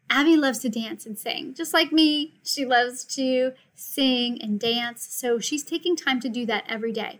Abby 0.10 0.36
loves 0.36 0.60
to 0.60 0.70
dance 0.70 1.06
and 1.06 1.18
sing. 1.18 1.54
Just 1.54 1.74
like 1.74 1.92
me, 1.92 2.34
she 2.44 2.66
loves 2.66 3.06
to 3.16 3.54
sing 3.76 4.42
and 4.42 4.60
dance, 4.60 5.08
so 5.10 5.40
she's 5.40 5.64
taking 5.64 5.96
time 5.96 6.20
to 6.20 6.30
do 6.30 6.46
that 6.46 6.66
every 6.68 6.92
day. 6.92 7.20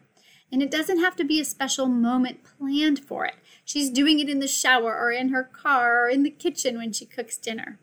And 0.52 0.62
it 0.62 0.70
doesn't 0.70 1.00
have 1.00 1.16
to 1.16 1.24
be 1.24 1.40
a 1.40 1.46
special 1.46 1.88
moment 1.88 2.44
planned 2.44 3.00
for 3.00 3.26
it. 3.26 3.36
She's 3.64 3.90
doing 3.90 4.20
it 4.20 4.28
in 4.28 4.40
the 4.40 4.48
shower 4.48 4.98
or 4.98 5.12
in 5.12 5.30
her 5.30 5.44
car 5.44 6.06
or 6.06 6.10
in 6.10 6.24
the 6.24 6.30
kitchen 6.30 6.78
when 6.78 6.92
she 6.92 7.06
cooks 7.06 7.38
dinner. 7.38 7.80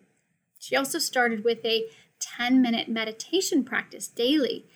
She 0.58 0.76
also 0.76 0.98
started 0.98 1.44
with 1.44 1.64
a 1.64 1.86
10 2.20 2.60
minute 2.60 2.88
meditation 2.88 3.64
practice 3.64 4.08
daily. 4.08 4.66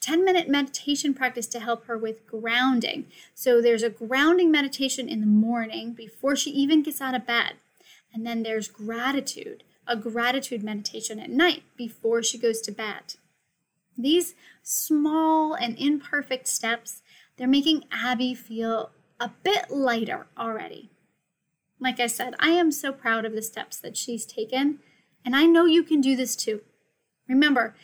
A 0.00 0.04
10 0.04 0.24
minute 0.24 0.48
meditation 0.48 1.14
practice 1.14 1.46
to 1.48 1.60
help 1.60 1.86
her 1.86 1.98
with 1.98 2.26
grounding. 2.26 3.06
So 3.34 3.60
there's 3.60 3.82
a 3.82 3.90
grounding 3.90 4.50
meditation 4.50 5.08
in 5.08 5.20
the 5.20 5.26
morning 5.26 5.92
before 5.92 6.36
she 6.36 6.50
even 6.50 6.82
gets 6.82 7.00
out 7.00 7.14
of 7.14 7.26
bed. 7.26 7.54
And 8.12 8.26
then 8.26 8.42
there's 8.42 8.68
gratitude, 8.68 9.62
a 9.86 9.96
gratitude 9.96 10.62
meditation 10.62 11.18
at 11.18 11.30
night 11.30 11.62
before 11.76 12.22
she 12.22 12.38
goes 12.38 12.60
to 12.62 12.72
bed. 12.72 13.14
These 13.96 14.34
small 14.62 15.54
and 15.54 15.78
imperfect 15.78 16.48
steps, 16.48 17.02
they're 17.36 17.46
making 17.46 17.84
Abby 17.92 18.34
feel 18.34 18.90
a 19.18 19.30
bit 19.42 19.70
lighter 19.70 20.26
already. 20.38 20.90
Like 21.78 22.00
I 22.00 22.06
said, 22.06 22.34
I 22.38 22.50
am 22.50 22.72
so 22.72 22.92
proud 22.92 23.24
of 23.24 23.32
the 23.32 23.42
steps 23.42 23.78
that 23.78 23.96
she's 23.96 24.26
taken, 24.26 24.80
and 25.24 25.34
I 25.36 25.44
know 25.44 25.64
you 25.64 25.82
can 25.82 26.00
do 26.00 26.16
this 26.16 26.36
too. 26.36 26.60
Remember, 27.28 27.74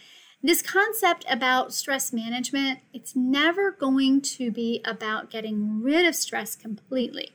this 0.42 0.62
concept 0.62 1.24
about 1.28 1.72
stress 1.72 2.12
management, 2.12 2.80
it's 2.92 3.16
never 3.16 3.72
going 3.72 4.20
to 4.22 4.50
be 4.50 4.80
about 4.84 5.30
getting 5.30 5.82
rid 5.82 6.06
of 6.06 6.14
stress 6.14 6.54
completely, 6.54 7.30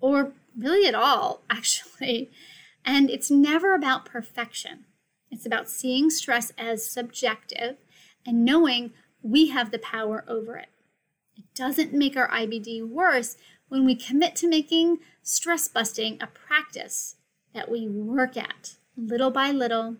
or 0.00 0.32
really 0.56 0.88
at 0.88 0.94
all, 0.94 1.42
actually. 1.50 2.30
And 2.84 3.10
it's 3.10 3.30
never 3.30 3.74
about 3.74 4.04
perfection. 4.04 4.84
It's 5.30 5.46
about 5.46 5.68
seeing 5.68 6.08
stress 6.10 6.52
as 6.56 6.88
subjective 6.88 7.76
and 8.24 8.44
knowing 8.44 8.92
we 9.22 9.48
have 9.48 9.70
the 9.70 9.78
power 9.78 10.24
over 10.28 10.56
it. 10.56 10.68
It 11.36 11.44
doesn't 11.54 11.92
make 11.92 12.16
our 12.16 12.28
IBD 12.28 12.88
worse 12.88 13.36
when 13.68 13.84
we 13.84 13.94
commit 13.94 14.36
to 14.36 14.48
making 14.48 14.98
stress 15.22 15.68
busting 15.68 16.18
a 16.22 16.26
practice 16.26 17.16
that 17.54 17.70
we 17.70 17.88
work 17.88 18.36
at 18.36 18.76
little 18.96 19.30
by 19.30 19.50
little, 19.50 19.96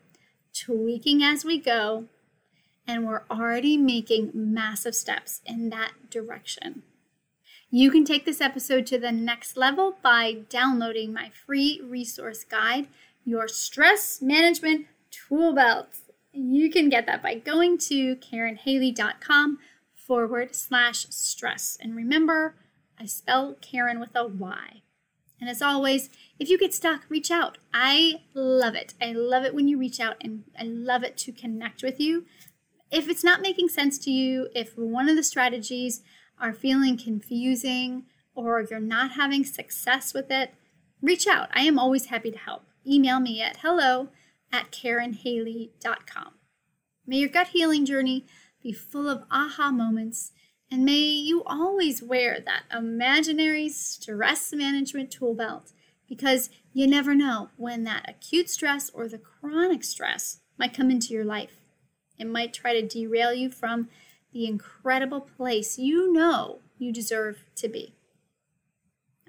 tweaking 0.56 1.22
as 1.22 1.44
we 1.44 1.58
go, 1.58 2.04
and 2.86 3.06
we're 3.06 3.24
already 3.30 3.76
making 3.76 4.30
massive 4.34 4.94
steps 4.94 5.40
in 5.44 5.70
that 5.70 5.92
direction. 6.10 6.82
You 7.70 7.90
can 7.90 8.04
take 8.04 8.24
this 8.24 8.40
episode 8.40 8.86
to 8.86 8.98
the 8.98 9.12
next 9.12 9.56
level 9.56 9.96
by 10.02 10.44
downloading 10.48 11.12
my 11.12 11.30
free 11.30 11.80
resource 11.84 12.44
guide, 12.44 12.86
Your 13.24 13.48
Stress 13.48 14.22
Management 14.22 14.86
Tool 15.10 15.52
Belt. 15.52 15.88
You 16.32 16.70
can 16.70 16.88
get 16.88 17.06
that 17.06 17.22
by 17.22 17.34
going 17.34 17.78
to 17.78 18.16
karynhaley.com 18.16 19.58
forward 19.94 20.54
slash 20.54 21.06
stress. 21.10 21.76
And 21.80 21.96
remember, 21.96 22.54
I 22.98 23.06
spell 23.06 23.56
Karyn 23.60 23.98
with 23.98 24.14
a 24.14 24.26
Y. 24.26 24.82
And 25.40 25.50
as 25.50 25.60
always, 25.60 26.08
if 26.38 26.48
you 26.48 26.58
get 26.58 26.72
stuck, 26.74 27.02
reach 27.08 27.30
out. 27.30 27.58
I 27.72 28.22
love 28.34 28.74
it. 28.74 28.94
I 29.00 29.12
love 29.12 29.44
it 29.44 29.54
when 29.54 29.68
you 29.68 29.78
reach 29.78 30.00
out 30.00 30.16
and 30.20 30.44
I 30.58 30.64
love 30.64 31.02
it 31.02 31.16
to 31.18 31.32
connect 31.32 31.82
with 31.82 32.00
you. 32.00 32.24
If 32.90 33.08
it's 33.08 33.24
not 33.24 33.42
making 33.42 33.68
sense 33.68 33.98
to 33.98 34.10
you, 34.10 34.48
if 34.54 34.78
one 34.78 35.08
of 35.08 35.16
the 35.16 35.22
strategies 35.22 36.02
are 36.40 36.52
feeling 36.52 36.96
confusing 36.96 38.04
or 38.34 38.64
you're 38.70 38.80
not 38.80 39.12
having 39.12 39.44
success 39.44 40.14
with 40.14 40.30
it, 40.30 40.54
reach 41.02 41.26
out. 41.26 41.48
I 41.52 41.62
am 41.62 41.78
always 41.78 42.06
happy 42.06 42.30
to 42.30 42.38
help. 42.38 42.62
Email 42.86 43.20
me 43.20 43.42
at 43.42 43.58
hello 43.58 44.08
at 44.52 44.70
karynhaley.com. 44.70 46.34
May 47.06 47.18
your 47.18 47.28
gut 47.28 47.48
healing 47.48 47.84
journey 47.84 48.26
be 48.62 48.72
full 48.72 49.08
of 49.08 49.24
aha 49.30 49.70
moments, 49.70 50.32
and 50.70 50.84
may 50.84 50.98
you 50.98 51.42
always 51.44 52.02
wear 52.02 52.40
that 52.40 52.64
imaginary 52.76 53.68
stress 53.68 54.52
management 54.52 55.10
tool 55.10 55.34
belt 55.34 55.72
because 56.08 56.50
you 56.72 56.86
never 56.86 57.14
know 57.14 57.50
when 57.56 57.84
that 57.84 58.08
acute 58.08 58.50
stress 58.50 58.90
or 58.90 59.08
the 59.08 59.18
chronic 59.18 59.84
stress 59.84 60.40
might 60.58 60.74
come 60.74 60.90
into 60.90 61.12
your 61.12 61.24
life. 61.24 61.62
It 62.18 62.26
might 62.26 62.54
try 62.54 62.72
to 62.72 62.86
derail 62.86 63.32
you 63.32 63.50
from 63.50 63.88
the 64.32 64.46
incredible 64.46 65.20
place 65.20 65.78
you 65.78 66.12
know 66.12 66.60
you 66.78 66.92
deserve 66.92 67.44
to 67.56 67.68
be. 67.68 67.94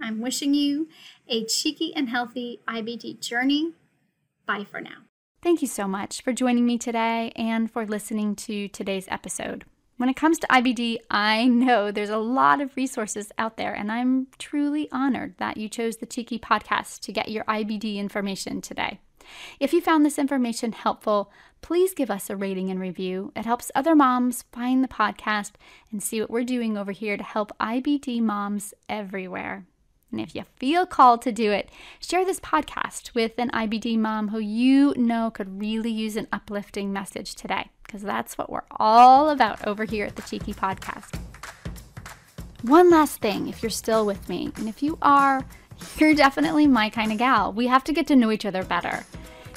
I'm 0.01 0.21
wishing 0.21 0.53
you 0.53 0.88
a 1.27 1.45
cheeky 1.45 1.93
and 1.95 2.09
healthy 2.09 2.61
IBD 2.67 3.19
journey. 3.19 3.73
Bye 4.45 4.65
for 4.69 4.79
now. 4.79 5.03
Thank 5.41 5.61
you 5.61 5.67
so 5.67 5.88
much 5.88 6.21
for 6.21 6.33
joining 6.33 6.65
me 6.65 6.77
today 6.77 7.31
and 7.35 7.71
for 7.71 7.85
listening 7.85 8.35
to 8.38 8.67
today's 8.67 9.07
episode. 9.09 9.65
When 9.98 10.10
it 10.10 10.16
comes 10.16 10.38
to 10.39 10.48
IBD, 10.48 11.00
I 11.10 11.48
know 11.48 11.89
there's 11.89 12.12
a 12.12 12.18
lot 12.18 12.62
of 12.62 12.76
resources 12.76 13.32
out 13.39 13.58
there, 13.58 13.74
and 13.74 13.91
I'm 13.91 14.28
truly 14.38 14.88
honored 14.91 15.34
that 15.39 15.58
you 15.58 15.68
chose 15.68 15.98
the 15.98 16.06
Cheeky 16.06 16.38
podcast 16.38 17.00
to 17.00 17.12
get 17.12 17.32
your 17.32 17.43
IBD 17.45 17.95
information 17.95 18.62
today. 18.62 19.00
If 19.60 19.74
you 19.74 19.82
found 19.82 20.06
this 20.06 20.20
information 20.20 20.72
helpful, 20.72 21.32
please 21.62 21.95
give 21.95 22.12
us 22.12 22.30
a 22.30 22.36
rating 22.36 22.70
and 22.70 22.80
review. 22.80 23.32
It 23.36 23.45
helps 23.45 23.72
other 23.74 23.95
moms 23.95 24.43
find 24.52 24.84
the 24.84 24.88
podcast 24.88 25.54
and 25.91 26.04
see 26.04 26.22
what 26.22 26.30
we're 26.30 26.43
doing 26.43 26.78
over 26.78 26.91
here 26.91 27.18
to 27.18 27.24
help 27.24 27.52
IBD 27.60 28.22
moms 28.22 28.76
everywhere. 28.88 29.66
And 30.12 30.22
if 30.22 30.36
you 30.36 30.43
feel 30.55 30.86
called 30.86 31.22
to 31.24 31.32
do 31.32 31.51
it, 31.51 31.70
share 31.99 32.24
this 32.24 32.39
podcast 32.39 33.14
with 33.14 33.38
an 33.38 33.49
IBD 33.51 33.97
mom 33.97 34.30
who 34.30 34.39
you 34.39 34.93
know 34.95 35.30
could 35.30 35.60
really 35.60 35.91
use 35.91 36.16
an 36.16 36.28
uplifting 36.32 36.93
message 36.93 37.36
today, 37.36 37.70
because 37.84 38.01
that's 38.01 38.38
what 38.38 38.49
we're 38.49 38.62
all 38.72 39.30
about 39.30 39.68
over 39.68 39.84
here 39.84 40.05
at 40.05 40.16
the 40.16 40.22
Cheeky 40.22 40.53
Podcast. 40.53 41.20
One 42.64 42.89
last 42.89 43.22
thing, 43.22 43.47
if 43.47 43.62
you're 43.62 43.70
still 43.70 44.05
with 44.05 44.30
me, 44.30 44.51
and 44.55 44.70
if 44.70 44.82
you 44.82 44.97
are, 45.01 45.45
you're 45.97 46.16
definitely 46.16 46.68
my 46.68 46.89
kind 46.89 47.12
of 47.12 47.18
gal. 47.18 47.51
We 47.53 47.68
have 47.68 47.84
to 47.84 47.93
get 47.93 48.08
to 48.08 48.16
know 48.16 48.32
each 48.32 48.45
other 48.45 48.64
better. 48.64 49.05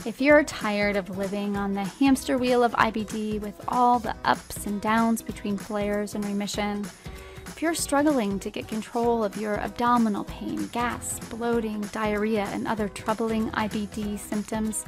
If 0.07 0.21
you're 0.21 0.45
tired 0.45 0.97
of 0.97 1.17
living 1.19 1.57
on 1.57 1.75
the 1.75 1.85
hamster 1.85 2.39
wheel 2.39 2.65
of 2.65 2.73
IBD 2.73 3.41
with 3.41 3.63
all 3.69 3.99
the 3.99 4.17
ups 4.25 4.67
and 4.67 4.81
downs 4.81 5.23
between 5.23 5.57
flares 5.57 6.15
and 6.15 6.25
remission, 6.25 6.87
if 7.61 7.63
you're 7.63 7.75
struggling 7.75 8.39
to 8.39 8.49
get 8.49 8.67
control 8.69 9.23
of 9.23 9.37
your 9.37 9.61
abdominal 9.61 10.25
pain, 10.25 10.67
gas, 10.69 11.21
bloating, 11.29 11.83
diarrhea, 11.93 12.45
and 12.55 12.67
other 12.67 12.89
troubling 12.89 13.51
IBD 13.51 14.19
symptoms, 14.19 14.87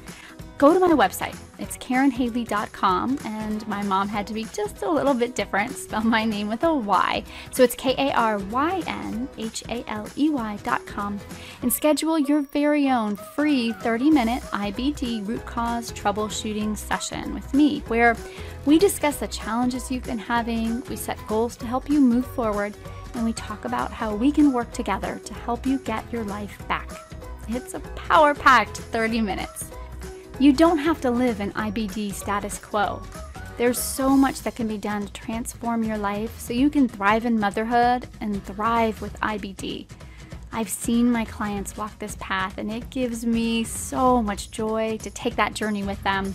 go 0.63 0.73
to 0.73 0.79
my 0.79 0.91
website. 0.91 1.35
It's 1.59 1.77
karynhaley.com, 1.79 3.19
and 3.25 3.67
my 3.67 3.83
mom 3.83 4.07
had 4.07 4.29
to 4.29 4.33
be 4.33 4.45
just 4.45 4.83
a 4.83 4.89
little 4.89 5.13
bit 5.13 5.35
different, 5.35 5.73
spell 5.73 6.05
my 6.05 6.25
name 6.25 6.47
with 6.47 6.63
a 6.63 6.73
Y. 6.73 7.25
So 7.51 7.65
it's 7.65 7.75
K 7.75 7.97
A 7.99 8.13
R 8.13 8.39
Y 8.39 8.81
N 8.87 9.29
H 9.39 9.65
A 9.69 9.83
L 9.89 10.07
E 10.17 10.31
Y.com, 10.31 11.19
and 11.63 11.73
schedule 11.73 12.17
your 12.17 12.43
very 12.43 12.89
own 12.89 13.17
free 13.17 13.73
30 13.73 14.11
minute 14.11 14.41
IBD 14.53 15.27
root 15.27 15.45
cause 15.47 15.91
troubleshooting 15.91 16.79
session 16.79 17.35
with 17.35 17.53
me, 17.53 17.81
where 17.89 18.17
we 18.65 18.79
discuss 18.79 19.17
the 19.17 19.27
challenges 19.27 19.91
you've 19.91 20.05
been 20.05 20.17
having, 20.17 20.81
we 20.83 20.95
set 20.95 21.19
goals 21.27 21.57
to 21.57 21.67
help 21.67 21.91
you 21.91 22.01
move 22.01 22.27
forward, 22.37 22.77
and 23.15 23.25
we 23.25 23.33
talk 23.33 23.65
about 23.65 23.91
how 23.91 24.15
we 24.15 24.31
can 24.31 24.53
work 24.53 24.71
together 24.71 25.21
to 25.25 25.35
help 25.35 25.67
you 25.67 25.81
get 25.81 26.05
your 26.13 26.23
life 26.23 26.57
back. 26.69 26.89
It's 27.49 27.75
a 27.75 27.81
power 27.81 28.33
packed 28.33 28.77
30 28.77 29.23
minutes. 29.23 29.73
You 30.39 30.53
don't 30.53 30.79
have 30.79 31.01
to 31.03 31.11
live 31.11 31.41
in 31.41 31.53
IBD 31.53 32.13
status 32.15 32.59
quo. 32.59 33.03
There's 33.59 33.79
so 33.79 34.17
much 34.17 34.43
that 34.43 34.57
can 34.57 34.67
be 34.67 34.79
done 34.79 35.07
to 35.07 35.13
transform 35.13 35.85
your 35.85 35.99
life 35.99 36.41
so 36.41 36.53
you 36.53 36.71
can 36.71 36.89
thrive 36.89 37.27
in 37.27 37.39
motherhood 37.39 38.09
and 38.21 38.45
thrive 38.45 39.01
with 39.01 39.19
IBD. 39.21 39.87
I've 40.53 40.69
seen 40.69 41.11
my 41.11 41.25
clients 41.25 41.77
walk 41.77 41.99
this 41.99 42.17
path, 42.19 42.59
and 42.59 42.71
it 42.71 42.91
gives 42.91 43.25
me 43.25 43.65
so 43.65 44.23
much 44.23 44.51
joy 44.51 44.99
to 44.99 45.11
take 45.11 45.37
that 45.37 45.55
journey 45.55 45.83
with 45.83 46.03
them. 46.03 46.35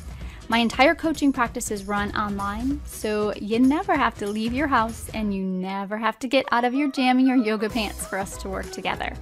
My 0.49 0.59
entire 0.59 0.95
coaching 0.95 1.33
practice 1.33 1.71
is 1.71 1.85
run 1.85 2.15
online, 2.15 2.81
so 2.85 3.33
you 3.35 3.59
never 3.59 3.97
have 3.97 4.15
to 4.19 4.27
leave 4.27 4.53
your 4.53 4.67
house 4.67 5.09
and 5.13 5.33
you 5.33 5.43
never 5.43 5.97
have 5.97 6.17
to 6.19 6.27
get 6.27 6.45
out 6.51 6.63
of 6.63 6.73
your 6.73 6.89
jammy 6.89 7.29
or 7.29 7.35
yoga 7.35 7.69
pants 7.69 8.07
for 8.07 8.17
us 8.17 8.37
to 8.37 8.49
work 8.49 8.71
together. 8.71 9.13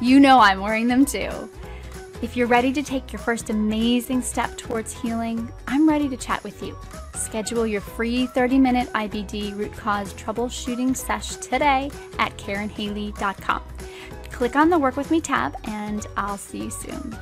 You 0.00 0.18
know 0.18 0.40
I'm 0.40 0.60
wearing 0.60 0.88
them 0.88 1.06
too. 1.06 1.48
If 2.22 2.34
you're 2.34 2.46
ready 2.46 2.72
to 2.72 2.82
take 2.82 3.12
your 3.12 3.20
first 3.20 3.50
amazing 3.50 4.22
step 4.22 4.56
towards 4.56 4.98
healing, 4.98 5.52
I'm 5.68 5.86
ready 5.86 6.08
to 6.08 6.16
chat 6.16 6.42
with 6.44 6.62
you. 6.62 6.74
Schedule 7.14 7.66
your 7.66 7.82
free 7.82 8.26
30 8.26 8.58
minute 8.58 8.88
IBD 8.94 9.54
root 9.56 9.72
cause 9.74 10.14
troubleshooting 10.14 10.96
sesh 10.96 11.36
today 11.36 11.90
at 12.18 12.34
KarynHaley.com. 12.38 13.62
Click 14.30 14.56
on 14.56 14.70
the 14.70 14.78
Work 14.78 14.96
With 14.96 15.10
Me 15.10 15.20
tab, 15.20 15.56
and 15.64 16.06
I'll 16.16 16.38
see 16.38 16.64
you 16.64 16.70
soon. 16.70 17.16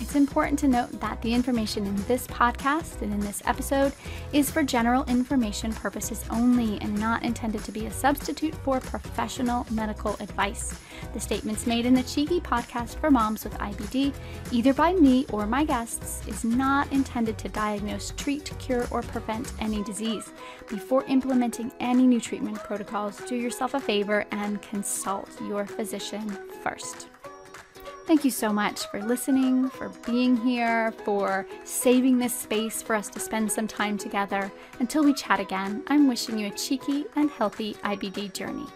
It's 0.00 0.16
important 0.16 0.58
to 0.60 0.68
note 0.68 0.98
that 1.00 1.20
the 1.20 1.34
information 1.34 1.86
in 1.86 1.94
this 2.06 2.26
podcast 2.26 3.02
and 3.02 3.12
in 3.12 3.20
this 3.20 3.42
episode 3.44 3.92
is 4.32 4.50
for 4.50 4.62
general 4.62 5.04
information 5.04 5.74
purposes 5.74 6.24
only 6.30 6.80
and 6.80 6.98
not 6.98 7.22
intended 7.22 7.62
to 7.64 7.70
be 7.70 7.84
a 7.84 7.90
substitute 7.92 8.54
for 8.64 8.80
professional 8.80 9.66
medical 9.70 10.16
advice. 10.18 10.74
The 11.12 11.20
statements 11.20 11.66
made 11.66 11.84
in 11.84 11.92
the 11.92 12.02
Cheeky 12.02 12.40
podcast 12.40 12.98
for 12.98 13.10
moms 13.10 13.44
with 13.44 13.52
IBD, 13.58 14.14
either 14.50 14.72
by 14.72 14.94
me 14.94 15.26
or 15.32 15.46
my 15.46 15.64
guests, 15.64 16.26
is 16.26 16.44
not 16.44 16.90
intended 16.92 17.36
to 17.36 17.50
diagnose, 17.50 18.12
treat, 18.16 18.50
cure, 18.58 18.86
or 18.90 19.02
prevent 19.02 19.52
any 19.60 19.84
disease. 19.84 20.32
Before 20.70 21.04
implementing 21.04 21.70
any 21.78 22.06
new 22.06 22.20
treatment 22.20 22.56
protocols, 22.64 23.18
do 23.28 23.36
yourself 23.36 23.74
a 23.74 23.80
favor 23.80 24.24
and 24.30 24.62
consult 24.62 25.28
your 25.42 25.66
physician 25.66 26.26
first. 26.62 27.08
Thank 28.10 28.24
you 28.24 28.32
so 28.32 28.52
much 28.52 28.88
for 28.88 29.00
listening, 29.00 29.70
for 29.70 29.88
being 30.04 30.36
here, 30.36 30.90
for 31.04 31.46
saving 31.62 32.18
this 32.18 32.34
space 32.34 32.82
for 32.82 32.96
us 32.96 33.08
to 33.10 33.20
spend 33.20 33.52
some 33.52 33.68
time 33.68 33.96
together. 33.96 34.50
Until 34.80 35.04
we 35.04 35.14
chat 35.14 35.38
again, 35.38 35.84
I'm 35.86 36.08
wishing 36.08 36.36
you 36.36 36.48
a 36.48 36.50
cheeky 36.50 37.04
and 37.14 37.30
healthy 37.30 37.74
IBD 37.74 38.32
journey. 38.32 38.66